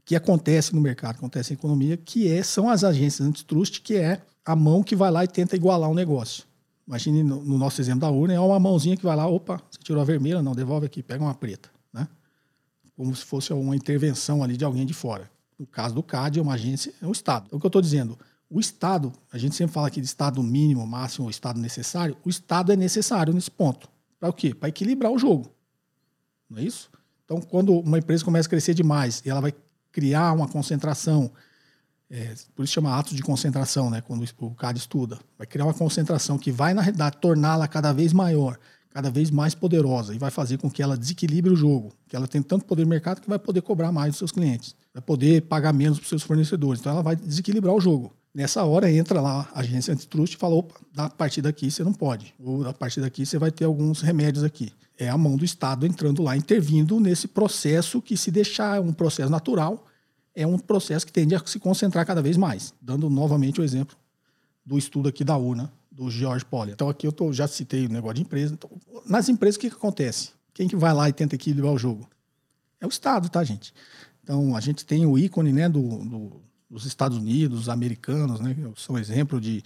que 0.08 0.16
acontece 0.16 0.74
no 0.74 0.80
mercado, 0.80 1.18
acontece 1.18 1.52
na 1.52 1.60
economia, 1.60 1.98
que 1.98 2.32
é, 2.32 2.42
são 2.42 2.70
as 2.70 2.86
agências 2.86 3.28
antitrust, 3.28 3.82
que 3.82 3.98
é 3.98 4.22
a 4.46 4.56
mão 4.56 4.82
que 4.82 4.96
vai 4.96 5.12
lá 5.12 5.26
e 5.26 5.28
tenta 5.28 5.54
igualar 5.54 5.90
um 5.90 5.94
negócio. 5.94 6.46
Imagine 6.88 7.24
no, 7.24 7.44
no 7.44 7.58
nosso 7.58 7.82
exemplo 7.82 8.00
da 8.00 8.10
urna, 8.10 8.34
é 8.34 8.40
uma 8.40 8.58
mãozinha 8.58 8.96
que 8.96 9.04
vai 9.04 9.18
lá, 9.18 9.28
opa, 9.28 9.62
você 9.70 9.80
tirou 9.84 10.02
a 10.02 10.06
vermelha, 10.06 10.42
não, 10.42 10.56
devolve 10.56 10.86
aqui, 10.86 11.04
pega 11.04 11.22
uma 11.22 11.36
preta. 11.36 11.70
Né? 11.92 12.08
Como 12.96 13.14
se 13.14 13.26
fosse 13.26 13.52
uma 13.52 13.76
intervenção 13.76 14.42
ali 14.42 14.56
de 14.56 14.64
alguém 14.64 14.86
de 14.86 14.94
fora. 14.94 15.30
No 15.60 15.68
caso 15.68 15.94
do 15.94 16.02
CAD, 16.02 16.40
é 16.40 16.42
uma 16.42 16.54
agência, 16.54 16.94
é 17.02 17.06
o 17.06 17.12
Estado. 17.12 17.50
É 17.52 17.56
o 17.58 17.60
que 17.60 17.66
eu 17.66 17.68
estou 17.68 17.82
dizendo. 17.82 18.18
O 18.50 18.62
Estado, 18.62 19.12
a 19.30 19.38
gente 19.38 19.58
sempre 19.58 19.74
fala 19.74 19.88
aqui 19.88 20.00
de 20.00 20.08
Estado 20.08 20.42
mínimo, 20.42 20.88
máximo, 20.88 21.30
Estado 21.30 21.60
necessário. 21.60 22.16
O 22.24 22.30
Estado 22.30 22.72
é 22.72 22.78
necessário 22.78 23.34
nesse 23.34 23.52
ponto. 23.52 23.90
Para 24.22 24.30
o 24.30 24.34
quê? 24.34 24.56
Para 24.56 24.70
equilibrar 24.70 25.12
o 25.12 25.20
jogo. 25.20 25.52
Não 26.50 26.60
é 26.60 26.64
isso? 26.64 26.90
Então, 27.26 27.42
quando 27.42 27.78
uma 27.78 27.98
empresa 27.98 28.24
começa 28.24 28.48
a 28.48 28.50
crescer 28.50 28.74
demais 28.74 29.22
e 29.26 29.30
ela 29.30 29.42
vai 29.42 29.54
criar 29.98 30.32
uma 30.32 30.48
concentração, 30.48 31.32
é, 32.08 32.36
por 32.56 32.64
isso 32.64 32.74
chama 32.74 32.96
atos 32.96 33.16
de 33.16 33.24
concentração, 33.24 33.90
né? 33.90 34.00
quando 34.00 34.24
o 34.38 34.52
CAD 34.52 34.78
estuda, 34.78 35.18
vai 35.36 35.48
criar 35.48 35.66
uma 35.66 35.74
concentração 35.74 36.38
que 36.38 36.52
vai, 36.52 36.72
na 36.72 36.84
realidade, 36.84 37.18
torná-la 37.20 37.68
cada 37.68 37.92
vez 37.92 38.14
maior, 38.14 38.60
cada 38.92 39.10
vez 39.10 39.32
mais 39.32 39.56
poderosa 39.56 40.14
e 40.14 40.20
vai 40.20 40.30
fazer 40.30 40.60
com 40.60 40.70
que 40.70 40.84
ela 40.84 40.96
desequilibre 40.96 41.52
o 41.52 41.56
jogo, 41.56 41.92
que 42.08 42.16
ela 42.16 42.28
tem 42.28 42.44
tanto 42.44 42.64
poder 42.64 42.84
de 42.84 42.90
mercado 42.90 43.22
que 43.22 43.28
vai 43.28 43.40
poder 43.40 43.64
cobrar 43.64 43.92
mais 43.92 44.12
dos 44.12 44.20
seus 44.20 44.32
clientes, 44.32 44.76
vai 44.94 45.02
poder 45.02 45.42
pagar 45.42 45.74
menos 45.74 45.98
para 45.98 46.04
os 46.04 46.10
seus 46.10 46.22
fornecedores, 46.22 46.80
então 46.80 46.92
ela 46.92 47.02
vai 47.02 47.16
desequilibrar 47.16 47.74
o 47.74 47.82
jogo. 47.82 48.14
Nessa 48.36 48.64
hora 48.64 48.92
entra 48.92 49.20
lá 49.20 49.50
a 49.52 49.62
agência 49.62 49.92
antitrust 49.92 50.36
e 50.36 50.38
fala, 50.38 50.54
opa, 50.54 50.80
da 50.94 51.10
partir 51.10 51.42
daqui 51.42 51.72
você 51.72 51.84
não 51.84 51.92
pode, 51.92 52.36
ou 52.40 52.64
da 52.64 52.72
partir 52.72 53.02
daqui 53.02 53.26
você 53.26 53.40
vai 53.40 53.50
ter 53.50 53.66
alguns 53.66 54.02
remédios 54.02 54.44
aqui. 54.44 54.72
É 54.98 55.10
a 55.10 55.18
mão 55.18 55.38
do 55.38 55.46
Estado 55.46 55.86
entrando 55.86 56.24
lá, 56.24 56.36
intervindo 56.36 57.00
nesse 57.00 57.28
processo 57.28 58.02
que 58.02 58.18
se 58.18 58.32
deixar 58.32 58.82
um 58.82 58.92
processo 58.92 59.30
natural, 59.30 59.86
é 60.34 60.46
um 60.46 60.58
processo 60.58 61.06
que 61.06 61.12
tende 61.12 61.36
a 61.36 61.42
se 61.46 61.60
concentrar 61.60 62.06
cada 62.06 62.22
vez 62.22 62.38
mais. 62.38 62.74
Dando 62.82 63.10
novamente 63.10 63.62
o 63.62 63.64
exemplo 63.64 63.96
do 64.66 64.78
estudo 64.78 65.10
aqui 65.10 65.24
da 65.24 65.38
UNA, 65.38 65.72
do 65.92 66.10
George 66.10 66.46
Polly. 66.46 66.72
Então 66.72 66.90
aqui 66.90 67.06
eu 67.06 67.12
tô, 67.12 67.32
já 67.32 67.48
citei 67.48 67.86
o 67.86 67.90
negócio 67.90 68.16
de 68.16 68.22
empresa. 68.22 68.54
Então, 68.54 68.70
nas 69.06 69.30
empresas 69.30 69.56
o 69.56 69.60
que, 69.60 69.70
que 69.70 69.76
acontece? 69.76 70.32
Quem 70.54 70.68
que 70.68 70.76
vai 70.76 70.94
lá 70.94 71.08
e 71.10 71.14
tenta 71.14 71.36
equilibrar 71.36 71.74
o 71.74 71.78
jogo? 71.78 72.08
É 72.80 72.86
o 72.86 72.90
Estado, 72.90 73.30
tá, 73.30 73.44
gente? 73.44 73.74
Então 74.24 74.56
a 74.56 74.60
gente 74.60 74.86
tem 74.86 75.06
o 75.06 75.18
ícone 75.18 75.54
né, 75.54 75.70
do, 75.70 75.82
do 75.82 76.42
dos 76.70 76.86
Estados 76.86 77.18
Unidos, 77.18 77.62
os 77.62 77.70
americanos, 77.70 78.40
né, 78.40 78.56
são 78.76 78.98
exemplo 78.98 79.40
de, 79.40 79.64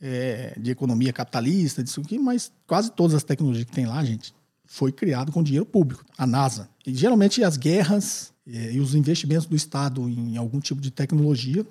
é, 0.00 0.54
de 0.58 0.70
economia 0.70 1.12
capitalista, 1.12 1.82
disso 1.82 2.00
aqui, 2.00 2.18
mas 2.18 2.52
quase 2.66 2.92
todas 2.92 3.14
as 3.14 3.24
tecnologias 3.24 3.64
que 3.64 3.72
tem 3.72 3.86
lá, 3.86 4.04
gente, 4.04 4.34
foi 4.72 4.92
criado 4.92 5.32
com 5.32 5.42
dinheiro 5.42 5.66
público, 5.66 6.04
a 6.16 6.24
NASA. 6.24 6.68
E 6.86 6.94
geralmente 6.94 7.42
as 7.42 7.56
guerras 7.56 8.32
é, 8.46 8.72
e 8.72 8.78
os 8.78 8.94
investimentos 8.94 9.44
do 9.44 9.56
Estado 9.56 10.08
em 10.08 10.36
algum 10.36 10.60
tipo 10.60 10.80
de 10.80 10.92
tecnologia 10.92 11.66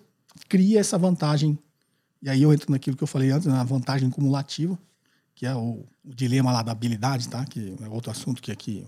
cria 0.49 0.81
essa 0.81 0.97
vantagem. 0.97 1.57
E 2.21 2.29
aí 2.29 2.41
eu 2.41 2.51
entro 2.51 2.69
naquilo 2.69 2.97
que 2.97 3.03
eu 3.03 3.07
falei 3.07 3.31
antes, 3.31 3.47
na 3.47 3.63
vantagem 3.63 4.09
cumulativa, 4.09 4.77
que 5.33 5.45
é 5.45 5.55
o, 5.55 5.85
o 6.03 6.13
dilema 6.13 6.51
lá 6.51 6.61
da 6.61 6.73
habilidade, 6.73 7.29
tá? 7.29 7.45
Que 7.45 7.73
é 7.81 7.87
outro 7.87 8.11
assunto 8.11 8.41
que 8.41 8.51
aqui 8.51 8.85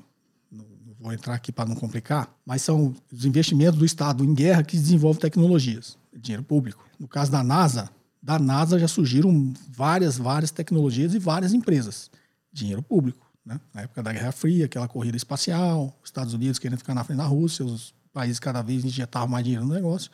vou 0.99 1.13
entrar 1.13 1.33
aqui 1.33 1.51
para 1.51 1.67
não 1.67 1.75
complicar, 1.75 2.29
mas 2.45 2.61
são 2.61 2.93
os 3.11 3.23
investimentos 3.23 3.79
do 3.79 3.85
Estado 3.85 4.25
em 4.25 4.33
guerra 4.33 4.61
que 4.61 4.75
desenvolvem 4.75 5.21
tecnologias, 5.21 5.97
dinheiro 6.13 6.43
público. 6.43 6.85
No 6.99 7.07
caso 7.07 7.31
da 7.31 7.41
NASA, 7.41 7.89
da 8.21 8.37
NASA 8.37 8.77
já 8.77 8.89
surgiram 8.89 9.53
várias, 9.69 10.17
várias 10.17 10.51
tecnologias 10.51 11.15
e 11.15 11.17
várias 11.17 11.53
empresas, 11.53 12.11
dinheiro 12.51 12.83
público. 12.83 13.30
Né? 13.45 13.59
Na 13.73 13.81
época 13.81 14.03
da 14.03 14.13
Guerra 14.13 14.31
Fria, 14.31 14.65
aquela 14.65 14.87
corrida 14.87 15.17
espacial, 15.17 15.97
os 16.01 16.09
Estados 16.09 16.33
Unidos 16.33 16.59
querendo 16.59 16.77
ficar 16.77 16.93
na 16.93 17.03
frente 17.03 17.17
da 17.17 17.25
Rússia, 17.25 17.65
os 17.65 17.93
países 18.13 18.39
cada 18.39 18.61
vez 18.61 18.85
injetavam 18.85 19.29
mais 19.29 19.43
dinheiro 19.43 19.65
no 19.65 19.73
negócio. 19.73 20.11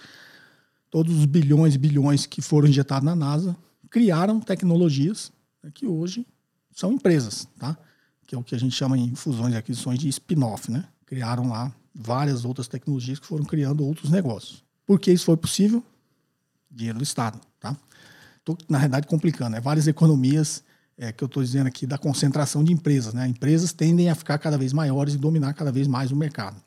Todos 0.89 1.15
os 1.15 1.25
bilhões 1.25 1.75
e 1.75 1.77
bilhões 1.77 2.25
que 2.25 2.41
foram 2.41 2.67
injetados 2.67 3.05
na 3.05 3.15
NASA 3.15 3.55
criaram 3.89 4.39
tecnologias 4.39 5.31
né, 5.61 5.71
que 5.73 5.85
hoje 5.85 6.25
são 6.71 6.93
empresas, 6.93 7.47
tá? 7.57 7.77
que 8.27 8.35
é 8.35 8.37
o 8.37 8.43
que 8.43 8.53
a 8.53 8.59
gente 8.59 8.75
chama 8.75 8.97
em 8.97 9.15
fusões 9.15 9.53
e 9.53 9.57
aquisições 9.57 9.97
de 9.97 10.09
spin-off, 10.09 10.69
né? 10.69 10.83
Criaram 11.05 11.47
lá 11.47 11.73
várias 11.95 12.43
outras 12.43 12.67
tecnologias 12.67 13.17
que 13.17 13.25
foram 13.25 13.45
criando 13.45 13.85
outros 13.85 14.11
negócios. 14.11 14.63
Por 14.85 14.99
que 14.99 15.11
isso 15.11 15.25
foi 15.25 15.37
possível? 15.37 15.81
Dinheiro 16.69 16.99
do 16.99 17.03
Estado, 17.03 17.39
tá? 17.59 17.75
Estou, 18.37 18.57
na 18.67 18.77
realidade, 18.77 19.07
complicando. 19.07 19.55
É 19.55 19.61
várias 19.61 19.87
economias 19.87 20.61
é, 20.97 21.12
que 21.12 21.23
eu 21.23 21.27
estou 21.27 21.43
dizendo 21.43 21.67
aqui 21.67 21.86
da 21.86 21.97
concentração 21.97 22.63
de 22.63 22.73
empresas, 22.73 23.13
né? 23.13 23.27
Empresas 23.27 23.71
tendem 23.71 24.10
a 24.10 24.15
ficar 24.15 24.38
cada 24.39 24.57
vez 24.57 24.73
maiores 24.73 25.13
e 25.13 25.17
dominar 25.17 25.53
cada 25.53 25.71
vez 25.71 25.88
mais 25.88 26.12
o 26.12 26.15
mercado. 26.15 26.62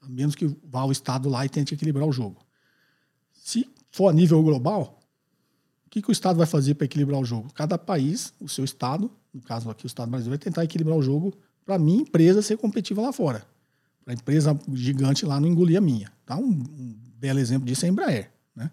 A 0.00 0.08
menos 0.08 0.34
que 0.34 0.46
vá 0.64 0.84
o 0.84 0.92
Estado 0.92 1.28
lá 1.28 1.44
e 1.44 1.48
tente 1.48 1.74
equilibrar 1.74 2.06
o 2.06 2.12
jogo. 2.12 2.44
Se 3.32 3.68
for 3.90 4.08
a 4.08 4.12
nível 4.12 4.42
global, 4.42 5.00
o 5.86 5.90
que, 5.90 6.02
que 6.02 6.10
o 6.10 6.12
Estado 6.12 6.36
vai 6.36 6.46
fazer 6.46 6.74
para 6.74 6.84
equilibrar 6.84 7.18
o 7.18 7.24
jogo? 7.24 7.50
Cada 7.54 7.78
país, 7.78 8.34
o 8.38 8.48
seu 8.48 8.62
Estado, 8.62 9.10
no 9.32 9.40
caso 9.40 9.70
aqui 9.70 9.86
o 9.86 9.88
Estado 9.88 10.10
brasileiro, 10.10 10.38
vai 10.38 10.44
tentar 10.44 10.62
equilibrar 10.64 10.96
o 10.96 11.02
jogo 11.02 11.34
para 11.64 11.76
a 11.76 11.78
minha 11.78 12.02
empresa 12.02 12.42
ser 12.42 12.58
competitiva 12.58 13.00
lá 13.00 13.12
fora. 13.12 13.46
Para 14.04 14.12
a 14.12 14.14
empresa 14.14 14.58
gigante 14.74 15.24
lá 15.24 15.40
não 15.40 15.48
engolir 15.48 15.78
a 15.78 15.80
minha. 15.80 16.12
Tá? 16.26 16.36
Um, 16.36 16.50
um, 16.50 16.96
belo 17.18 17.38
exemplo 17.38 17.66
disso 17.66 17.86
é 17.86 17.88
a 17.88 17.90
Embraer. 17.90 18.30
Né? 18.54 18.70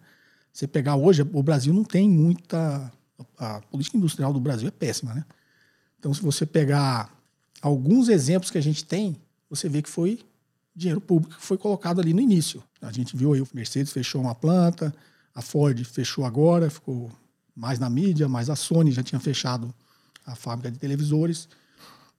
Você 0.52 0.68
pegar 0.68 0.96
hoje, 0.96 1.22
o 1.22 1.44
Brasil 1.44 1.74
não 1.74 1.84
tem 1.84 2.10
muita. 2.10 2.92
A 3.38 3.62
política 3.62 3.98
industrial 3.98 4.34
do 4.34 4.40
Brasil 4.40 4.68
é 4.68 4.72
péssima. 4.72 5.14
Né? 5.14 5.26
Então, 6.00 6.14
se 6.14 6.22
você 6.22 6.46
pegar 6.46 7.14
alguns 7.62 8.10
exemplos 8.10 8.52
que 8.52 8.58
a 8.58 8.62
gente 8.62 8.86
tem, 8.86 9.18
você 9.50 9.70
vê 9.70 9.82
que 9.82 9.90
foi 9.90 10.20
dinheiro 10.76 11.00
público 11.00 11.36
que 11.36 11.42
foi 11.42 11.58
colocado 11.58 12.02
ali 12.02 12.14
no 12.14 12.20
início. 12.20 12.62
A 12.82 12.92
gente 12.92 13.16
viu 13.16 13.34
aí 13.34 13.42
o 13.42 13.48
Mercedes 13.54 13.94
fechou 13.94 14.22
uma 14.22 14.36
planta, 14.36 14.94
a 15.34 15.42
Ford 15.42 15.84
fechou 15.86 16.26
agora, 16.26 16.70
ficou 16.70 17.10
mais 17.56 17.80
na 17.80 17.90
mídia, 17.90 18.28
mas 18.28 18.50
a 18.50 18.56
Sony 18.56 18.92
já 18.92 19.02
tinha 19.02 19.20
fechado 19.20 19.74
a 20.26 20.36
fábrica 20.36 20.72
de 20.72 20.78
televisores. 20.78 21.48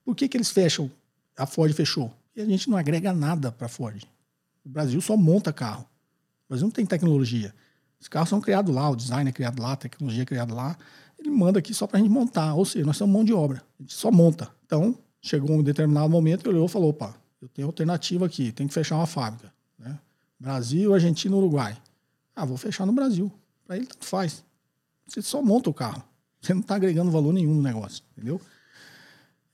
Por 0.05 0.15
que, 0.15 0.29
que 0.29 0.37
eles 0.37 0.51
fecham? 0.51 0.91
A 1.37 1.47
Ford 1.47 1.73
fechou. 1.75 2.13
E 2.35 2.41
a 2.41 2.47
gente 2.47 2.71
não 2.71 2.77
agrega 2.77 3.13
nada 3.13 3.53
para 3.53 3.67
a 3.67 3.69
Ford. 3.69 4.03
O 4.65 4.69
Brasil 4.69 5.01
só 5.01 5.17
monta 5.17 5.53
carro. 5.53 5.83
O 5.83 6.49
Brasil 6.49 6.67
não 6.67 6.73
tem 6.73 6.87
tecnologia. 6.87 7.55
Os 8.01 8.09
carros 8.09 8.29
são 8.29 8.41
criados 8.41 8.75
lá, 8.75 8.89
o 8.91 8.97
design 8.97 9.29
é 9.29 9.33
criado 9.33 9.61
lá, 9.61 9.73
a 9.73 9.77
tecnologia 9.77 10.23
é 10.23 10.27
criada 10.27 10.55
lá. 10.55 10.77
Ele 11.19 11.31
manda 11.31 11.59
aqui 11.59 11.73
só 11.73 11.87
para 11.87 11.99
a 11.99 12.01
gente 12.03 12.11
montar. 12.11 12.55
Ou 12.55 12.65
seja, 12.65 12.85
nós 12.85 12.97
somos 12.97 13.13
mão 13.13 13.25
de 13.25 13.33
obra. 13.33 13.63
A 13.79 13.83
gente 13.83 13.95
só 13.95 14.11
monta. 14.11 14.51
Então, 14.67 14.97
chegou 15.21 15.57
um 15.57 15.63
determinado 15.63 16.09
momento, 16.09 16.43
ele 16.43 16.51
olhou 16.51 16.67
e 16.67 16.69
falou: 16.69 16.91
opa, 16.91 17.15
eu 17.41 17.49
tenho 17.49 17.67
alternativa 17.67 18.27
aqui, 18.27 18.53
tem 18.53 18.67
que 18.67 18.75
fechar 18.75 18.97
uma 18.97 19.07
fábrica. 19.07 19.53
Né? 19.79 19.99
Brasil, 20.39 20.93
Argentina, 20.93 21.35
Uruguai. 21.35 21.77
Ah, 22.35 22.45
vou 22.45 22.57
fechar 22.57 22.85
no 22.85 22.93
Brasil. 22.93 23.33
Para 23.67 23.77
ele, 23.77 23.87
tanto 23.87 24.05
faz. 24.05 24.45
Você 25.07 25.23
só 25.23 25.41
monta 25.41 25.71
o 25.71 25.75
carro. 25.75 26.03
Você 26.41 26.53
não 26.53 26.61
está 26.61 26.77
agregando 26.77 27.11
valor 27.11 27.33
nenhum 27.33 27.55
no 27.55 27.63
negócio, 27.63 28.05
entendeu? 28.13 28.41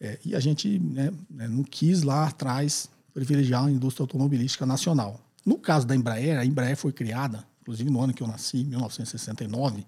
É, 0.01 0.18
e 0.24 0.34
a 0.34 0.40
gente 0.40 0.78
né, 0.78 1.12
né, 1.30 1.47
não 1.47 1.62
quis 1.62 2.03
lá 2.03 2.26
atrás 2.26 2.88
privilegiar 3.14 3.64
a 3.64 3.70
indústria 3.70 4.03
automobilística 4.03 4.66
nacional. 4.66 5.20
No 5.45 5.59
caso 5.59 5.86
da 5.86 5.95
Embraer, 5.95 6.38
a 6.38 6.45
Embraer 6.45 6.76
foi 6.76 6.93
criada, 6.93 7.47
inclusive 7.72 7.90
no 7.90 8.02
ano 8.02 8.12
que 8.12 8.22
eu 8.22 8.26
nasci, 8.26 8.62
1969, 8.64 9.84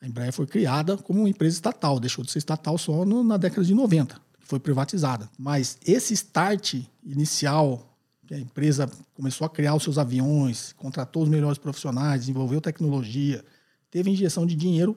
a 0.00 0.06
Embraer 0.06 0.32
foi 0.32 0.46
criada 0.46 0.96
como 0.96 1.20
uma 1.20 1.28
empresa 1.28 1.56
estatal, 1.56 1.98
deixou 1.98 2.24
de 2.24 2.30
ser 2.30 2.38
estatal 2.38 2.78
só 2.78 3.04
no, 3.04 3.24
na 3.24 3.36
década 3.36 3.64
de 3.64 3.74
90, 3.74 4.16
foi 4.38 4.60
privatizada. 4.60 5.28
Mas 5.36 5.76
esse 5.84 6.14
start 6.14 6.76
inicial, 7.04 7.96
que 8.26 8.34
a 8.34 8.38
empresa 8.38 8.88
começou 9.12 9.44
a 9.44 9.50
criar 9.50 9.74
os 9.74 9.82
seus 9.82 9.98
aviões, 9.98 10.72
contratou 10.74 11.24
os 11.24 11.28
melhores 11.28 11.58
profissionais, 11.58 12.20
desenvolveu 12.20 12.60
tecnologia, 12.60 13.44
teve 13.90 14.10
injeção 14.10 14.46
de 14.46 14.54
dinheiro 14.54 14.94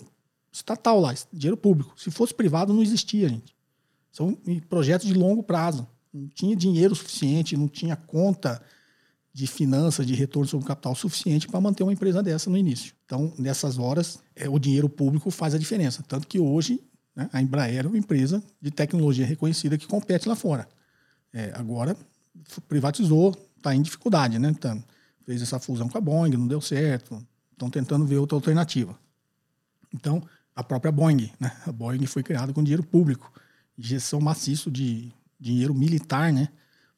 estatal 0.51 0.99
lá, 1.01 1.13
dinheiro 1.33 1.57
público. 1.57 1.93
Se 1.97 2.11
fosse 2.11 2.33
privado, 2.33 2.71
não 2.73 2.83
existia, 2.83 3.27
gente. 3.27 3.55
São 4.11 4.37
projetos 4.69 5.07
de 5.07 5.15
longo 5.15 5.41
prazo. 5.41 5.87
Não 6.13 6.27
tinha 6.27 6.55
dinheiro 6.55 6.93
suficiente, 6.93 7.57
não 7.57 7.67
tinha 7.67 7.95
conta 7.95 8.61
de 9.33 9.47
finanças, 9.47 10.05
de 10.05 10.13
retorno 10.13 10.47
sobre 10.47 10.67
capital 10.67 10.93
suficiente 10.93 11.47
para 11.47 11.59
manter 11.59 11.81
uma 11.81 11.91
empresa 11.91 12.21
dessa 12.21 12.49
no 12.49 12.57
início. 12.57 12.93
Então, 13.05 13.33
nessas 13.37 13.79
horas, 13.79 14.19
é, 14.35 14.47
o 14.47 14.59
dinheiro 14.59 14.87
público 14.87 15.31
faz 15.31 15.55
a 15.55 15.57
diferença. 15.57 16.03
Tanto 16.07 16.27
que 16.27 16.39
hoje 16.39 16.79
né, 17.15 17.27
a 17.33 17.41
Embraer 17.41 17.85
é 17.85 17.87
uma 17.87 17.97
empresa 17.97 18.43
de 18.61 18.69
tecnologia 18.69 19.25
reconhecida 19.25 19.77
que 19.77 19.87
compete 19.87 20.29
lá 20.29 20.35
fora. 20.35 20.67
É, 21.33 21.51
agora, 21.55 21.97
privatizou, 22.67 23.35
está 23.57 23.73
em 23.73 23.81
dificuldade, 23.81 24.37
né? 24.37 24.53
Tá, 24.53 24.77
fez 25.25 25.41
essa 25.41 25.59
fusão 25.59 25.89
com 25.89 25.97
a 25.97 26.01
Boeing, 26.01 26.31
não 26.37 26.47
deu 26.47 26.61
certo. 26.61 27.25
Estão 27.51 27.71
tentando 27.71 28.05
ver 28.05 28.17
outra 28.17 28.37
alternativa. 28.37 28.97
Então, 29.91 30.21
a 30.55 30.63
própria 30.63 30.91
Boeing, 30.91 31.31
né? 31.39 31.51
A 31.65 31.71
Boeing 31.71 32.05
foi 32.05 32.21
criada 32.21 32.53
com 32.53 32.61
dinheiro 32.61 32.83
público, 32.83 33.31
injeção 33.77 34.21
maciço 34.21 34.69
de 34.69 35.11
dinheiro 35.39 35.73
militar, 35.73 36.31
né? 36.31 36.49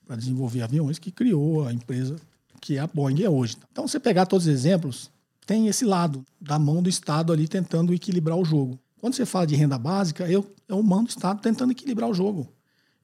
Para 0.06 0.16
desenvolver 0.16 0.62
aviões 0.62 1.00
que 1.00 1.12
criou 1.12 1.68
a 1.68 1.74
empresa 1.74 2.16
que 2.66 2.78
é 2.78 2.80
a 2.80 2.88
Boeing 2.88 3.22
é 3.22 3.30
hoje. 3.30 3.58
Então, 3.72 3.88
você 3.88 4.00
pegar 4.00 4.26
todos 4.26 4.48
os 4.48 4.52
exemplos, 4.52 5.12
tem 5.46 5.68
esse 5.68 5.86
lado 5.86 6.26
da 6.42 6.58
mão 6.58 6.82
do 6.82 6.90
Estado 6.90 7.32
ali 7.32 7.48
tentando 7.48 7.94
equilibrar 7.94 8.36
o 8.36 8.44
jogo. 8.44 8.80
Quando 9.00 9.14
você 9.14 9.24
fala 9.24 9.46
de 9.46 9.56
renda 9.56 9.78
básica, 9.78 10.28
eu, 10.28 10.44
é 10.68 10.74
o 10.74 10.82
mão 10.82 11.04
do 11.04 11.10
Estado 11.10 11.40
tentando 11.40 11.72
equilibrar 11.72 12.10
o 12.10 12.14
jogo. 12.14 12.48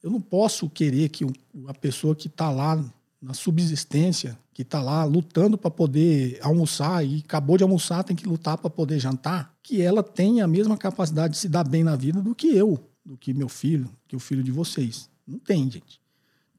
Eu 0.02 0.10
não 0.10 0.20
posso 0.20 0.68
querer 0.68 1.10
que 1.10 1.28
a 1.68 1.74
pessoa 1.76 2.16
que 2.16 2.26
está 2.26 2.49
lá 2.49 2.84
na 3.22 3.36
subsistência, 3.36 4.36
que 4.52 4.64
está 4.64 4.82
lá 4.82 5.04
lutando 5.04 5.60
para 5.60 5.70
poder 5.70 6.39
almoçar 6.41 7.06
e 7.06 7.22
acabou 7.24 7.56
de 7.56 7.64
almoçar, 7.64 8.04
tem 8.04 8.16
que 8.16 8.28
lutar 8.28 8.58
para 8.58 8.70
poder 8.70 8.99
jantar, 8.99 9.54
que 9.62 9.80
ela 9.80 10.02
tenha 10.02 10.45
a 10.45 10.47
mesma 10.47 10.76
capacidade 10.76 11.34
de 11.34 11.39
se 11.39 11.47
dar 11.47 11.64
bem 11.64 11.84
na 11.84 11.95
vida 11.95 12.20
do 12.20 12.34
que 12.34 12.47
eu, 12.47 12.84
do 13.06 13.16
que 13.16 13.32
meu 13.32 13.47
filho, 13.47 13.88
que 14.08 14.16
o 14.16 14.20
filho 14.20 14.43
de 14.43 14.52
vocês. 14.52 15.08
Não 15.28 15.38
tem, 15.38 15.70
gente. 15.70 16.01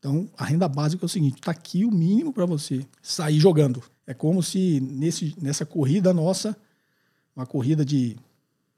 Então, 0.02 0.28
a 0.36 0.44
renda 0.44 0.66
básica 0.66 1.04
é 1.04 1.06
o 1.06 1.08
seguinte: 1.08 1.36
está 1.36 1.52
aqui 1.52 1.84
o 1.84 1.90
mínimo 1.92 2.32
para 2.32 2.44
você 2.44 2.84
sair 3.00 3.38
jogando. 3.38 3.80
É 4.04 4.12
como 4.12 4.42
se 4.42 4.80
nesse, 4.80 5.32
nessa 5.40 5.64
corrida 5.64 6.12
nossa, 6.12 6.56
uma 7.36 7.46
corrida 7.46 7.84
de 7.84 8.16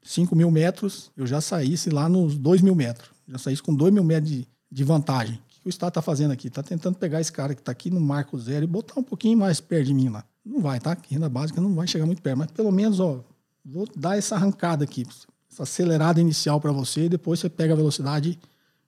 5 0.03 0.35
mil 0.35 0.51
metros, 0.51 1.11
eu 1.17 1.25
já 1.25 1.41
saísse 1.41 1.89
lá 1.89 2.07
nos 2.07 2.37
2 2.37 2.61
mil 2.61 2.75
metros. 2.75 3.09
Já 3.27 3.39
saísse 3.39 3.63
com 3.63 3.73
2 3.73 3.91
mil 3.91 4.03
metros 4.03 4.31
de, 4.31 4.47
de 4.71 4.83
vantagem. 4.83 5.37
O 5.37 5.61
que 5.63 5.67
o 5.67 5.69
Estado 5.69 5.89
está 5.89 6.01
fazendo 6.03 6.29
aqui? 6.29 6.47
Está 6.47 6.61
tentando 6.61 6.95
pegar 6.95 7.19
esse 7.19 7.31
cara 7.31 7.55
que 7.55 7.61
está 7.61 7.71
aqui 7.71 7.89
no 7.89 7.99
marco 7.99 8.37
zero 8.37 8.63
e 8.63 8.67
botar 8.67 8.99
um 8.99 9.03
pouquinho 9.03 9.35
mais 9.35 9.59
perto 9.59 9.87
de 9.87 9.95
mim 9.95 10.09
lá. 10.09 10.23
Não 10.45 10.61
vai, 10.61 10.79
tá? 10.79 10.95
Renda 11.09 11.27
básica 11.27 11.59
não 11.59 11.73
vai 11.73 11.87
chegar 11.87 12.05
muito 12.05 12.21
perto, 12.21 12.37
mas 12.37 12.51
pelo 12.51 12.71
menos, 12.71 12.99
ó, 12.99 13.19
vou 13.65 13.89
dar 13.95 14.15
essa 14.15 14.35
arrancada 14.35 14.83
aqui, 14.83 15.07
essa 15.51 15.63
acelerada 15.63 16.21
inicial 16.21 16.61
para 16.61 16.71
você, 16.71 17.05
e 17.05 17.09
depois 17.09 17.39
você 17.39 17.49
pega 17.49 17.73
a 17.73 17.75
velocidade 17.75 18.37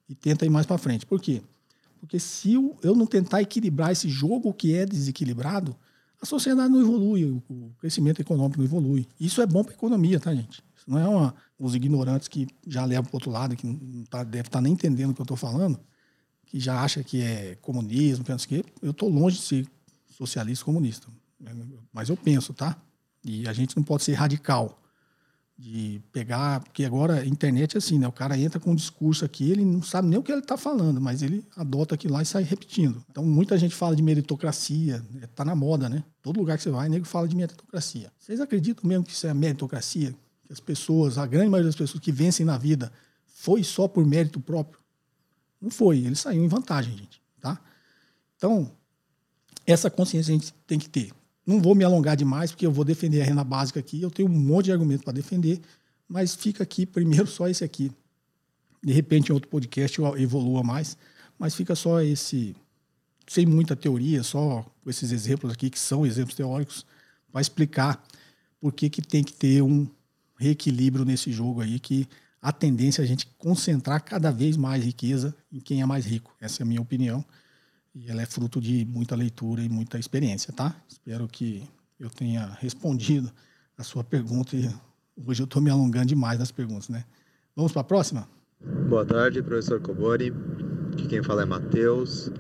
e 0.08 0.14
tenta 0.14 0.46
ir 0.46 0.50
mais 0.52 0.68
para 0.68 0.78
frente. 0.78 1.04
Por 1.04 1.20
quê? 1.20 1.42
Porque 2.00 2.20
se 2.20 2.54
eu 2.54 2.96
não 2.96 3.06
tentar 3.06 3.42
equilibrar 3.42 3.92
esse 3.92 4.08
jogo 4.10 4.54
que 4.54 4.74
é 4.74 4.86
desequilibrado, 4.86 5.76
a 6.22 6.26
sociedade 6.26 6.70
não 6.70 6.82
evolui, 6.82 7.24
o 7.26 7.72
crescimento 7.80 8.22
econômico 8.22 8.58
não 8.58 8.66
evolui. 8.66 9.08
Isso 9.20 9.42
é 9.42 9.46
bom 9.46 9.64
para 9.64 9.74
a 9.74 9.76
economia, 9.76 10.20
tá, 10.20 10.34
gente? 10.34 10.64
Isso 10.76 10.86
não 10.88 10.98
é 10.98 11.08
uma, 11.08 11.36
os 11.60 11.76
ignorantes 11.76 12.28
que 12.28 12.48
já 12.66 12.84
levam 12.86 13.06
para 13.06 13.14
o 13.14 13.18
outro 13.18 13.32
lado, 13.32 13.56
que 13.56 13.68
não 13.68 14.04
tá, 14.06 14.24
deve 14.24 14.48
estar 14.48 14.58
tá 14.58 14.62
nem 14.62 14.74
entendendo 14.74 15.12
o 15.12 15.14
que 15.14 15.22
eu 15.22 15.26
estou 15.26 15.38
falando, 15.38 15.80
que 16.46 16.60
já 16.60 16.82
acha 16.82 17.04
que 17.04 17.22
é 17.22 17.56
comunismo, 17.62 18.24
que 18.24 18.66
eu 18.82 18.92
estou 18.92 19.10
longe 19.10 19.38
de 19.38 19.44
ser 19.44 19.68
socialista 20.10 20.66
comunista. 20.66 21.08
Mas 21.94 22.10
eu 22.10 22.18
penso, 22.18 22.54
tá? 22.54 22.82
E 23.24 23.48
a 23.48 23.54
gente 23.54 23.76
não 23.76 23.84
pode 23.84 24.04
ser 24.04 24.14
radical 24.14 24.82
de 25.58 26.00
pegar, 26.12 26.60
porque 26.60 26.86
agora 26.86 27.22
a 27.22 27.26
internet 27.26 27.76
é 27.76 27.78
assim, 27.80 27.98
né? 27.98 28.08
O 28.08 28.12
cara 28.12 28.38
entra 28.38 28.60
com 28.60 28.72
um 28.72 28.76
discurso 28.76 29.26
aqui, 29.26 29.50
ele 29.50 29.66
não 29.66 29.82
sabe 29.82 30.08
nem 30.08 30.20
o 30.20 30.22
que 30.22 30.32
ele 30.32 30.42
está 30.42 30.56
falando, 30.56 31.02
mas 31.02 31.24
ele 31.24 31.44
adota 31.56 31.96
aquilo 31.96 32.14
lá 32.14 32.22
e 32.22 32.26
sai 32.26 32.44
repetindo. 32.44 33.04
Então 33.10 33.26
muita 33.26 33.58
gente 33.58 33.74
fala 33.74 33.96
de 33.96 34.04
meritocracia, 34.04 35.04
está 35.24 35.44
né? 35.44 35.50
na 35.50 35.56
moda, 35.56 35.90
né? 35.90 36.04
Todo 36.22 36.40
lugar 36.40 36.58
que 36.58 36.64
você 36.64 36.70
vai, 36.70 36.88
nego 36.88 37.06
fala 37.06 37.28
de 37.28 37.36
meritocracia. 37.36 38.12
Vocês 38.20 38.40
acreditam 38.40 38.88
mesmo 38.88 39.04
que 39.04 39.12
isso 39.12 39.26
é 39.26 39.34
meritocracia? 39.34 40.14
Que 40.44 40.54
as 40.54 40.60
pessoas, 40.60 41.18
a 41.18 41.26
grande 41.26 41.50
maioria 41.50 41.70
das 41.70 41.76
pessoas 41.76 42.04
que 42.04 42.12
vencem 42.12 42.46
na 42.46 42.58
vida, 42.58 42.92
foi 43.26 43.64
só 43.64 43.88
por 43.88 44.06
mérito 44.06 44.40
próprio? 44.40 44.80
Não 45.60 45.72
foi, 45.72 45.98
ele 45.98 46.16
saiu 46.16 46.44
em 46.44 46.48
vantagem, 46.48 46.96
gente, 46.96 47.20
tá? 47.42 47.60
Então, 48.36 48.72
essa 49.66 49.90
consciência 49.90 50.32
a 50.32 50.38
gente 50.38 50.54
tem 50.68 50.78
que 50.78 50.88
ter. 50.88 51.12
Não 51.48 51.62
vou 51.62 51.74
me 51.74 51.86
alongar 51.86 52.18
demais, 52.18 52.52
porque 52.52 52.66
eu 52.66 52.72
vou 52.72 52.84
defender 52.84 53.22
a 53.22 53.26
renda 53.26 53.44
básica 53.44 53.80
aqui. 53.80 54.02
Eu 54.02 54.12
tenho 54.12 54.28
um 54.28 54.32
monte 54.38 54.66
de 54.66 54.74
argumento 54.74 55.06
para 55.06 55.14
defender, 55.14 55.62
mas 56.06 56.36
fica 56.36 56.62
aqui 56.62 56.86
primeiro 56.86 57.26
só 57.26 57.48
esse 57.48 57.64
aqui. 57.64 57.90
De 58.84 58.92
repente, 58.92 59.30
em 59.30 59.34
outro 59.34 59.50
podcast 59.50 59.98
eu 59.98 60.18
evolua 60.18 60.62
mais, 60.62 60.98
mas 61.40 61.56
fica 61.56 61.74
só 61.74 62.02
esse, 62.02 62.54
sem 63.26 63.46
muita 63.46 63.78
teoria, 63.78 64.24
só 64.24 64.66
esses 64.86 65.14
exemplos 65.14 65.54
aqui, 65.54 65.70
que 65.70 65.80
são 65.80 66.06
exemplos 66.06 66.36
teóricos, 66.36 66.86
para 67.32 67.40
explicar 67.40 68.04
por 68.60 68.74
que, 68.74 68.90
que 68.90 69.02
tem 69.02 69.24
que 69.24 69.34
ter 69.34 69.62
um 69.62 69.88
reequilíbrio 70.38 71.06
nesse 71.06 71.32
jogo 71.32 71.62
aí, 71.62 71.80
que 71.80 72.08
a 72.42 72.52
tendência 72.52 73.02
é 73.02 73.06
a 73.06 73.08
gente 73.08 73.26
concentrar 73.38 74.04
cada 74.04 74.32
vez 74.32 74.58
mais 74.58 74.84
riqueza 74.84 75.36
em 75.52 75.60
quem 75.60 75.82
é 75.82 75.86
mais 75.86 76.06
rico. 76.06 76.36
Essa 76.40 76.62
é 76.62 76.64
a 76.64 76.68
minha 76.68 76.82
opinião. 76.82 77.26
E 78.00 78.12
ela 78.12 78.22
é 78.22 78.28
fruto 78.28 78.62
de 78.62 78.86
muita 78.86 79.16
leitura 79.16 79.60
e 79.60 79.68
muita 79.68 79.98
experiência, 79.98 80.54
tá? 80.54 80.76
Espero 80.88 81.28
que 81.28 81.68
eu 82.00 82.12
tenha 82.12 82.46
respondido 82.62 83.32
a 83.76 83.84
sua 83.84 84.04
pergunta 84.04 84.56
e 84.56 84.70
hoje 85.26 85.42
eu 85.42 85.46
estou 85.46 85.60
me 85.60 85.72
alongando 85.72 86.06
demais 86.06 86.38
nas 86.38 86.52
perguntas, 86.52 86.90
né? 86.90 87.04
Vamos 87.56 87.72
para 87.72 87.82
a 87.82 87.84
próxima? 87.84 88.30
Boa 88.88 89.04
tarde, 89.04 89.42
professor 89.42 89.82
Cobori. 89.82 90.32
Aqui 90.94 91.08
quem 91.08 91.24
fala 91.24 91.42
é 91.42 91.46
Matheus, 91.46 92.32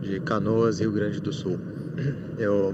de 0.00 0.20
Canoas, 0.20 0.78
Rio 0.78 0.92
Grande 0.92 1.20
do 1.20 1.32
Sul. 1.32 1.58
Eu 2.38 2.72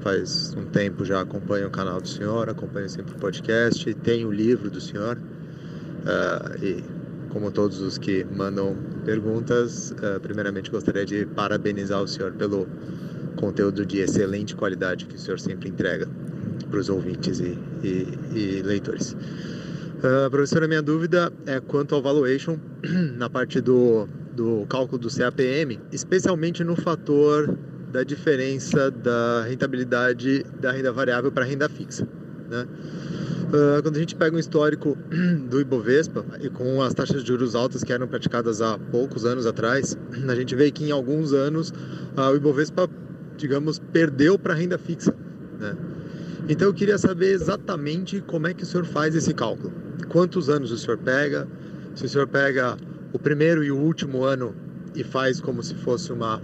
faz 0.00 0.54
um 0.54 0.64
tempo 0.66 1.04
já 1.04 1.20
acompanho 1.20 1.68
o 1.68 1.70
canal 1.70 2.00
do 2.00 2.08
senhor, 2.08 2.50
acompanho 2.50 2.88
sempre 2.90 3.14
o 3.14 3.18
podcast, 3.18 3.94
tenho 4.02 4.26
o 4.26 4.32
livro 4.32 4.68
do 4.68 4.80
senhor. 4.80 5.16
Uh, 5.16 6.64
e 6.64 7.01
como 7.32 7.50
todos 7.50 7.80
os 7.80 7.96
que 7.98 8.24
mandam 8.24 8.76
perguntas, 9.04 9.92
uh, 9.92 10.20
primeiramente 10.20 10.70
gostaria 10.70 11.04
de 11.04 11.24
parabenizar 11.26 12.02
o 12.02 12.06
senhor 12.06 12.32
pelo 12.32 12.68
conteúdo 13.36 13.86
de 13.86 13.98
excelente 13.98 14.54
qualidade 14.54 15.06
que 15.06 15.16
o 15.16 15.18
senhor 15.18 15.40
sempre 15.40 15.70
entrega 15.70 16.06
para 16.70 16.78
os 16.78 16.88
ouvintes 16.88 17.40
e, 17.40 17.58
e, 17.82 18.06
e 18.34 18.62
leitores. 18.62 19.12
Uh, 19.12 20.30
professor, 20.30 20.62
a 20.62 20.68
minha 20.68 20.82
dúvida 20.82 21.32
é 21.46 21.58
quanto 21.60 21.94
ao 21.94 22.02
valuation 22.02 22.58
na 23.16 23.30
parte 23.30 23.60
do, 23.60 24.06
do 24.34 24.66
cálculo 24.68 24.98
do 24.98 25.08
CAPM, 25.08 25.80
especialmente 25.90 26.62
no 26.62 26.76
fator 26.76 27.56
da 27.90 28.02
diferença 28.02 28.90
da 28.90 29.44
rentabilidade 29.44 30.44
da 30.60 30.72
renda 30.72 30.92
variável 30.92 31.30
para 31.30 31.44
a 31.44 31.46
renda 31.46 31.68
fixa. 31.68 32.06
Né? 32.50 32.66
Uh, 33.52 33.82
quando 33.82 33.96
a 33.96 33.98
gente 34.00 34.16
pega 34.16 34.34
um 34.34 34.38
histórico 34.38 34.96
do 35.50 35.60
Ibovespa 35.60 36.24
e 36.40 36.48
com 36.48 36.80
as 36.80 36.94
taxas 36.94 37.20
de 37.20 37.28
juros 37.28 37.54
altas 37.54 37.84
que 37.84 37.92
eram 37.92 38.08
praticadas 38.08 38.62
há 38.62 38.78
poucos 38.78 39.26
anos 39.26 39.44
atrás, 39.44 39.94
a 40.26 40.34
gente 40.34 40.54
vê 40.54 40.70
que 40.70 40.84
em 40.86 40.90
alguns 40.90 41.34
anos 41.34 41.68
uh, 41.68 42.32
o 42.32 42.36
Ibovespa, 42.36 42.88
digamos, 43.36 43.78
perdeu 43.78 44.38
para 44.38 44.54
a 44.54 44.56
renda 44.56 44.78
fixa. 44.78 45.14
Né? 45.60 45.76
Então 46.48 46.68
eu 46.68 46.72
queria 46.72 46.96
saber 46.96 47.30
exatamente 47.32 48.22
como 48.22 48.46
é 48.46 48.54
que 48.54 48.62
o 48.62 48.66
senhor 48.66 48.86
faz 48.86 49.14
esse 49.14 49.34
cálculo. 49.34 49.70
Quantos 50.08 50.48
anos 50.48 50.70
o 50.70 50.78
senhor 50.78 50.96
pega? 50.96 51.46
Se 51.94 52.06
o 52.06 52.08
senhor 52.08 52.28
pega 52.28 52.78
o 53.12 53.18
primeiro 53.18 53.62
e 53.62 53.70
o 53.70 53.76
último 53.76 54.24
ano 54.24 54.54
e 54.94 55.04
faz 55.04 55.42
como 55.42 55.62
se 55.62 55.74
fosse 55.74 56.10
uma, 56.10 56.40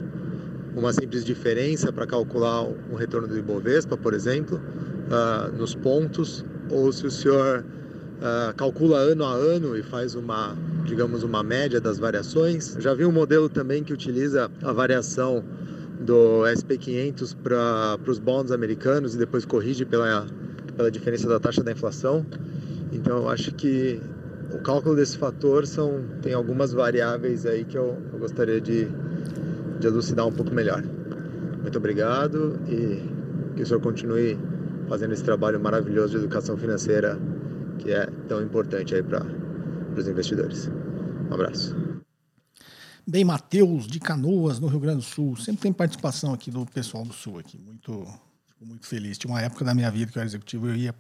uma 0.76 0.92
simples 0.92 1.24
diferença 1.24 1.90
para 1.90 2.06
calcular 2.06 2.64
um 2.64 2.96
retorno 2.96 3.26
do 3.26 3.38
Ibovespa, 3.38 3.96
por 3.96 4.12
exemplo, 4.12 4.60
uh, 4.60 5.56
nos 5.56 5.74
pontos 5.74 6.44
ou 6.70 6.92
se 6.92 7.06
o 7.06 7.10
senhor 7.10 7.64
uh, 8.18 8.54
calcula 8.54 8.98
ano 8.98 9.24
a 9.24 9.32
ano 9.32 9.76
e 9.76 9.82
faz 9.82 10.14
uma, 10.14 10.56
digamos, 10.84 11.22
uma 11.22 11.42
média 11.42 11.80
das 11.80 11.98
variações. 11.98 12.76
Já 12.78 12.94
vi 12.94 13.04
um 13.04 13.12
modelo 13.12 13.48
também 13.48 13.82
que 13.82 13.92
utiliza 13.92 14.50
a 14.62 14.72
variação 14.72 15.44
do 16.00 16.42
SP500 16.44 17.36
para 17.42 17.98
os 18.10 18.18
bonds 18.18 18.52
americanos 18.52 19.14
e 19.14 19.18
depois 19.18 19.44
corrige 19.44 19.84
pela, 19.84 20.26
pela 20.76 20.90
diferença 20.90 21.28
da 21.28 21.40
taxa 21.40 21.62
da 21.62 21.72
inflação. 21.72 22.24
Então 22.92 23.18
eu 23.18 23.28
acho 23.28 23.52
que 23.54 24.00
o 24.52 24.58
cálculo 24.58 24.96
desse 24.96 25.18
fator 25.18 25.66
são, 25.66 26.02
tem 26.22 26.32
algumas 26.32 26.72
variáveis 26.72 27.44
aí 27.44 27.64
que 27.64 27.76
eu, 27.76 27.96
eu 28.12 28.18
gostaria 28.18 28.60
de, 28.60 28.88
de 29.78 29.86
elucidar 29.86 30.26
um 30.26 30.32
pouco 30.32 30.52
melhor. 30.54 30.82
Muito 31.60 31.76
obrigado 31.76 32.58
e 32.68 33.02
que 33.56 33.62
o 33.62 33.66
senhor 33.66 33.80
continue 33.80 34.38
fazendo 34.88 35.12
esse 35.12 35.22
trabalho 35.22 35.60
maravilhoso 35.60 36.12
de 36.12 36.24
educação 36.24 36.56
financeira 36.56 37.18
que 37.78 37.92
é 37.92 38.06
tão 38.28 38.42
importante 38.42 38.94
aí 38.94 39.02
para 39.02 39.24
os 39.96 40.08
investidores. 40.08 40.68
Um 41.30 41.34
abraço. 41.34 41.76
Bem, 43.06 43.24
Matheus 43.24 43.86
de 43.86 44.00
Canoas, 44.00 44.58
no 44.58 44.66
Rio 44.66 44.80
Grande 44.80 44.98
do 44.98 45.02
Sul. 45.02 45.36
Sempre 45.36 45.62
tem 45.62 45.72
participação 45.72 46.34
aqui 46.34 46.50
do 46.50 46.66
pessoal 46.66 47.04
do 47.04 47.12
Sul 47.12 47.38
aqui. 47.38 47.58
Muito, 47.58 48.06
muito 48.60 48.86
feliz. 48.86 49.16
Tinha 49.16 49.32
uma 49.32 49.40
época 49.40 49.64
da 49.64 49.74
minha 49.74 49.90
vida 49.90 50.10
que 50.10 50.18
eu 50.18 50.20
era 50.20 50.28
executivo, 50.28 50.68
eu 50.68 50.76
ia 50.76 50.94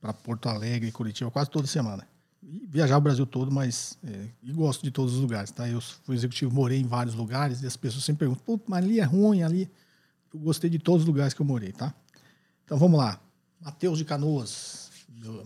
para 0.00 0.12
Porto 0.12 0.48
Alegre, 0.48 0.90
Curitiba, 0.90 1.30
quase 1.30 1.50
toda 1.50 1.66
semana. 1.66 2.06
E 2.42 2.66
viajar 2.68 2.96
o 2.96 3.00
Brasil 3.00 3.26
todo, 3.26 3.50
mas 3.50 3.98
é, 4.02 4.28
e 4.42 4.52
gosto 4.52 4.82
de 4.82 4.90
todos 4.90 5.14
os 5.14 5.20
lugares, 5.20 5.50
tá? 5.50 5.68
Eu 5.68 5.80
fui 5.80 6.16
executivo, 6.16 6.52
morei 6.52 6.80
em 6.80 6.86
vários 6.86 7.14
lugares 7.14 7.62
e 7.62 7.66
as 7.66 7.76
pessoas 7.76 8.04
sempre 8.04 8.20
perguntam, 8.20 8.42
pô, 8.44 8.60
mas 8.66 8.84
ali 8.84 9.00
é 9.00 9.04
ruim, 9.04 9.42
ali. 9.42 9.70
Eu 10.32 10.40
gostei 10.40 10.70
de 10.70 10.78
todos 10.78 11.02
os 11.02 11.06
lugares 11.06 11.34
que 11.34 11.40
eu 11.40 11.46
morei, 11.46 11.72
tá? 11.72 11.94
Então 12.68 12.76
vamos 12.76 12.98
lá. 13.00 13.18
Matheus 13.62 13.96
de 13.96 14.04
Canoas, 14.04 14.90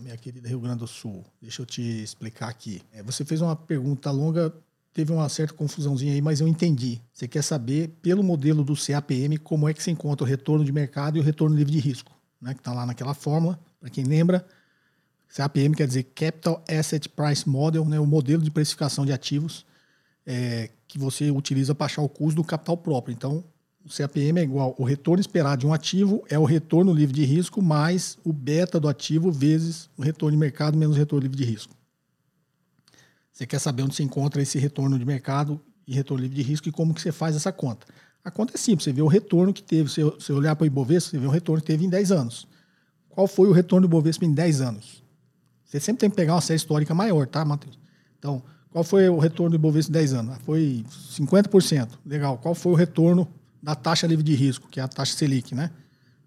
minha 0.01 0.17
querida 0.17 0.45
Rio 0.45 0.59
Grande 0.59 0.79
do 0.79 0.87
Sul. 0.87 1.23
Deixa 1.41 1.61
eu 1.61 1.65
te 1.65 1.81
explicar 1.81 2.49
aqui. 2.49 2.81
É, 2.91 3.01
você 3.01 3.23
fez 3.23 3.39
uma 3.39 3.55
pergunta 3.55 4.11
longa, 4.11 4.53
teve 4.93 5.13
uma 5.13 5.29
certa 5.29 5.53
confusãozinha 5.53 6.11
aí, 6.11 6.21
mas 6.21 6.41
eu 6.41 6.49
entendi. 6.49 6.99
Você 7.13 7.25
quer 7.25 7.41
saber, 7.41 7.91
pelo 8.01 8.21
modelo 8.21 8.61
do 8.61 8.75
CAPM, 8.75 9.37
como 9.37 9.69
é 9.69 9.73
que 9.73 9.81
se 9.81 9.89
encontra 9.89 10.25
o 10.25 10.27
retorno 10.27 10.65
de 10.65 10.73
mercado 10.73 11.15
e 11.15 11.21
o 11.21 11.23
retorno 11.23 11.55
livre 11.55 11.71
de 11.71 11.79
risco, 11.79 12.11
né? 12.41 12.53
Que 12.53 12.59
está 12.59 12.73
lá 12.73 12.85
naquela 12.85 13.13
fórmula. 13.13 13.57
Para 13.79 13.89
quem 13.89 14.03
lembra, 14.03 14.45
CAPM 15.33 15.73
quer 15.77 15.87
dizer 15.87 16.03
Capital 16.03 16.61
Asset 16.67 17.07
Price 17.07 17.47
Model, 17.47 17.85
né? 17.85 18.01
O 18.01 18.05
modelo 18.05 18.43
de 18.43 18.51
precificação 18.51 19.05
de 19.05 19.13
ativos 19.13 19.65
é, 20.25 20.69
que 20.89 20.99
você 20.99 21.31
utiliza 21.31 21.73
para 21.73 21.85
achar 21.85 22.01
o 22.01 22.09
custo 22.09 22.35
do 22.35 22.43
capital 22.43 22.75
próprio. 22.75 23.13
Então, 23.13 23.45
o 23.85 23.89
CAPM 23.89 24.39
é 24.39 24.43
igual 24.43 24.73
o 24.77 24.83
retorno 24.83 25.19
esperado 25.19 25.59
de 25.59 25.67
um 25.67 25.73
ativo 25.73 26.23
é 26.29 26.39
o 26.39 26.45
retorno 26.45 26.93
livre 26.93 27.13
de 27.13 27.25
risco 27.25 27.61
mais 27.61 28.17
o 28.23 28.31
beta 28.31 28.79
do 28.79 28.87
ativo 28.87 29.31
vezes 29.31 29.89
o 29.97 30.01
retorno 30.01 30.31
de 30.31 30.39
mercado 30.39 30.77
menos 30.77 30.95
o 30.95 30.99
retorno 30.99 31.23
livre 31.23 31.37
de 31.37 31.43
risco. 31.43 31.75
Você 33.31 33.45
quer 33.45 33.59
saber 33.59 33.83
onde 33.83 33.95
se 33.95 34.03
encontra 34.03 34.41
esse 34.41 34.57
retorno 34.57 34.97
de 34.97 35.03
mercado 35.03 35.59
e 35.85 35.93
retorno 35.93 36.23
livre 36.23 36.37
de 36.37 36.43
risco 36.43 36.69
e 36.69 36.71
como 36.71 36.93
que 36.93 37.01
você 37.01 37.11
faz 37.11 37.35
essa 37.35 37.51
conta. 37.51 37.85
A 38.23 38.31
conta 38.31 38.53
é 38.55 38.57
simples, 38.57 38.85
você 38.85 38.93
vê 38.93 39.01
o 39.01 39.07
retorno 39.07 39.51
que 39.51 39.61
teve, 39.61 39.89
se 39.89 40.01
você 40.01 40.31
olhar 40.31 40.55
para 40.55 40.63
o 40.63 40.67
Ibovespa, 40.67 41.11
você 41.11 41.17
vê 41.17 41.27
o 41.27 41.29
retorno 41.29 41.61
que 41.61 41.67
teve 41.67 41.83
em 41.83 41.89
10 41.89 42.11
anos. 42.11 42.47
Qual 43.09 43.27
foi 43.27 43.49
o 43.49 43.51
retorno 43.51 43.85
do 43.85 43.91
Ibovespa 43.91 44.23
em 44.23 44.31
10 44.31 44.61
anos? 44.61 45.03
Você 45.65 45.79
sempre 45.79 46.01
tem 46.01 46.09
que 46.09 46.15
pegar 46.15 46.35
uma 46.35 46.41
série 46.41 46.55
histórica 46.55 46.93
maior, 46.93 47.27
tá, 47.27 47.43
Matheus? 47.43 47.77
Então, 48.17 48.41
qual 48.71 48.83
foi 48.83 49.09
o 49.09 49.19
retorno 49.19 49.49
do 49.49 49.55
Ibovespa 49.55 49.91
em 49.91 49.93
10 49.93 50.13
anos? 50.13 50.37
Foi 50.45 50.85
50%. 51.11 51.89
Legal. 52.05 52.37
Qual 52.37 52.55
foi 52.55 52.71
o 52.71 52.75
retorno 52.75 53.27
da 53.63 53.73
taxa 53.73 54.05
livre 54.05 54.23
de 54.23 54.35
risco, 54.35 54.67
que 54.67 54.79
é 54.79 54.83
a 54.83 54.87
taxa 54.87 55.15
Selic, 55.15 55.55
né? 55.55 55.71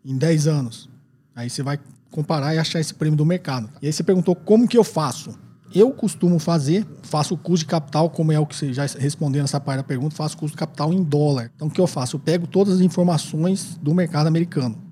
Em 0.03 0.17
10 0.17 0.47
anos. 0.47 0.89
Aí 1.35 1.51
você 1.51 1.63
vai 1.63 1.79
comparar 2.11 2.55
e 2.55 2.59
achar 2.59 2.81
esse 2.81 2.95
prêmio 2.95 3.17
do 3.17 3.27
mercado. 3.27 3.69
E 3.83 3.87
aí 3.87 3.93
você 3.93 4.03
perguntou 4.03 4.35
como 4.35 4.67
que 4.67 4.79
eu 4.79 4.83
faço. 4.83 5.39
Eu 5.75 5.91
costumo 5.91 6.39
fazer, 6.39 6.87
faço 7.03 7.35
o 7.35 7.37
custo 7.37 7.67
de 7.67 7.71
capital, 7.71 8.09
como 8.09 8.33
é 8.33 8.41
o 8.41 8.47
que 8.47 8.57
você 8.57 8.73
já 8.73 8.87
respondeu 8.87 9.43
nessa 9.43 9.61
parte 9.61 9.79
da 9.79 9.85
pergunta, 9.85 10.17
faço 10.17 10.37
custo 10.39 10.57
de 10.57 10.59
capital 10.59 10.95
em 10.95 11.03
dólar. 11.03 11.51
Então 11.55 11.69
o 11.69 11.71
que 11.71 11.81
eu 11.81 11.87
faço? 11.87 12.17
Eu 12.17 12.21
pego 12.21 12.47
todas 12.47 12.77
as 12.77 12.81
informações 12.81 13.77
do 13.83 13.95
mercado 13.95 14.29
americano. 14.29 14.87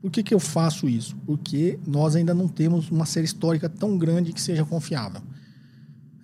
Por 0.00 0.10
que, 0.10 0.20
que 0.24 0.34
eu 0.34 0.40
faço 0.40 0.88
isso? 0.88 1.14
Porque 1.24 1.78
nós 1.86 2.16
ainda 2.16 2.34
não 2.34 2.48
temos 2.48 2.90
uma 2.90 3.06
série 3.06 3.26
histórica 3.26 3.68
tão 3.68 3.96
grande 3.96 4.32
que 4.32 4.40
seja 4.40 4.64
confiável. 4.64 5.22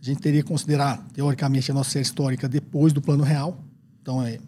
A 0.01 0.05
gente 0.05 0.21
teria 0.21 0.43
que 0.43 0.49
considerar, 0.49 1.07
teoricamente, 1.13 1.71
a 1.71 1.75
nossa 1.75 1.91
série 1.91 2.03
histórica 2.03 2.49
depois 2.49 2.93
do 2.93 3.01
plano 3.01 3.23
real. 3.23 3.63
Então, 4.03 4.21
é 4.21 4.39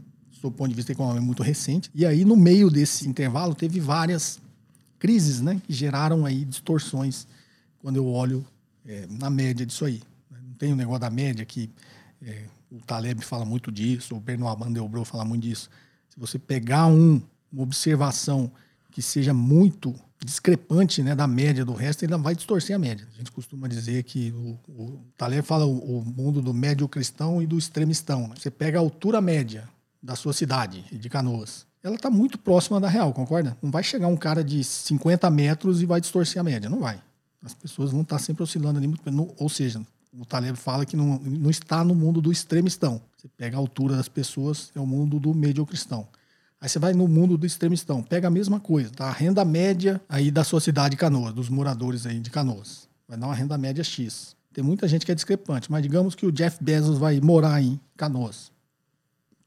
do 0.49 0.51
ponto 0.51 0.69
de 0.69 0.75
vista 0.75 0.93
econômico, 0.93 1.25
muito 1.25 1.43
recente. 1.43 1.91
E 1.95 2.07
aí, 2.07 2.25
no 2.25 2.37
meio 2.37 2.71
desse 2.71 3.09
intervalo, 3.09 3.55
teve 3.55 3.81
várias 3.81 4.41
crises 4.99 5.41
né, 5.41 5.61
que 5.67 5.73
geraram 5.73 6.25
aí 6.25 6.45
distorções 6.45 7.27
quando 7.79 7.97
eu 7.97 8.07
olho 8.07 8.45
é, 8.87 9.07
na 9.09 9.31
média 9.31 9.65
disso 9.65 9.85
aí. 9.85 10.03
Não 10.31 10.55
tem 10.55 10.71
o 10.71 10.75
um 10.75 10.77
negócio 10.77 11.01
da 11.01 11.11
média 11.11 11.45
que 11.45 11.71
é, 12.23 12.45
o 12.71 12.79
Taleb 12.81 13.25
fala 13.25 13.45
muito 13.45 13.73
disso, 13.73 14.15
o 14.15 14.21
Bernard 14.21 14.61
Mandelbrot 14.61 15.09
fala 15.09 15.25
muito 15.25 15.43
disso. 15.43 15.71
Se 16.09 16.19
você 16.19 16.39
pegar 16.39 16.87
um, 16.87 17.21
uma 17.53 17.63
observação 17.63 18.51
que 18.91 19.01
seja 19.01 19.33
muito 19.33 19.95
discrepante 20.23 21.03
né, 21.03 21.15
da 21.15 21.27
média 21.27 21.65
do 21.65 21.73
resto, 21.73 22.05
ele 22.05 22.17
vai 22.19 22.35
distorcer 22.35 22.77
a 22.77 22.79
média. 22.79 23.09
A 23.15 23.17
gente 23.17 23.33
costuma 23.33 23.67
dizer 23.67 24.03
que 24.03 24.31
o, 24.33 24.59
o 24.69 25.01
Taleb 25.17 25.47
fala 25.47 25.65
o, 25.65 25.99
o 25.99 26.05
mundo 26.05 26.43
do 26.43 26.53
médio 26.53 26.87
cristão 26.87 27.41
e 27.41 27.47
do 27.47 27.57
extremistão. 27.57 28.29
Né? 28.29 28.35
Você 28.39 28.51
pega 28.51 28.79
a 28.79 28.83
altura 28.83 29.21
média 29.21 29.67
da 30.03 30.17
sua 30.17 30.33
cidade, 30.33 30.85
de 30.91 31.09
Canoas, 31.09 31.67
ela 31.83 31.97
está 31.97 32.11
muito 32.11 32.39
próxima 32.39 32.79
da 32.79 32.89
real, 32.89 33.13
concorda? 33.13 33.57
Não 33.63 33.71
vai 33.71 33.83
chegar 33.83 34.07
um 34.07 34.17
cara 34.17 34.45
de 34.45 34.63
50 34.63 35.31
metros 35.31 35.81
e 35.81 35.87
vai 35.87 36.01
distorcer 36.01 36.41
a 36.41 36.45
média, 36.45 36.69
não 36.69 36.81
vai. 36.81 37.01
As 37.43 37.55
pessoas 37.55 37.91
vão 37.91 38.03
estar 38.03 38.17
tá 38.17 38.23
sempre 38.23 38.43
oscilando 38.43 38.79
ali, 38.79 38.95
ou 39.39 39.49
seja, 39.49 39.81
o 40.13 40.27
Taleb 40.27 40.59
fala 40.59 40.85
que 40.85 40.97
não, 40.97 41.19
não 41.19 41.49
está 41.49 41.83
no 41.83 41.95
mundo 41.95 42.21
do 42.21 42.31
extremistão. 42.31 43.01
Você 43.17 43.29
pega 43.29 43.57
a 43.57 43.61
altura 43.61 43.97
das 43.97 44.09
pessoas, 44.09 44.71
é 44.75 44.81
o 44.81 44.87
mundo 44.87 45.19
do 45.19 45.33
mediocristão. 45.33 46.07
Aí 46.61 46.69
você 46.69 46.79
vai 46.79 46.93
no 46.93 47.09
mundo 47.09 47.39
do 47.39 47.47
extremistão, 47.47 48.03
pega 48.03 48.29
a 48.29 48.31
mesma 48.31 48.61
coisa, 48.61 48.91
tá? 48.91 49.07
A 49.07 49.13
renda 49.13 49.43
média 49.43 49.99
aí 50.07 50.31
da 50.31 50.45
sua 50.45 50.61
cidade 50.61 50.91
de 50.91 50.97
Canoas, 50.99 51.33
dos 51.33 51.49
moradores 51.49 52.05
aí 52.05 52.19
de 52.19 52.29
Canoas. 52.29 52.87
Vai 53.09 53.17
dar 53.17 53.27
uma 53.27 53.35
renda 53.35 53.57
média 53.57 53.83
X. 53.83 54.37
Tem 54.53 54.63
muita 54.63 54.87
gente 54.87 55.07
que 55.07 55.13
é 55.13 55.15
discrepante, 55.15 55.73
mas 55.73 55.83
digamos 55.83 56.15
que 56.15 56.27
o 56.27 56.33
Jeff 56.33 56.63
Bezos 56.63 56.99
vai 56.99 57.19
morar 57.21 57.63
em 57.63 57.81
Canoas 57.97 58.53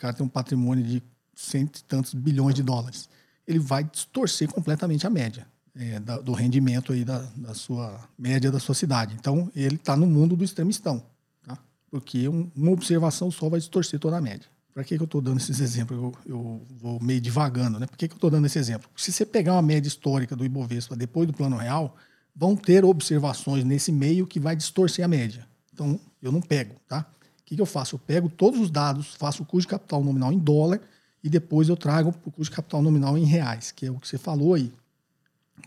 cara 0.03 0.13
tem 0.13 0.25
um 0.25 0.29
patrimônio 0.29 0.83
de 0.83 1.01
cento 1.33 1.77
e 1.77 1.83
tantos 1.85 2.13
bilhões 2.13 2.53
de 2.53 2.61
dólares. 2.61 3.07
Ele 3.47 3.59
vai 3.59 3.85
distorcer 3.85 4.49
completamente 4.49 5.07
a 5.07 5.09
média 5.09 5.47
é, 5.73 5.99
da, 5.99 6.19
do 6.19 6.33
rendimento 6.33 6.91
aí 6.91 7.05
da, 7.05 7.19
da, 7.37 7.53
sua 7.53 7.99
média 8.19 8.51
da 8.51 8.59
sua 8.59 8.75
cidade. 8.75 9.15
Então, 9.17 9.49
ele 9.55 9.75
está 9.75 9.95
no 9.95 10.05
mundo 10.05 10.35
do 10.35 10.43
extremistão, 10.43 11.01
tá? 11.45 11.57
porque 11.89 12.27
um, 12.27 12.51
uma 12.53 12.71
observação 12.71 13.31
só 13.31 13.47
vai 13.47 13.59
distorcer 13.59 13.97
toda 13.97 14.17
a 14.17 14.21
média. 14.21 14.47
Para 14.73 14.83
que, 14.83 14.97
que 14.97 15.01
eu 15.01 15.05
estou 15.05 15.21
dando 15.21 15.37
esses 15.37 15.59
exemplos? 15.59 15.97
Eu, 15.97 16.13
eu, 16.25 16.61
vou 16.81 17.01
meio 17.01 17.21
divagando. 17.21 17.79
Né? 17.79 17.85
Por 17.85 17.95
que, 17.95 18.07
que 18.07 18.13
eu 18.13 18.17
estou 18.17 18.29
dando 18.29 18.45
esse 18.45 18.59
exemplo? 18.59 18.89
Se 18.97 19.11
você 19.11 19.25
pegar 19.25 19.53
uma 19.53 19.61
média 19.61 19.87
histórica 19.87 20.35
do 20.35 20.43
Ibovespa 20.43 20.95
depois 20.95 21.27
do 21.27 21.33
plano 21.33 21.55
real, 21.55 21.95
vão 22.35 22.55
ter 22.55 22.83
observações 22.83 23.63
nesse 23.63 23.91
meio 23.91 24.27
que 24.27 24.39
vai 24.39 24.55
distorcer 24.55 25.05
a 25.05 25.07
média. 25.07 25.47
Então, 25.71 25.99
eu 26.21 26.31
não 26.31 26.41
pego, 26.41 26.75
tá? 26.87 27.05
O 27.43 27.45
que, 27.45 27.55
que 27.55 27.61
eu 27.61 27.65
faço? 27.65 27.95
Eu 27.95 27.99
pego 27.99 28.29
todos 28.29 28.59
os 28.59 28.71
dados, 28.71 29.15
faço 29.15 29.43
o 29.43 29.45
custo 29.45 29.67
de 29.67 29.67
capital 29.67 30.03
nominal 30.03 30.31
em 30.31 30.39
dólar 30.39 30.79
e 31.21 31.29
depois 31.29 31.67
eu 31.69 31.75
trago 31.75 32.09
o 32.09 32.31
custo 32.31 32.51
de 32.51 32.55
capital 32.55 32.81
nominal 32.81 33.17
em 33.17 33.25
reais, 33.25 33.71
que 33.71 33.85
é 33.85 33.91
o 33.91 33.99
que 33.99 34.07
você 34.07 34.17
falou 34.17 34.53
aí. 34.53 34.71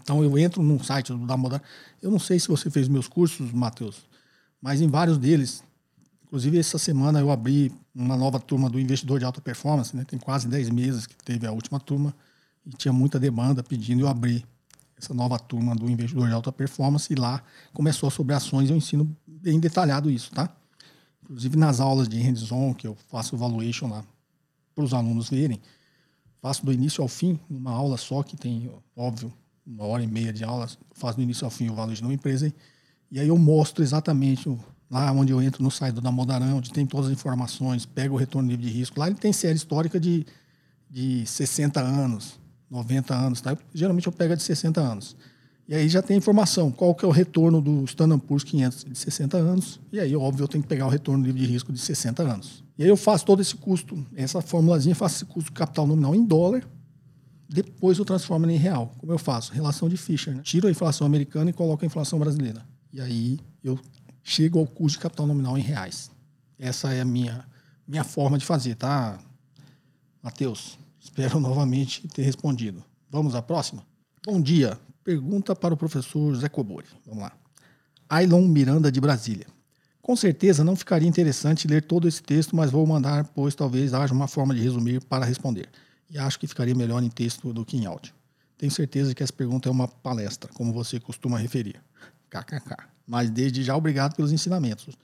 Então 0.03 0.23
eu 0.23 0.39
entro 0.39 0.63
num 0.63 0.83
site 0.83 1.15
da 1.15 1.37
Moda. 1.37 1.63
Eu 2.03 2.11
não 2.11 2.19
sei 2.19 2.41
se 2.41 2.49
você 2.49 2.71
fez 2.71 2.89
meus 2.89 3.09
cursos, 3.09 3.53
Matheus, 3.53 4.07
mas 4.61 4.81
em 4.81 4.89
vários 4.89 5.19
deles, 5.19 5.63
inclusive 6.25 6.59
essa 6.59 6.79
semana 6.79 7.21
eu 7.21 7.31
abri 7.31 7.73
uma 7.95 8.17
nova 8.17 8.41
turma 8.41 8.69
do 8.69 8.81
investidor 8.81 9.19
de 9.19 9.25
alta 9.25 9.41
performance, 9.41 9.95
né? 9.95 10.05
Tem 10.05 10.19
quase 10.19 10.49
10 10.49 10.71
meses 10.71 11.07
que 11.07 11.17
teve 11.17 11.47
a 11.47 11.53
última 11.53 11.79
turma 11.79 12.15
e 12.65 12.71
tinha 12.71 12.93
muita 12.93 13.19
demanda 13.19 13.63
pedindo 13.63 14.01
eu 14.01 14.09
abri 14.09 14.45
essa 14.99 15.13
nova 15.13 15.39
turma 15.39 15.75
do 15.75 15.89
investidor 15.91 16.27
de 16.27 16.35
alta 16.35 16.51
performance 16.51 17.13
e 17.13 17.17
lá 17.17 17.43
começou 17.73 18.11
sobre 18.11 18.35
ações, 18.35 18.71
eu 18.71 18.77
ensino 18.77 19.15
bem 19.27 19.61
detalhado 19.61 20.11
isso, 20.11 20.31
tá? 20.33 20.51
Inclusive 21.27 21.57
nas 21.57 21.81
aulas 21.81 22.09
de 22.09 22.19
hands-on, 22.21 22.73
que 22.73 22.87
eu 22.87 22.97
faço 23.09 23.35
o 23.35 23.39
valuation 23.39 23.89
lá 23.89 24.05
para 24.75 24.85
os 24.85 24.95
alunos 24.95 25.29
verem, 25.29 25.61
faço 26.41 26.65
do 26.65 26.73
início 26.73 27.03
ao 27.03 27.09
fim, 27.09 27.39
uma 27.51 27.73
aula 27.73 27.97
só, 27.97 28.23
que 28.23 28.37
tem, 28.37 28.71
óbvio, 28.97 29.33
uma 29.67 29.85
hora 29.85 30.03
e 30.03 30.07
meia 30.07 30.33
de 30.33 30.45
aula, 30.45 30.69
faço 30.93 31.17
do 31.17 31.23
início 31.23 31.45
ao 31.45 31.51
fim 31.51 31.69
o 31.69 31.75
valuation 31.75 32.03
de 32.03 32.09
uma 32.09 32.15
empresa, 32.15 32.53
e 33.11 33.19
aí 33.19 33.29
eu 33.29 33.37
mostro 33.37 33.83
exatamente 33.83 34.49
lá 34.91 35.11
onde 35.13 35.33
eu 35.33 35.43
entro 35.43 35.63
no 35.63 35.71
site 35.71 36.01
da 36.01 36.13
Modarão, 36.13 36.59
onde 36.59 36.73
tem 36.73 36.87
todas 36.87 37.07
as 37.07 37.13
informações, 37.13 37.85
pego 37.85 38.15
o 38.15 38.19
retorno 38.19 38.49
livre 38.49 38.67
de 38.67 38.73
risco. 38.73 39.01
Lá 39.01 39.09
ele 39.09 39.17
tem 39.17 39.33
série 39.33 39.57
histórica 39.57 39.99
de, 39.99 40.25
de 40.89 41.27
60 41.27 41.81
anos, 41.81 42.39
90 42.71 43.15
anos, 43.15 43.41
tá? 43.41 43.57
geralmente 43.75 44.07
eu 44.07 44.13
pego 44.13 44.33
a 44.33 44.37
de 44.37 44.43
60 44.43 44.81
anos. 44.81 45.17
E 45.69 45.75
aí 45.75 45.89
já 45.89 46.01
tem 46.01 46.17
informação, 46.17 46.71
qual 46.71 46.95
que 46.95 47.05
é 47.05 47.09
o 47.09 47.11
retorno 47.11 47.61
do 47.61 47.85
Standard 47.85 48.25
Poor's 48.25 48.45
500 48.45 48.85
de 48.85 48.97
60 48.97 49.37
anos. 49.37 49.81
E 49.93 49.99
aí, 49.99 50.15
óbvio, 50.15 50.45
eu 50.45 50.49
tenho 50.49 50.63
que 50.63 50.69
pegar 50.69 50.87
o 50.87 50.89
retorno 50.89 51.25
livre 51.25 51.41
de 51.41 51.47
risco 51.47 51.73
de 51.73 51.79
60 51.79 52.23
anos. 52.23 52.63
E 52.79 52.85
aí 52.85 52.89
eu 52.89 52.97
faço 52.97 53.25
todo 53.25 53.43
esse 53.43 53.57
custo, 53.57 54.07
essa 54.15 54.41
formulazinha, 54.41 54.95
faço 54.95 55.17
esse 55.17 55.25
custo 55.25 55.53
capital 55.53 55.87
nominal 55.87 56.15
em 56.15 56.25
dólar. 56.25 56.63
Depois 57.49 57.99
eu 57.99 58.05
transformo 58.05 58.49
em 58.49 58.57
real. 58.57 58.93
Como 58.99 59.13
eu 59.13 59.19
faço? 59.19 59.53
Relação 59.53 59.89
de 59.89 59.97
Fischer. 59.97 60.35
Né? 60.35 60.43
Tiro 60.43 60.69
a 60.69 60.71
inflação 60.71 61.07
americana 61.07 61.51
e 61.51 61.53
coloco 61.53 61.85
a 61.85 61.87
inflação 61.87 62.19
brasileira. 62.19 62.65
E 62.93 63.01
aí 63.01 63.41
eu 63.63 63.79
chego 64.23 64.59
ao 64.61 64.67
custo 64.67 64.99
de 64.99 65.03
capital 65.03 65.27
nominal 65.27 65.59
em 65.59 65.63
reais. 65.63 66.11
Essa 66.59 66.93
é 66.93 67.01
a 67.01 67.05
minha, 67.05 67.45
minha 67.87 68.05
forma 68.05 68.39
de 68.39 68.45
fazer, 68.45 68.77
tá, 68.77 69.19
Matheus? 70.23 70.79
Espero 71.01 71.39
novamente 71.41 72.07
ter 72.09 72.23
respondido. 72.23 72.85
Vamos 73.11 73.35
à 73.35 73.43
próxima? 73.43 73.85
Bom 74.25 74.41
dia. 74.41 74.79
Pergunta 75.07 75.55
para 75.55 75.73
o 75.73 75.77
professor 75.77 76.35
Zé 76.35 76.49
Cobori. 76.49 76.89
Vamos 77.07 77.23
lá. 77.23 77.33
Ailon 78.09 78.43
Miranda 78.49 78.91
de 78.91 79.01
Brasília. 79.01 79.47
Com 80.03 80.17
certeza 80.17 80.65
não 80.65 80.75
ficaria 80.75 81.09
interessante 81.09 81.69
ler 81.69 81.85
todo 81.85 82.09
esse 82.09 82.21
texto, 82.21 82.57
mas 82.57 82.73
vou 82.73 82.85
mandar, 82.85 83.25
pois 83.29 83.55
talvez 83.55 83.95
haja 83.95 84.13
uma 84.13 84.27
forma 84.27 84.53
de 84.53 84.61
resumir 84.61 85.01
para 85.05 85.25
responder. 85.25 85.69
E 86.11 86.19
acho 86.19 86.41
que 86.41 86.49
ficaria 86.49 86.75
melhor 86.75 87.01
em 87.05 87.09
texto 87.09 87.53
do 87.53 87.65
que 87.65 87.77
em 87.77 87.87
áudio. 87.87 88.13
Tenho 88.59 88.73
certeza 88.73 89.15
que 89.15 89.23
essa 89.23 89.33
pergunta 89.33 89.69
é 89.69 89.71
uma 89.73 89.87
palestra, 89.87 90.51
como 90.53 90.73
você 90.73 90.99
costuma 90.99 91.39
referir. 91.39 91.81
KKK. 92.29 92.77
Mas 93.07 93.31
desde 93.31 93.63
já, 93.63 93.77
obrigado 93.77 94.17
pelos 94.17 94.33
ensinamentos. 94.33 94.99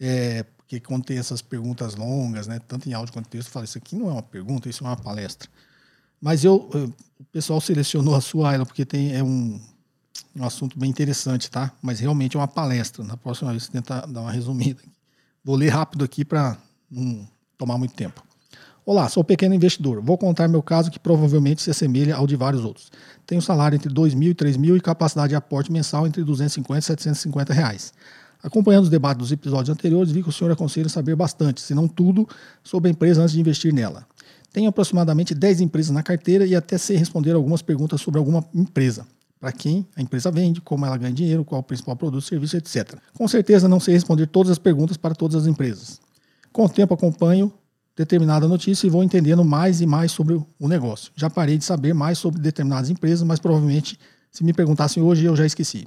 É, 0.00 0.44
porque 0.56 0.80
quando 0.80 1.04
tem 1.04 1.18
essas 1.18 1.42
perguntas 1.42 1.94
longas, 1.94 2.46
né, 2.46 2.58
tanto 2.66 2.88
em 2.88 2.94
áudio 2.94 3.12
quanto 3.12 3.26
em 3.26 3.30
texto, 3.32 3.48
eu 3.48 3.52
falo, 3.52 3.66
isso 3.66 3.76
aqui 3.76 3.94
não 3.96 4.08
é 4.08 4.12
uma 4.12 4.22
pergunta, 4.22 4.66
isso 4.66 4.82
é 4.82 4.86
uma 4.86 4.96
palestra. 4.96 5.46
Mas 6.20 6.44
eu, 6.44 6.68
o 7.18 7.24
pessoal 7.32 7.60
selecionou 7.60 8.14
a 8.14 8.20
sua, 8.20 8.50
Ayla, 8.50 8.66
porque 8.66 8.84
tem, 8.84 9.14
é 9.14 9.22
um, 9.22 9.58
um 10.36 10.44
assunto 10.44 10.78
bem 10.78 10.90
interessante, 10.90 11.50
tá? 11.50 11.72
Mas 11.80 12.00
realmente 12.00 12.36
é 12.36 12.40
uma 12.40 12.48
palestra. 12.48 13.02
Na 13.02 13.16
próxima 13.16 13.50
vez, 13.50 13.64
você 13.64 13.72
tenta 13.72 14.06
dar 14.06 14.20
uma 14.20 14.32
resumida. 14.32 14.80
Vou 15.42 15.56
ler 15.56 15.70
rápido 15.70 16.04
aqui 16.04 16.24
para 16.24 16.58
não 16.90 17.26
tomar 17.56 17.78
muito 17.78 17.94
tempo. 17.94 18.22
Olá, 18.84 19.08
sou 19.08 19.22
pequeno 19.22 19.54
investidor. 19.54 20.02
Vou 20.02 20.18
contar 20.18 20.48
meu 20.48 20.62
caso 20.62 20.90
que 20.90 20.98
provavelmente 20.98 21.62
se 21.62 21.70
assemelha 21.70 22.16
ao 22.16 22.26
de 22.26 22.34
vários 22.34 22.64
outros. 22.64 22.90
Tenho 23.26 23.40
salário 23.40 23.76
entre 23.76 23.92
2 23.92 24.14
mil 24.14 24.30
e 24.30 24.34
3 24.34 24.56
mil 24.56 24.76
e 24.76 24.80
capacidade 24.80 25.28
de 25.28 25.36
aporte 25.36 25.70
mensal 25.70 26.06
entre 26.06 26.24
250 26.24 26.78
e 26.78 26.82
750 26.82 27.54
reais. 27.54 27.92
Acompanhando 28.42 28.84
os 28.84 28.90
debates 28.90 29.18
dos 29.18 29.32
episódios 29.32 29.68
anteriores, 29.68 30.10
vi 30.10 30.22
que 30.22 30.28
o 30.28 30.32
senhor 30.32 30.50
aconselha 30.50 30.88
saber 30.88 31.14
bastante, 31.14 31.60
se 31.60 31.74
não 31.74 31.86
tudo, 31.86 32.26
sobre 32.64 32.88
a 32.88 32.90
empresa 32.90 33.22
antes 33.22 33.34
de 33.34 33.40
investir 33.40 33.72
nela. 33.72 34.06
Tenho 34.52 34.68
aproximadamente 34.68 35.34
10 35.34 35.60
empresas 35.60 35.92
na 35.92 36.02
carteira 36.02 36.44
e 36.44 36.56
até 36.56 36.76
sei 36.76 36.96
responder 36.96 37.32
algumas 37.32 37.62
perguntas 37.62 38.00
sobre 38.00 38.18
alguma 38.18 38.44
empresa. 38.54 39.06
Para 39.38 39.52
quem 39.52 39.86
a 39.96 40.02
empresa 40.02 40.30
vende, 40.30 40.60
como 40.60 40.84
ela 40.84 40.96
ganha 40.96 41.12
dinheiro, 41.12 41.44
qual 41.44 41.60
o 41.60 41.64
principal 41.64 41.96
produto, 41.96 42.22
serviço, 42.22 42.56
etc. 42.56 42.98
Com 43.14 43.26
certeza 43.26 43.68
não 43.68 43.80
sei 43.80 43.94
responder 43.94 44.26
todas 44.26 44.50
as 44.50 44.58
perguntas 44.58 44.96
para 44.96 45.14
todas 45.14 45.42
as 45.42 45.46
empresas. 45.46 46.00
Com 46.52 46.64
o 46.64 46.68
tempo 46.68 46.92
acompanho 46.92 47.50
determinada 47.96 48.48
notícia 48.48 48.86
e 48.86 48.90
vou 48.90 49.02
entendendo 49.02 49.44
mais 49.44 49.80
e 49.80 49.86
mais 49.86 50.12
sobre 50.12 50.34
o 50.34 50.68
negócio. 50.68 51.12
Já 51.14 51.30
parei 51.30 51.56
de 51.56 51.64
saber 51.64 51.94
mais 51.94 52.18
sobre 52.18 52.40
determinadas 52.40 52.90
empresas, 52.90 53.22
mas 53.22 53.38
provavelmente 53.38 53.98
se 54.30 54.44
me 54.44 54.52
perguntassem 54.52 55.02
hoje 55.02 55.24
eu 55.24 55.36
já 55.36 55.46
esqueci. 55.46 55.86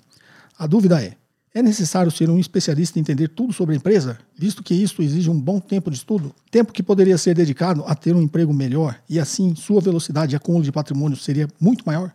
A 0.57 0.68
dúvida 0.68 1.01
é: 1.01 1.16
é 1.54 1.62
necessário 1.62 2.12
ser 2.12 2.30
um 2.30 2.39
especialista 2.39 2.97
e 2.97 3.01
entender 3.01 3.28
tudo 3.28 3.54
sobre 3.54 3.76
a 3.76 3.78
empresa, 3.78 4.18
visto 4.36 4.64
que 4.64 4.74
isso 4.74 5.01
exige 5.01 5.30
um 5.30 5.39
bom 5.39 5.60
tempo 5.60 5.91
de 5.91 5.97
estudo? 5.97 6.34
Tempo 6.49 6.74
que 6.74 6.82
poderia 6.82 7.18
ser 7.18 7.36
dedicado 7.36 7.84
a 7.86 7.93
ter 7.93 8.16
um 8.16 8.22
emprego 8.22 8.54
melhor 8.54 8.99
e 9.10 9.20
assim 9.20 9.56
sua 9.56 9.80
velocidade 9.80 10.32
de 10.32 10.36
acúmulo 10.36 10.64
de 10.64 10.72
patrimônio 10.72 11.18
seria 11.18 11.47
muito 11.60 11.86
maior? 11.86 12.12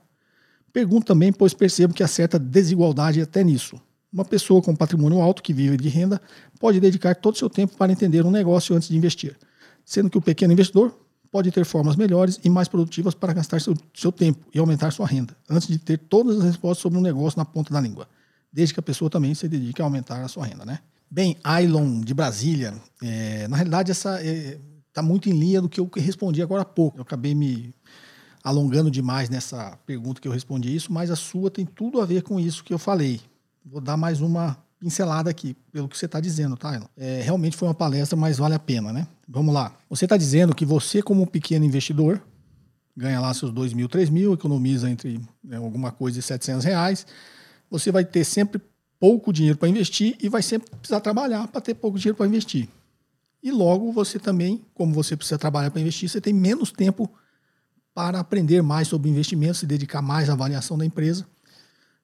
Pergunto 0.73 1.07
também, 1.07 1.33
pois 1.33 1.55
percebo 1.55 1.95
que 1.95 2.03
há 2.03 2.09
certa 2.09 2.39
desigualdade 2.39 3.21
até 3.21 3.45
nisso. 3.45 3.81
Uma 4.13 4.25
pessoa 4.25 4.61
com 4.61 4.75
patrimônio 4.75 5.21
alto 5.21 5.43
que 5.43 5.53
vive 5.53 5.77
de 5.77 5.89
renda 5.89 6.21
pode 6.59 6.81
dedicar 6.81 7.15
todo 7.15 7.35
o 7.35 7.39
seu 7.39 7.49
tempo 7.49 7.77
para 7.77 7.93
entender 7.93 8.25
um 8.25 8.31
negócio 8.31 8.75
antes 8.75 8.89
de 8.89 8.97
investir 8.97 9.37
sendo 9.89 10.11
que 10.11 10.19
o 10.19 10.21
pequeno 10.21 10.53
investidor 10.53 10.95
pode 11.33 11.51
ter 11.51 11.65
formas 11.65 11.97
melhores 11.97 12.39
e 12.45 12.51
mais 12.51 12.69
produtivas 12.69 13.15
para 13.15 13.33
gastar 13.33 13.59
seu, 13.59 13.75
seu 13.95 14.13
tempo 14.13 14.47
e 14.55 14.59
aumentar 14.59 14.91
sua 14.91 15.07
renda, 15.07 15.35
antes 15.49 15.67
de 15.67 15.79
ter 15.79 15.97
todas 15.97 16.37
as 16.37 16.45
respostas 16.45 16.83
sobre 16.83 16.99
um 16.99 17.03
negócio 17.03 17.39
na 17.39 17.45
ponta 17.45 17.73
da 17.73 17.81
língua, 17.81 18.07
desde 18.53 18.75
que 18.75 18.81
a 18.81 18.83
pessoa 18.83 19.11
também 19.11 19.35
se 19.35 19.49
dedique 19.49 19.81
a 19.81 19.85
aumentar 19.85 20.23
a 20.23 20.29
sua 20.29 20.47
renda, 20.47 20.65
né? 20.65 20.81
Bem, 21.11 21.37
Ailon 21.43 22.01
de 22.01 22.13
Brasília, 22.13 22.75
é, 23.03 23.49
na 23.49 23.57
realidade 23.57 23.91
essa 23.91 24.23
está 24.23 24.31
é, 24.31 24.59
tá 24.93 25.03
muito 25.03 25.29
em 25.29 25.33
linha 25.33 25.61
do 25.61 25.69
que 25.69 25.81
eu 25.81 25.91
respondi 25.97 26.43
agora 26.43 26.63
há 26.63 26.67
pouco. 26.67 26.99
Eu 26.99 27.03
acabei 27.03 27.35
me 27.35 27.75
alongando 28.45 28.91
demais 28.91 29.29
nessa 29.29 29.79
pergunta 29.87 30.21
que 30.21 30.29
eu 30.29 30.33
respondi 30.33 30.75
isso, 30.75 30.93
mas 30.93 31.11
a 31.11 31.17
sua 31.17 31.51
tem 31.51 31.65
tudo 31.65 32.01
a 32.01 32.07
ver 32.07 32.23
com 32.23 32.39
isso 32.39 32.63
que 32.63 32.73
eu 32.73 32.79
falei. 32.79 33.21
Vou 33.65 33.81
dar 33.81 33.97
mais 33.97 34.21
uma 34.21 34.57
pincelada 34.79 35.29
aqui, 35.29 35.57
pelo 35.73 35.89
que 35.89 35.99
você 35.99 36.07
está 36.07 36.21
dizendo, 36.21 36.57
tá? 36.57 36.81
É, 36.97 37.21
realmente 37.23 37.57
foi 37.57 37.69
uma 37.69 37.75
palestra, 37.75 38.17
mas 38.17 38.39
vale 38.39 38.55
a 38.55 38.59
pena, 38.59 38.93
né? 38.93 39.07
Vamos 39.27 39.53
lá. 39.53 39.75
Você 39.91 40.05
está 40.05 40.17
dizendo 40.17 40.55
que 40.55 40.65
você, 40.65 41.03
como 41.03 41.27
pequeno 41.27 41.65
investidor, 41.65 42.23
ganha 42.97 43.21
lá 43.21 43.33
seus 43.35 43.53
2 43.53 43.73
mil, 43.73 43.89
3 43.89 44.09
mil, 44.11 44.35
economiza 44.35 44.89
entre 44.89 45.21
né, 45.43 45.57
alguma 45.57 45.91
coisa 45.91 46.19
de 46.19 46.23
700 46.23 46.65
reais, 46.65 47.07
você 47.71 47.91
vai 47.93 48.05
ter 48.05 48.25
sempre 48.25 48.61
pouco 48.99 49.33
dinheiro 49.33 49.59
para 49.59 49.69
investir 49.69 50.17
e 50.21 50.29
vai 50.29 50.43
sempre 50.43 50.71
precisar 50.71 51.01
trabalhar 51.01 51.47
para 51.49 51.61
ter 51.61 51.75
pouco 51.75 51.99
dinheiro 51.99 52.17
para 52.17 52.27
investir. 52.27 52.69
E 53.43 53.53
logo 53.53 53.93
você 53.93 54.19
também, 54.19 54.65
como 54.75 54.93
você 54.93 55.17
precisa 55.17 55.39
trabalhar 55.39 55.71
para 55.71 55.81
investir, 55.81 56.09
você 56.09 56.21
tem 56.21 56.33
menos 56.33 56.73
tempo 56.73 57.11
para 57.95 58.21
aprender 58.21 58.63
mais 58.63 58.89
sobre 58.89 59.09
investimentos, 59.09 59.59
se 59.59 59.67
dedicar 59.67 60.03
mais 60.03 60.29
à 60.29 60.33
avaliação 60.33 60.77
da 60.77 60.85
empresa. 60.85 61.27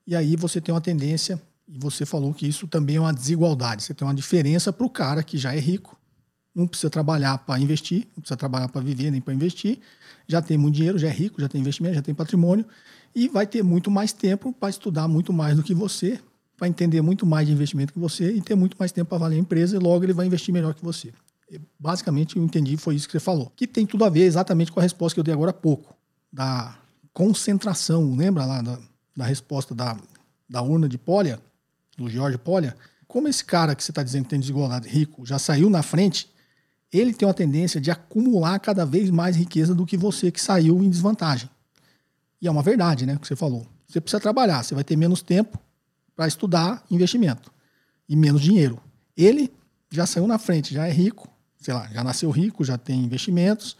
E 0.06 0.14
aí 0.14 0.36
você 0.36 0.60
tem 0.60 0.74
uma 0.74 0.80
tendência 0.80 1.40
e 1.66 1.78
você 1.78 2.04
falou 2.04 2.32
que 2.32 2.46
isso 2.46 2.68
também 2.68 2.96
é 2.96 3.00
uma 3.00 3.12
desigualdade. 3.12 3.82
Você 3.82 3.94
tem 3.94 4.06
uma 4.06 4.14
diferença 4.14 4.72
para 4.72 4.86
o 4.86 4.90
cara 4.90 5.22
que 5.22 5.38
já 5.38 5.54
é 5.54 5.58
rico, 5.58 5.98
não 6.54 6.66
precisa 6.66 6.90
trabalhar 6.90 7.38
para 7.38 7.58
investir, 7.58 8.06
não 8.14 8.20
precisa 8.20 8.36
trabalhar 8.36 8.68
para 8.68 8.80
viver 8.80 9.10
nem 9.10 9.20
para 9.20 9.34
investir, 9.34 9.80
já 10.28 10.40
tem 10.40 10.56
muito 10.56 10.76
dinheiro, 10.76 10.98
já 10.98 11.08
é 11.08 11.12
rico, 11.12 11.40
já 11.40 11.48
tem 11.48 11.60
investimento, 11.60 11.96
já 11.96 12.02
tem 12.02 12.14
patrimônio 12.14 12.64
e 13.14 13.28
vai 13.28 13.46
ter 13.46 13.62
muito 13.62 13.90
mais 13.90 14.12
tempo 14.12 14.52
para 14.52 14.70
estudar 14.70 15.06
muito 15.08 15.32
mais 15.32 15.56
do 15.56 15.62
que 15.62 15.74
você, 15.74 16.20
para 16.56 16.68
entender 16.68 17.00
muito 17.00 17.24
mais 17.24 17.46
de 17.46 17.52
investimento 17.52 17.92
que 17.92 17.98
você 17.98 18.32
e 18.32 18.40
ter 18.40 18.54
muito 18.54 18.76
mais 18.78 18.92
tempo 18.92 19.08
para 19.08 19.16
avaliar 19.16 19.38
a 19.38 19.42
empresa 19.42 19.76
e 19.76 19.78
logo 19.78 20.04
ele 20.04 20.12
vai 20.12 20.26
investir 20.26 20.52
melhor 20.52 20.74
que 20.74 20.84
você. 20.84 21.12
Basicamente, 21.78 22.36
eu 22.36 22.42
entendi, 22.42 22.76
foi 22.76 22.96
isso 22.96 23.06
que 23.06 23.12
você 23.12 23.20
falou. 23.20 23.52
Que 23.54 23.66
tem 23.66 23.86
tudo 23.86 24.04
a 24.04 24.08
ver 24.08 24.22
exatamente 24.22 24.72
com 24.72 24.80
a 24.80 24.82
resposta 24.82 25.14
que 25.14 25.20
eu 25.20 25.24
dei 25.24 25.34
agora 25.34 25.50
há 25.50 25.54
pouco, 25.54 25.94
da 26.32 26.76
concentração. 27.12 28.16
Lembra 28.16 28.44
lá 28.44 28.62
da, 28.62 28.78
da 29.16 29.24
resposta 29.24 29.74
da, 29.74 29.96
da 30.48 30.62
urna 30.62 30.88
de 30.88 30.98
Pólia? 30.98 31.40
do 31.96 32.08
George 32.08 32.38
Polya, 32.38 32.76
como 33.06 33.28
esse 33.28 33.44
cara 33.44 33.74
que 33.74 33.82
você 33.82 33.90
está 33.90 34.02
dizendo 34.02 34.24
que 34.24 34.30
tem 34.30 34.40
desigualdade 34.40 34.88
rico 34.88 35.24
já 35.24 35.38
saiu 35.38 35.70
na 35.70 35.82
frente, 35.82 36.28
ele 36.92 37.12
tem 37.12 37.26
uma 37.26 37.34
tendência 37.34 37.80
de 37.80 37.90
acumular 37.90 38.58
cada 38.58 38.84
vez 38.84 39.10
mais 39.10 39.36
riqueza 39.36 39.74
do 39.74 39.86
que 39.86 39.96
você 39.96 40.30
que 40.30 40.40
saiu 40.40 40.82
em 40.82 40.88
desvantagem. 40.88 41.48
E 42.44 42.46
é 42.46 42.50
uma 42.50 42.62
verdade, 42.62 43.06
né? 43.06 43.14
O 43.14 43.18
que 43.18 43.26
você 43.26 43.34
falou. 43.34 43.66
Você 43.88 44.02
precisa 44.02 44.20
trabalhar, 44.20 44.62
você 44.62 44.74
vai 44.74 44.84
ter 44.84 44.96
menos 44.96 45.22
tempo 45.22 45.58
para 46.14 46.28
estudar 46.28 46.84
investimento 46.90 47.50
e 48.06 48.14
menos 48.14 48.42
dinheiro. 48.42 48.78
Ele 49.16 49.50
já 49.90 50.04
saiu 50.04 50.26
na 50.26 50.36
frente, 50.36 50.74
já 50.74 50.86
é 50.86 50.92
rico, 50.92 51.26
sei 51.58 51.72
lá, 51.72 51.88
já 51.90 52.04
nasceu 52.04 52.30
rico, 52.30 52.62
já 52.62 52.76
tem 52.76 53.02
investimentos, 53.02 53.78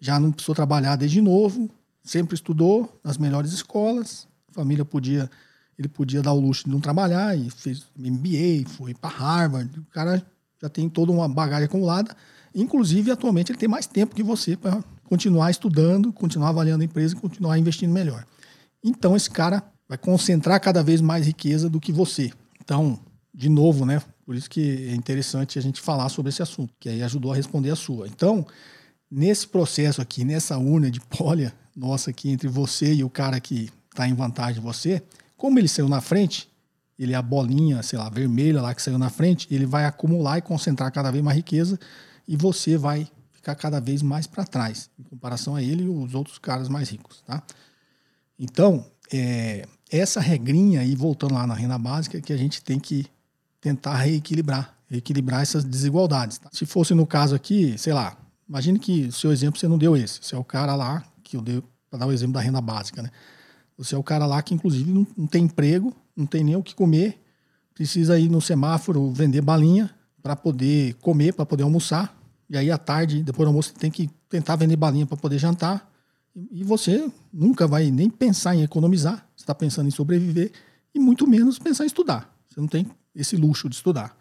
já 0.00 0.18
não 0.18 0.32
precisou 0.32 0.54
trabalhar 0.54 0.96
desde 0.96 1.20
novo, 1.20 1.68
sempre 2.02 2.34
estudou 2.34 2.98
nas 3.04 3.18
melhores 3.18 3.52
escolas, 3.52 4.26
a 4.48 4.52
família 4.52 4.84
podia 4.84 5.30
ele 5.78 5.88
podia 5.88 6.22
dar 6.22 6.32
o 6.32 6.40
luxo 6.40 6.64
de 6.64 6.70
não 6.70 6.80
trabalhar 6.80 7.36
e 7.36 7.50
fez 7.50 7.84
MBA, 7.94 8.66
foi 8.66 8.94
para 8.94 9.10
Harvard. 9.10 9.78
O 9.78 9.84
cara 9.92 10.26
já 10.62 10.70
tem 10.70 10.88
toda 10.88 11.12
uma 11.12 11.28
bagagem 11.28 11.66
acumulada. 11.66 12.16
Inclusive, 12.54 13.10
atualmente, 13.10 13.52
ele 13.52 13.58
tem 13.58 13.68
mais 13.68 13.86
tempo 13.86 14.14
que 14.14 14.22
você 14.22 14.56
para 14.56 14.82
continuar 15.08 15.50
estudando, 15.50 16.12
continuar 16.12 16.50
avaliando 16.50 16.82
a 16.82 16.84
empresa 16.84 17.14
e 17.14 17.18
continuar 17.18 17.58
investindo 17.58 17.92
melhor. 17.92 18.24
Então, 18.82 19.16
esse 19.16 19.30
cara 19.30 19.62
vai 19.88 19.96
concentrar 19.96 20.60
cada 20.60 20.82
vez 20.82 21.00
mais 21.00 21.26
riqueza 21.26 21.68
do 21.68 21.80
que 21.80 21.92
você. 21.92 22.32
Então, 22.60 22.98
de 23.32 23.48
novo, 23.48 23.84
né? 23.84 24.02
Por 24.24 24.34
isso 24.34 24.50
que 24.50 24.88
é 24.88 24.94
interessante 24.94 25.58
a 25.58 25.62
gente 25.62 25.80
falar 25.80 26.08
sobre 26.08 26.30
esse 26.30 26.42
assunto, 26.42 26.74
que 26.80 26.88
aí 26.88 27.02
ajudou 27.02 27.32
a 27.32 27.36
responder 27.36 27.70
a 27.70 27.76
sua. 27.76 28.08
Então, 28.08 28.44
nesse 29.10 29.46
processo 29.46 30.02
aqui, 30.02 30.24
nessa 30.24 30.58
urna 30.58 30.90
de 30.90 31.00
polha 31.00 31.52
nossa 31.76 32.10
aqui 32.10 32.30
entre 32.30 32.48
você 32.48 32.92
e 32.94 33.04
o 33.04 33.10
cara 33.10 33.38
que 33.38 33.70
está 33.90 34.08
em 34.08 34.14
vantagem 34.14 34.54
de 34.54 34.60
você, 34.60 35.02
como 35.36 35.58
ele 35.58 35.68
saiu 35.68 35.88
na 35.88 36.00
frente, 36.00 36.48
ele 36.98 37.12
é 37.12 37.16
a 37.16 37.22
bolinha, 37.22 37.82
sei 37.82 37.98
lá, 37.98 38.08
vermelha 38.08 38.60
lá 38.62 38.74
que 38.74 38.82
saiu 38.82 38.98
na 38.98 39.10
frente, 39.10 39.46
ele 39.50 39.66
vai 39.66 39.84
acumular 39.84 40.38
e 40.38 40.42
concentrar 40.42 40.90
cada 40.90 41.10
vez 41.10 41.22
mais 41.22 41.36
riqueza 41.36 41.78
e 42.26 42.36
você 42.36 42.76
vai 42.76 43.06
ficar 43.46 43.54
cada 43.54 43.80
vez 43.80 44.02
mais 44.02 44.26
para 44.26 44.44
trás 44.44 44.90
em 44.98 45.04
comparação 45.04 45.54
a 45.54 45.62
ele 45.62 45.84
e 45.84 45.88
os 45.88 46.14
outros 46.14 46.36
caras 46.36 46.68
mais 46.68 46.88
ricos, 46.88 47.22
tá? 47.22 47.40
Então, 48.36 48.84
é, 49.12 49.66
essa 49.90 50.20
regrinha 50.20 50.80
aí, 50.80 50.96
voltando 50.96 51.34
lá 51.34 51.46
na 51.46 51.54
renda 51.54 51.78
básica, 51.78 52.20
que 52.20 52.32
a 52.32 52.36
gente 52.36 52.60
tem 52.60 52.80
que 52.80 53.06
tentar 53.60 53.96
reequilibrar, 53.96 54.76
reequilibrar 54.88 55.42
essas 55.42 55.64
desigualdades. 55.64 56.38
Tá? 56.38 56.50
Se 56.52 56.66
fosse 56.66 56.92
no 56.92 57.06
caso 57.06 57.36
aqui, 57.36 57.78
sei 57.78 57.92
lá, 57.92 58.18
imagine 58.48 58.80
que 58.80 59.06
o 59.06 59.12
seu 59.12 59.30
exemplo 59.32 59.60
você 59.60 59.68
não 59.68 59.78
deu 59.78 59.96
esse, 59.96 60.18
você 60.22 60.34
é 60.34 60.38
o 60.38 60.44
cara 60.44 60.74
lá 60.74 61.04
que 61.22 61.36
eu 61.36 61.40
dei 61.40 61.62
para 61.88 62.00
dar 62.00 62.06
o 62.06 62.12
exemplo 62.12 62.34
da 62.34 62.40
renda 62.40 62.60
básica, 62.60 63.00
né? 63.00 63.10
Você 63.78 63.94
é 63.94 63.98
o 63.98 64.02
cara 64.02 64.26
lá 64.26 64.42
que, 64.42 64.54
inclusive, 64.54 64.90
não, 64.90 65.06
não 65.16 65.26
tem 65.26 65.44
emprego, 65.44 65.94
não 66.16 66.26
tem 66.26 66.42
nem 66.42 66.56
o 66.56 66.62
que 66.62 66.74
comer, 66.74 67.20
precisa 67.74 68.18
ir 68.18 68.28
no 68.28 68.40
semáforo 68.40 69.12
vender 69.12 69.40
balinha 69.40 69.94
para 70.22 70.34
poder 70.34 70.94
comer, 70.94 71.32
para 71.32 71.46
poder 71.46 71.62
almoçar. 71.62 72.15
E 72.48 72.56
aí, 72.56 72.70
à 72.70 72.78
tarde, 72.78 73.22
depois 73.22 73.46
do 73.46 73.48
almoço, 73.48 73.74
tem 73.74 73.90
que 73.90 74.08
tentar 74.28 74.56
vender 74.56 74.76
balinha 74.76 75.06
para 75.06 75.16
poder 75.16 75.38
jantar. 75.38 75.90
E 76.50 76.62
você 76.62 77.10
nunca 77.32 77.66
vai 77.66 77.90
nem 77.90 78.10
pensar 78.10 78.54
em 78.54 78.62
economizar, 78.62 79.26
você 79.34 79.42
está 79.42 79.54
pensando 79.54 79.88
em 79.88 79.90
sobreviver 79.90 80.52
e 80.94 80.98
muito 80.98 81.26
menos 81.26 81.58
pensar 81.58 81.84
em 81.84 81.86
estudar. 81.86 82.34
Você 82.48 82.60
não 82.60 82.68
tem 82.68 82.86
esse 83.14 83.36
luxo 83.36 83.68
de 83.68 83.76
estudar. 83.76 84.16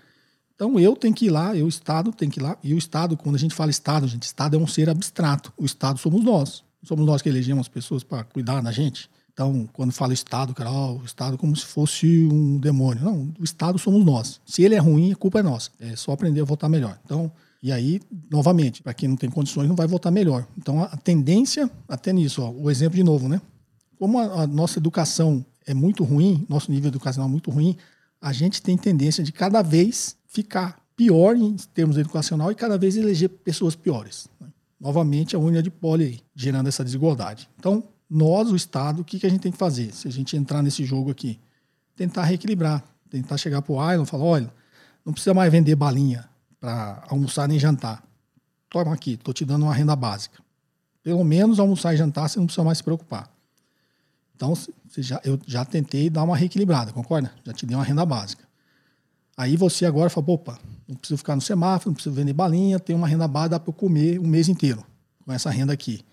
Então 0.55 0.79
eu 0.79 0.95
tenho 0.95 1.13
que 1.13 1.25
ir 1.25 1.29
lá, 1.29 1.55
eu, 1.55 1.67
Estado, 1.67 2.13
tenho 2.13 2.31
que 2.31 2.39
ir 2.39 2.43
lá. 2.43 2.57
E 2.63 2.73
o 2.73 2.77
Estado, 2.77 3.17
quando 3.17 3.35
a 3.35 3.39
gente 3.39 3.53
fala 3.53 3.69
Estado, 3.69 4.07
gente, 4.07 4.23
Estado 4.23 4.55
é 4.55 4.59
um 4.59 4.65
ser 4.65 4.89
abstrato. 4.89 5.51
O 5.57 5.65
Estado 5.65 5.99
somos 5.99 6.23
nós. 6.23 6.63
Somos 6.81 7.05
nós 7.05 7.21
que 7.21 7.27
elegemos 7.27 7.61
as 7.61 7.67
pessoas 7.67 8.03
para 8.03 8.23
cuidar 8.23 8.61
da 8.61 8.71
gente. 8.71 9.09
Então, 9.33 9.67
quando 9.73 9.91
fala 9.91 10.13
Estado, 10.13 10.53
cara, 10.53 10.71
o 10.71 11.03
Estado 11.03 11.37
como 11.37 11.53
se 11.55 11.65
fosse 11.65 12.25
um 12.31 12.57
demônio. 12.57 13.03
Não, 13.03 13.33
o 13.37 13.43
Estado 13.43 13.77
somos 13.77 14.05
nós. 14.05 14.39
Se 14.45 14.63
ele 14.63 14.75
é 14.75 14.79
ruim, 14.79 15.11
a 15.11 15.15
culpa 15.15 15.39
é 15.39 15.43
nossa. 15.43 15.71
É 15.77 15.93
só 15.97 16.13
aprender 16.13 16.39
a 16.39 16.45
votar 16.45 16.69
melhor. 16.69 16.97
Então, 17.03 17.29
e 17.65 17.71
aí, 17.71 17.99
novamente, 18.29 18.83
para 18.83 18.93
quem 18.93 19.09
não 19.09 19.15
tem 19.15 19.27
condições, 19.27 19.67
não 19.67 19.75
vai 19.75 19.87
votar 19.87 20.11
melhor. 20.11 20.45
Então, 20.55 20.83
a, 20.83 20.95
tendência, 20.97 21.67
até 21.89 22.13
nisso, 22.13 22.43
ó, 22.43 22.51
o 22.51 22.69
exemplo 22.69 22.95
de 22.95 23.03
novo, 23.03 23.27
né? 23.27 23.41
Como 23.97 24.19
a, 24.19 24.43
a 24.43 24.45
nossa 24.45 24.77
educação 24.77 25.43
é 25.65 25.73
muito 25.73 26.03
ruim, 26.03 26.45
nosso 26.47 26.71
nível 26.71 26.89
educacional 26.89 27.27
é 27.27 27.31
muito 27.31 27.49
ruim, 27.49 27.75
a 28.21 28.31
gente 28.31 28.61
tem 28.61 28.77
tendência 28.77 29.23
de 29.23 29.31
cada 29.31 29.63
vez 29.63 30.15
ficar 30.27 30.79
pior 30.95 31.35
em 31.35 31.55
termos 31.73 31.97
educacional 31.97 32.51
e 32.51 32.55
cada 32.55 32.77
vez 32.77 32.97
eleger 32.97 33.29
pessoas 33.29 33.75
piores. 33.75 34.27
Né? 34.39 34.47
Novamente, 34.79 35.35
a 35.35 35.39
unha 35.39 35.63
de 35.63 35.71
pole 35.71 36.03
aí, 36.03 36.19
gerando 36.35 36.67
essa 36.67 36.83
desigualdade. 36.83 37.49
Então, 37.57 37.83
nós, 38.07 38.51
o 38.51 38.55
Estado, 38.55 39.01
o 39.01 39.03
que, 39.03 39.17
que 39.17 39.25
a 39.25 39.29
gente 39.29 39.41
tem 39.41 39.51
que 39.51 39.57
fazer? 39.57 39.91
Se 39.91 40.07
a 40.07 40.11
gente 40.11 40.37
entrar 40.37 40.61
nesse 40.61 40.85
jogo 40.85 41.09
aqui, 41.09 41.39
tentar 41.95 42.25
reequilibrar, 42.25 42.83
tentar 43.09 43.37
chegar 43.37 43.63
para 43.63 43.73
o 43.73 43.81
Ailon 43.81 44.03
e 44.03 44.05
falar: 44.05 44.23
olha, 44.23 44.53
não 45.03 45.11
precisa 45.11 45.33
mais 45.33 45.51
vender 45.51 45.75
balinha 45.75 46.29
para 46.65 47.03
almoçar 47.07 47.47
nem 47.47 47.59
jantar. 47.59 48.03
Toma 48.71 48.91
aqui, 48.91 49.11
estou 49.11 49.31
te 49.31 49.45
dando 49.45 49.65
uma 49.65 49.73
renda 49.73 49.95
básica. 49.95 50.39
Pelo 51.03 51.23
menos 51.23 51.59
almoçar 51.59 51.93
e 51.93 51.97
jantar 51.97 52.27
você 52.27 52.39
não 52.39 52.47
precisa 52.47 52.63
mais 52.63 52.79
se 52.79 52.83
preocupar. 52.83 53.29
Então, 54.35 54.57
já, 54.97 55.21
eu 55.23 55.39
já 55.45 55.63
tentei 55.63 56.09
dar 56.09 56.23
uma 56.23 56.35
reequilibrada, 56.35 56.91
concorda? 56.91 57.31
Já 57.45 57.53
te 57.53 57.67
dei 57.67 57.77
uma 57.77 57.83
renda 57.83 58.03
básica. 58.03 58.43
Aí 59.37 59.55
você 59.55 59.85
agora 59.85 60.09
fala, 60.09 60.25
opa, 60.31 60.59
não 60.87 60.95
preciso 60.95 61.19
ficar 61.19 61.35
no 61.35 61.41
semáforo, 61.41 61.91
não 61.91 61.93
preciso 61.93 62.15
vender 62.15 62.33
balinha, 62.33 62.79
tem 62.79 62.95
uma 62.95 63.07
renda 63.07 63.27
básica 63.27 63.59
para 63.59 63.69
eu 63.69 63.73
comer 63.73 64.19
um 64.19 64.27
mês 64.27 64.49
inteiro 64.49 64.83
com 65.23 65.31
essa 65.31 65.51
renda 65.51 65.71
aqui. 65.71 66.03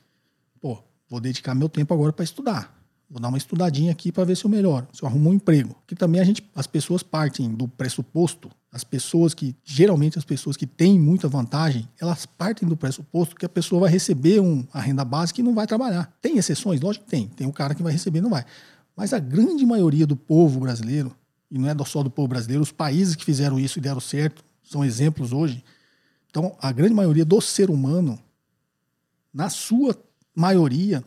Pô, 0.61 0.79
vou 1.09 1.19
dedicar 1.19 1.55
meu 1.55 1.69
tempo 1.69 1.95
agora 1.95 2.13
para 2.13 2.25
estudar. 2.25 2.79
Vou 3.09 3.19
dar 3.19 3.29
uma 3.29 3.39
estudadinha 3.39 3.91
aqui 3.91 4.13
para 4.13 4.25
ver 4.25 4.37
se 4.37 4.45
eu 4.45 4.51
melhoro, 4.51 4.87
se 4.93 5.03
eu 5.03 5.09
arrumo 5.09 5.31
um 5.31 5.35
emprego. 5.35 5.75
Que 5.87 5.95
também 5.95 6.21
a 6.21 6.25
gente, 6.25 6.47
as 6.55 6.67
pessoas 6.67 7.03
partem 7.03 7.51
do 7.51 7.67
pressuposto, 7.67 8.51
as 8.73 8.83
pessoas 8.83 9.35
que, 9.35 9.55
geralmente 9.63 10.19
as 10.19 10.25
pessoas 10.25 10.57
que 10.57 10.67
têm 10.67 10.99
muita 10.99 11.29
vantagem, 11.29 11.87
elas 12.01 12.25
partem 12.25 12.67
do 12.67 12.75
pressuposto 12.75 13.37
que 13.37 13.45
a 13.45 13.49
pessoa 13.49 13.83
vai 13.83 13.91
receber 13.91 14.41
um, 14.41 14.67
a 14.73 14.81
renda 14.81 15.05
básica 15.05 15.43
e 15.43 15.45
não 15.45 15.55
vai 15.55 15.67
trabalhar. 15.67 16.11
Tem 16.23 16.39
exceções? 16.39 16.81
Lógico 16.81 17.05
que 17.05 17.11
tem. 17.11 17.29
Tem 17.29 17.47
um 17.47 17.53
cara 17.53 17.75
que 17.75 17.83
vai 17.83 17.93
receber 17.93 18.21
e 18.21 18.23
não 18.23 18.31
vai. 18.31 18.47
Mas 18.97 19.13
a 19.13 19.19
grande 19.19 19.67
maioria 19.67 20.07
do 20.07 20.17
povo 20.17 20.59
brasileiro, 20.59 21.15
e 21.51 21.59
não 21.59 21.69
é 21.69 21.85
só 21.85 22.03
do 22.03 22.11
povo 22.11 22.29
brasileiro, 22.29 22.63
os 22.63 22.73
países 22.73 23.15
que 23.15 23.27
fizeram 23.27 23.61
isso 23.61 23.79
e 23.79 23.83
deram 23.83 24.01
certo, 24.01 24.43
são 24.63 24.83
exemplos 24.83 25.35
hoje. 25.35 25.63
Então, 26.31 26.57
a 26.59 26.73
grande 26.73 26.95
maioria 26.95 27.27
do 27.27 27.43
ser 27.43 27.69
humano, 27.69 28.19
na 29.35 29.51
sua 29.51 29.95
maioria, 30.35 31.05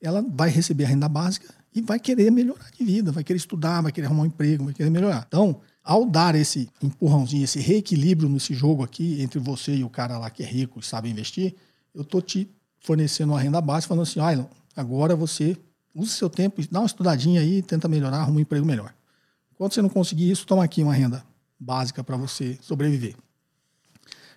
ela 0.00 0.24
vai 0.26 0.48
receber 0.48 0.84
a 0.84 0.88
renda 0.88 1.06
básica 1.06 1.52
e 1.74 1.82
vai 1.82 1.98
querer 1.98 2.30
melhorar 2.30 2.70
de 2.70 2.82
vida, 2.82 3.12
vai 3.12 3.22
querer 3.22 3.36
estudar, 3.36 3.82
vai 3.82 3.92
querer 3.92 4.06
arrumar 4.06 4.22
um 4.22 4.26
emprego, 4.26 4.64
vai 4.64 4.72
querer 4.72 4.88
melhorar. 4.88 5.26
Então, 5.28 5.60
ao 5.84 6.06
dar 6.06 6.34
esse 6.34 6.70
empurrãozinho, 6.82 7.44
esse 7.44 7.60
reequilíbrio 7.60 8.26
nesse 8.26 8.54
jogo 8.54 8.82
aqui, 8.82 9.20
entre 9.20 9.38
você 9.38 9.76
e 9.76 9.84
o 9.84 9.90
cara 9.90 10.16
lá 10.18 10.30
que 10.30 10.42
é 10.42 10.46
rico 10.46 10.80
e 10.80 10.82
sabe 10.82 11.10
investir, 11.10 11.54
eu 11.94 12.00
estou 12.00 12.22
te 12.22 12.50
fornecendo 12.80 13.34
uma 13.34 13.40
renda 13.40 13.60
básica, 13.60 13.90
falando 13.90 14.04
assim, 14.04 14.18
olha, 14.18 14.48
agora 14.74 15.14
você 15.14 15.56
usa 15.94 16.10
seu 16.10 16.30
tempo, 16.30 16.62
dá 16.70 16.80
uma 16.80 16.86
estudadinha 16.86 17.42
aí, 17.42 17.62
tenta 17.62 17.86
melhorar, 17.86 18.20
arruma 18.20 18.38
um 18.38 18.40
emprego 18.40 18.64
melhor. 18.64 18.94
Quando 19.56 19.74
você 19.74 19.82
não 19.82 19.90
conseguir 19.90 20.30
isso, 20.30 20.46
toma 20.46 20.64
aqui 20.64 20.82
uma 20.82 20.94
renda 20.94 21.22
básica 21.60 22.02
para 22.02 22.16
você 22.16 22.58
sobreviver. 22.62 23.14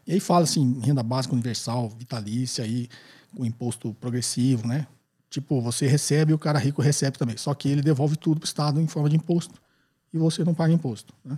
E 0.05 0.13
aí 0.13 0.19
fala 0.19 0.43
assim, 0.43 0.79
renda 0.81 1.01
básica 1.01 1.33
universal, 1.33 1.89
vitalícia 1.89 2.63
aí, 2.63 2.89
com 3.35 3.45
imposto 3.45 3.93
progressivo, 3.95 4.67
né? 4.67 4.85
Tipo, 5.29 5.61
você 5.61 5.87
recebe 5.87 6.31
e 6.31 6.35
o 6.35 6.39
cara 6.39 6.59
rico 6.59 6.81
recebe 6.81 7.17
também. 7.17 7.35
Só 7.37 7.53
que 7.53 7.67
ele 7.67 7.81
devolve 7.81 8.15
tudo 8.15 8.39
para 8.39 8.45
o 8.45 8.47
Estado 8.47 8.81
em 8.81 8.87
forma 8.87 9.09
de 9.09 9.15
imposto 9.15 9.59
e 10.13 10.17
você 10.17 10.43
não 10.43 10.53
paga 10.53 10.73
imposto. 10.73 11.13
Né? 11.23 11.37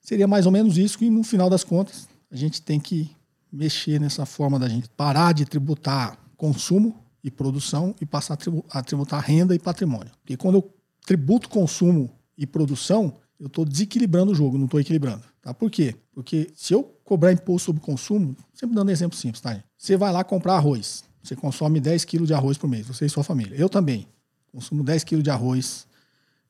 Seria 0.00 0.26
mais 0.26 0.46
ou 0.46 0.52
menos 0.52 0.76
isso 0.76 0.98
que, 0.98 1.08
no 1.08 1.22
final 1.22 1.48
das 1.48 1.64
contas, 1.64 2.08
a 2.30 2.36
gente 2.36 2.62
tem 2.62 2.80
que 2.80 3.10
mexer 3.52 4.00
nessa 4.00 4.24
forma 4.24 4.58
da 4.58 4.68
gente 4.68 4.88
parar 4.90 5.32
de 5.32 5.44
tributar 5.44 6.18
consumo 6.36 6.98
e 7.22 7.30
produção 7.30 7.94
e 8.00 8.06
passar 8.06 8.36
a 8.70 8.82
tributar 8.82 9.22
renda 9.22 9.54
e 9.54 9.58
patrimônio. 9.58 10.10
Porque 10.20 10.36
quando 10.36 10.56
eu 10.56 10.74
tributo 11.06 11.48
consumo 11.48 12.10
e 12.36 12.46
produção, 12.46 13.14
eu 13.38 13.46
estou 13.46 13.64
desequilibrando 13.64 14.32
o 14.32 14.34
jogo, 14.34 14.56
não 14.56 14.64
estou 14.64 14.80
equilibrando. 14.80 15.22
Tá? 15.40 15.52
Por 15.52 15.70
quê? 15.70 15.94
Porque 16.14 16.50
se 16.54 16.72
eu 16.72 16.84
cobrar 17.04 17.32
imposto 17.32 17.66
sobre 17.66 17.82
consumo, 17.82 18.36
sempre 18.54 18.74
dando 18.74 18.88
um 18.88 18.92
exemplo 18.92 19.16
simples, 19.16 19.40
tá? 19.40 19.62
Você 19.76 19.96
vai 19.96 20.12
lá 20.12 20.24
comprar 20.24 20.54
arroz. 20.54 21.04
Você 21.22 21.36
consome 21.36 21.80
10 21.80 22.04
quilos 22.04 22.28
de 22.28 22.34
arroz 22.34 22.58
por 22.58 22.68
mês, 22.68 22.86
você 22.86 23.06
e 23.06 23.08
sua 23.08 23.22
família. 23.22 23.54
Eu 23.56 23.68
também. 23.68 24.06
Consumo 24.50 24.82
10 24.82 25.04
quilos 25.04 25.24
de 25.24 25.30
arroz, 25.30 25.86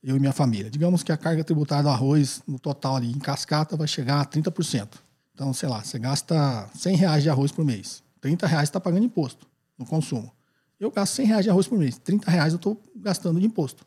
eu 0.03 0.17
e 0.17 0.21
minha 0.21 0.33
família. 0.33 0.71
Digamos 0.71 1.03
que 1.03 1.13
a 1.13 1.17
carga 1.17 1.45
tributária 1.45 1.85
do 1.85 1.89
arroz, 1.89 2.43
no 2.47 2.59
total 2.59 2.97
ali, 2.97 3.11
em 3.11 3.19
cascata, 3.19 3.77
vai 3.77 3.87
chegar 3.87 4.21
a 4.21 4.27
30%. 4.27 4.89
Então, 5.35 5.53
sei 5.53 5.69
lá, 5.69 5.83
você 5.83 5.99
gasta 5.99 6.69
100 6.75 6.97
reais 6.97 7.23
de 7.23 7.31
arroz 7.31 7.53
por 7.53 7.65
mês. 7.65 8.03
30 8.21 8.47
reais 8.47 8.69
está 8.69 8.81
pagando 8.81 9.05
imposto 9.05 9.47
no 9.79 9.87
consumo. 9.87 10.33
Eu 10.79 10.91
gasto 10.91 11.15
100 11.15 11.27
reais 11.27 11.45
de 11.45 11.51
arroz 11.51 11.69
por 11.69 11.79
mês. 11.79 11.99
30 11.99 12.31
reais 12.31 12.53
eu 12.53 12.57
estou 12.57 12.81
gastando 12.97 13.39
de 13.39 13.47
imposto. 13.47 13.87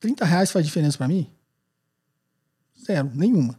30 0.00 0.24
reais 0.24 0.50
faz 0.50 0.64
diferença 0.64 0.98
para 0.98 1.08
mim? 1.08 1.30
Zero, 2.84 3.10
nenhuma. 3.14 3.58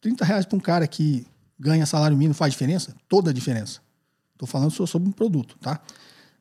30 0.00 0.24
reais 0.24 0.46
para 0.46 0.56
um 0.56 0.60
cara 0.60 0.86
que 0.86 1.26
ganha 1.58 1.86
salário 1.86 2.16
mínimo 2.16 2.34
faz 2.34 2.52
diferença? 2.52 2.94
Toda 3.08 3.30
a 3.30 3.32
diferença. 3.32 3.80
Estou 4.32 4.46
falando 4.46 4.70
só 4.70 4.86
sobre 4.86 5.08
um 5.08 5.12
produto, 5.12 5.56
tá? 5.60 5.80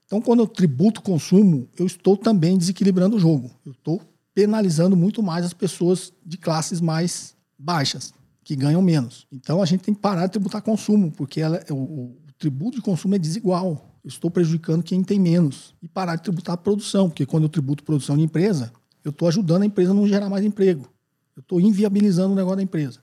Então, 0.06 0.22
quando 0.22 0.42
eu 0.42 0.48
tributo 0.48 1.02
consumo, 1.02 1.68
eu 1.78 1.86
estou 1.86 2.18
também 2.18 2.58
desequilibrando 2.58 3.16
o 3.16 3.20
jogo. 3.20 3.50
Eu 3.66 3.72
estou 3.72 4.02
penalizando 4.34 4.96
muito 4.96 5.22
mais 5.22 5.46
as 5.46 5.54
pessoas 5.54 6.12
de 6.26 6.38
classes 6.38 6.82
mais 6.82 7.36
baixas, 7.58 8.14
que 8.44 8.56
ganham 8.56 8.82
menos. 8.82 9.26
Então, 9.32 9.62
a 9.62 9.66
gente 9.66 9.82
tem 9.82 9.94
que 9.94 10.02
parar 10.02 10.26
de 10.26 10.34
tributar 10.34 10.62
consumo, 10.62 11.12
porque 11.12 11.40
ela, 11.40 11.64
o, 11.70 11.76
o 11.76 12.18
tributo 12.38 12.78
de 12.78 12.84
consumo 12.84 13.16
é 13.16 13.20
desigual. 13.20 13.90
Eu 14.04 14.10
estou 14.10 14.30
prejudicando 14.30 14.84
quem 14.84 15.02
tem 15.04 15.20
menos. 15.20 15.74
E 15.82 15.88
parar 15.88 16.18
de 16.18 16.24
tributar 16.24 16.56
a 16.56 16.58
produção, 16.58 17.10
porque 17.10 17.26
quando 17.26 17.44
eu 17.44 17.50
tributo 17.50 17.84
produção 17.84 18.18
de 18.18 18.24
empresa, 18.24 18.74
eu 19.04 19.12
estou 19.12 19.28
ajudando 19.28 19.64
a 19.64 19.66
empresa 19.66 19.92
a 19.92 19.94
não 19.94 20.08
gerar 20.08 20.30
mais 20.30 20.44
emprego. 20.44 20.88
Eu 21.36 21.42
estou 21.42 21.62
inviabilizando 21.62 22.34
o 22.34 22.36
negócio 22.36 22.58
da 22.58 22.64
empresa. 22.64 23.00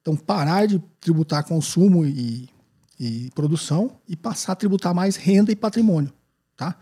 Então, 0.00 0.16
parar 0.16 0.66
de 0.66 0.80
tributar 1.00 1.44
consumo 1.44 2.06
e 2.06 2.48
e 3.00 3.30
produção 3.34 3.98
e 4.06 4.14
passar 4.14 4.52
a 4.52 4.56
tributar 4.56 4.94
mais 4.94 5.16
renda 5.16 5.50
e 5.50 5.56
patrimônio, 5.56 6.12
tá? 6.54 6.76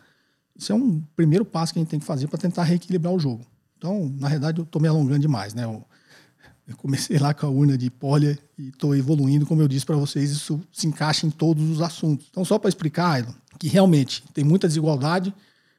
Isso 0.57 0.73
é 0.73 0.75
um 0.75 1.01
primeiro 1.15 1.45
passo 1.45 1.73
que 1.73 1.79
a 1.79 1.83
gente 1.83 1.91
tem 1.91 2.01
que 2.01 2.05
fazer 2.05 2.27
para 2.27 2.41
tentar 2.41 2.65
reequilibrar 2.65 3.15
o 3.15 3.21
jogo. 3.21 3.47
Então, 3.79 4.13
na 4.19 4.29
realidade, 4.29 4.59
eu 4.59 4.65
estou 4.65 4.83
me 4.83 4.89
alongando 4.89 5.21
demais, 5.21 5.55
né? 5.55 5.65
Eu, 5.65 5.85
eu, 6.67 6.77
comecei 6.77 7.17
lá 7.19 7.33
com 7.33 7.47
a 7.47 7.49
urna 7.49 7.79
de 7.79 7.89
polha 7.89 8.39
e 8.59 8.69
estou 8.69 8.95
evoluindo, 8.95 9.47
como 9.47 9.63
eu 9.63 9.69
disse 9.69 9.87
para 9.87 9.97
vocês, 9.97 10.31
isso 10.31 10.61
se 10.73 10.87
encaixa 10.87 11.27
em 11.27 11.31
todos 11.31 11.71
os 11.71 11.81
assuntos. 11.81 12.27
Então, 12.31 12.45
só 12.45 12.59
para 12.59 12.69
explicar, 12.69 13.25
que 13.59 13.69
realmente 13.69 14.25
tem 14.35 14.45
muita 14.45 14.67
desigualdade. 14.67 15.33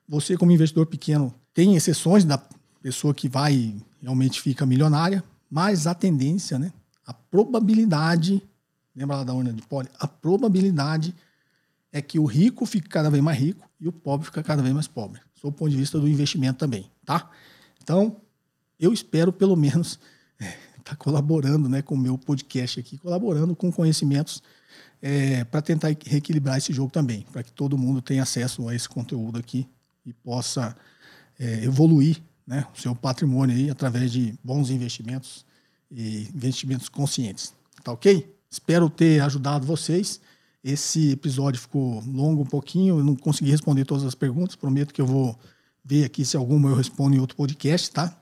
Você, 0.07 0.35
como 0.37 0.51
investidor 0.51 0.87
pequeno, 0.87 1.33
tem 1.53 1.75
exceções 1.75 2.23
da 2.23 2.41
pessoa 2.81 3.13
que 3.13 3.29
vai 3.29 3.75
realmente 4.01 4.41
fica 4.41 4.65
milionária, 4.65 5.23
mas 5.51 5.85
a 5.85 5.93
tendência, 5.93 6.57
né? 6.57 6.71
A 7.05 7.13
probabilidade 7.13 8.41
lembra 8.95 9.17
lá 9.17 9.23
da 9.23 9.33
urna 9.33 9.53
de 9.53 9.61
poli? 9.61 9.87
A 9.99 10.07
probabilidade 10.07 11.15
é 11.91 12.01
que 12.01 12.19
o 12.19 12.25
rico 12.25 12.65
fique 12.65 12.89
cada 12.89 13.09
vez 13.09 13.23
mais 13.23 13.37
rico 13.37 13.67
e 13.79 13.87
o 13.87 13.91
pobre 13.91 14.25
fica 14.25 14.43
cada 14.43 14.61
vez 14.61 14.73
mais 14.73 14.87
pobre, 14.87 15.21
sob 15.35 15.55
o 15.55 15.57
ponto 15.57 15.71
de 15.71 15.77
vista 15.77 15.99
do 15.99 16.07
investimento 16.07 16.59
também, 16.59 16.89
tá? 17.05 17.29
Então, 17.89 18.17
eu 18.79 18.93
espero 18.93 19.33
pelo 19.33 19.55
menos 19.55 19.99
estar 20.39 20.45
é, 20.45 20.81
tá 20.83 20.95
colaborando 20.95 21.67
né, 21.67 21.81
com 21.81 21.95
o 21.95 21.97
meu 21.97 22.19
podcast 22.19 22.79
aqui, 22.79 22.99
colaborando 22.99 23.55
com 23.55 23.71
conhecimentos 23.71 24.43
é, 25.01 25.43
para 25.43 25.59
tentar 25.59 25.87
reequilibrar 26.05 26.59
esse 26.59 26.71
jogo 26.71 26.91
também, 26.91 27.25
para 27.31 27.41
que 27.41 27.51
todo 27.51 27.75
mundo 27.79 27.99
tenha 27.99 28.21
acesso 28.21 28.69
a 28.69 28.75
esse 28.75 28.87
conteúdo 28.87 29.39
aqui 29.39 29.67
e 30.05 30.13
possa 30.13 30.77
é, 31.39 31.63
evoluir 31.63 32.21
né, 32.45 32.63
o 32.77 32.79
seu 32.79 32.93
patrimônio 32.93 33.55
aí 33.55 33.71
através 33.71 34.11
de 34.11 34.37
bons 34.43 34.69
investimentos 34.69 35.43
e 35.89 36.29
investimentos 36.31 36.89
conscientes. 36.89 37.55
Tá 37.83 37.91
ok? 37.91 38.31
Espero 38.51 38.87
ter 38.87 39.19
ajudado 39.21 39.65
vocês. 39.65 40.21
Esse 40.63 41.13
episódio 41.13 41.59
ficou 41.59 42.03
longo 42.05 42.43
um 42.43 42.45
pouquinho, 42.45 42.99
eu 42.99 43.03
não 43.03 43.15
consegui 43.15 43.49
responder 43.49 43.83
todas 43.83 44.03
as 44.03 44.13
perguntas. 44.13 44.55
Prometo 44.55 44.93
que 44.93 45.01
eu 45.01 45.07
vou 45.07 45.35
ver 45.89 46.05
aqui 46.05 46.23
se 46.23 46.37
alguma 46.37 46.69
eu 46.69 46.75
respondo 46.75 47.15
em 47.15 47.19
outro 47.19 47.35
podcast, 47.35 47.89
tá? 47.89 48.15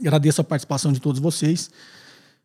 Agradeço 0.00 0.40
a 0.40 0.44
participação 0.44 0.92
de 0.92 0.98
todos 0.98 1.20
vocês. 1.20 1.70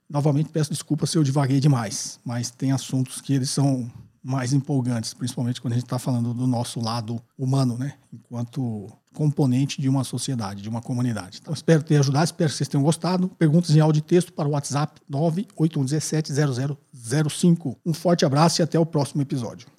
Novamente 0.08 0.50
peço 0.50 0.70
desculpas 0.70 1.10
se 1.10 1.18
eu 1.18 1.24
divaguei 1.24 1.60
demais, 1.60 2.20
mas 2.24 2.52
tem 2.52 2.72
assuntos 2.72 3.22
que 3.22 3.34
eles 3.34 3.50
são 3.50 3.92
mais 4.22 4.54
empolgantes, 4.54 5.16
principalmente 5.16 5.60
quando 5.60 5.74
a 5.74 5.78
gente 5.78 5.86
está 5.86 5.98
falando 5.98 6.32
do 6.32 6.46
nosso 6.46 6.80
lado 6.80 7.20
humano, 7.38 7.76
né? 7.76 7.96
Enquanto 8.14 8.88
componente 9.16 9.82
de 9.82 9.90
uma 9.90 10.04
sociedade, 10.04 10.62
de 10.62 10.70
uma 10.70 10.82
comunidade. 10.82 11.40
Então, 11.42 11.52
espero 11.52 11.82
ter 11.82 11.98
ajudado, 11.98 12.26
espero 12.26 12.52
que 12.52 12.56
vocês 12.56 12.68
tenham 12.68 12.84
gostado. 12.84 13.30
Perguntas 13.30 13.76
em 13.76 13.80
áudio 13.80 13.98
e 14.00 14.04
texto 14.04 14.32
para 14.32 14.48
o 14.48 14.52
WhatsApp 14.52 15.02
981170005. 15.12 17.78
Um 17.84 17.96
forte 17.96 18.26
abraço 18.26 18.62
e 18.62 18.64
até 18.64 18.78
o 18.78 18.86
próximo 18.86 19.24
episódio. 19.24 19.79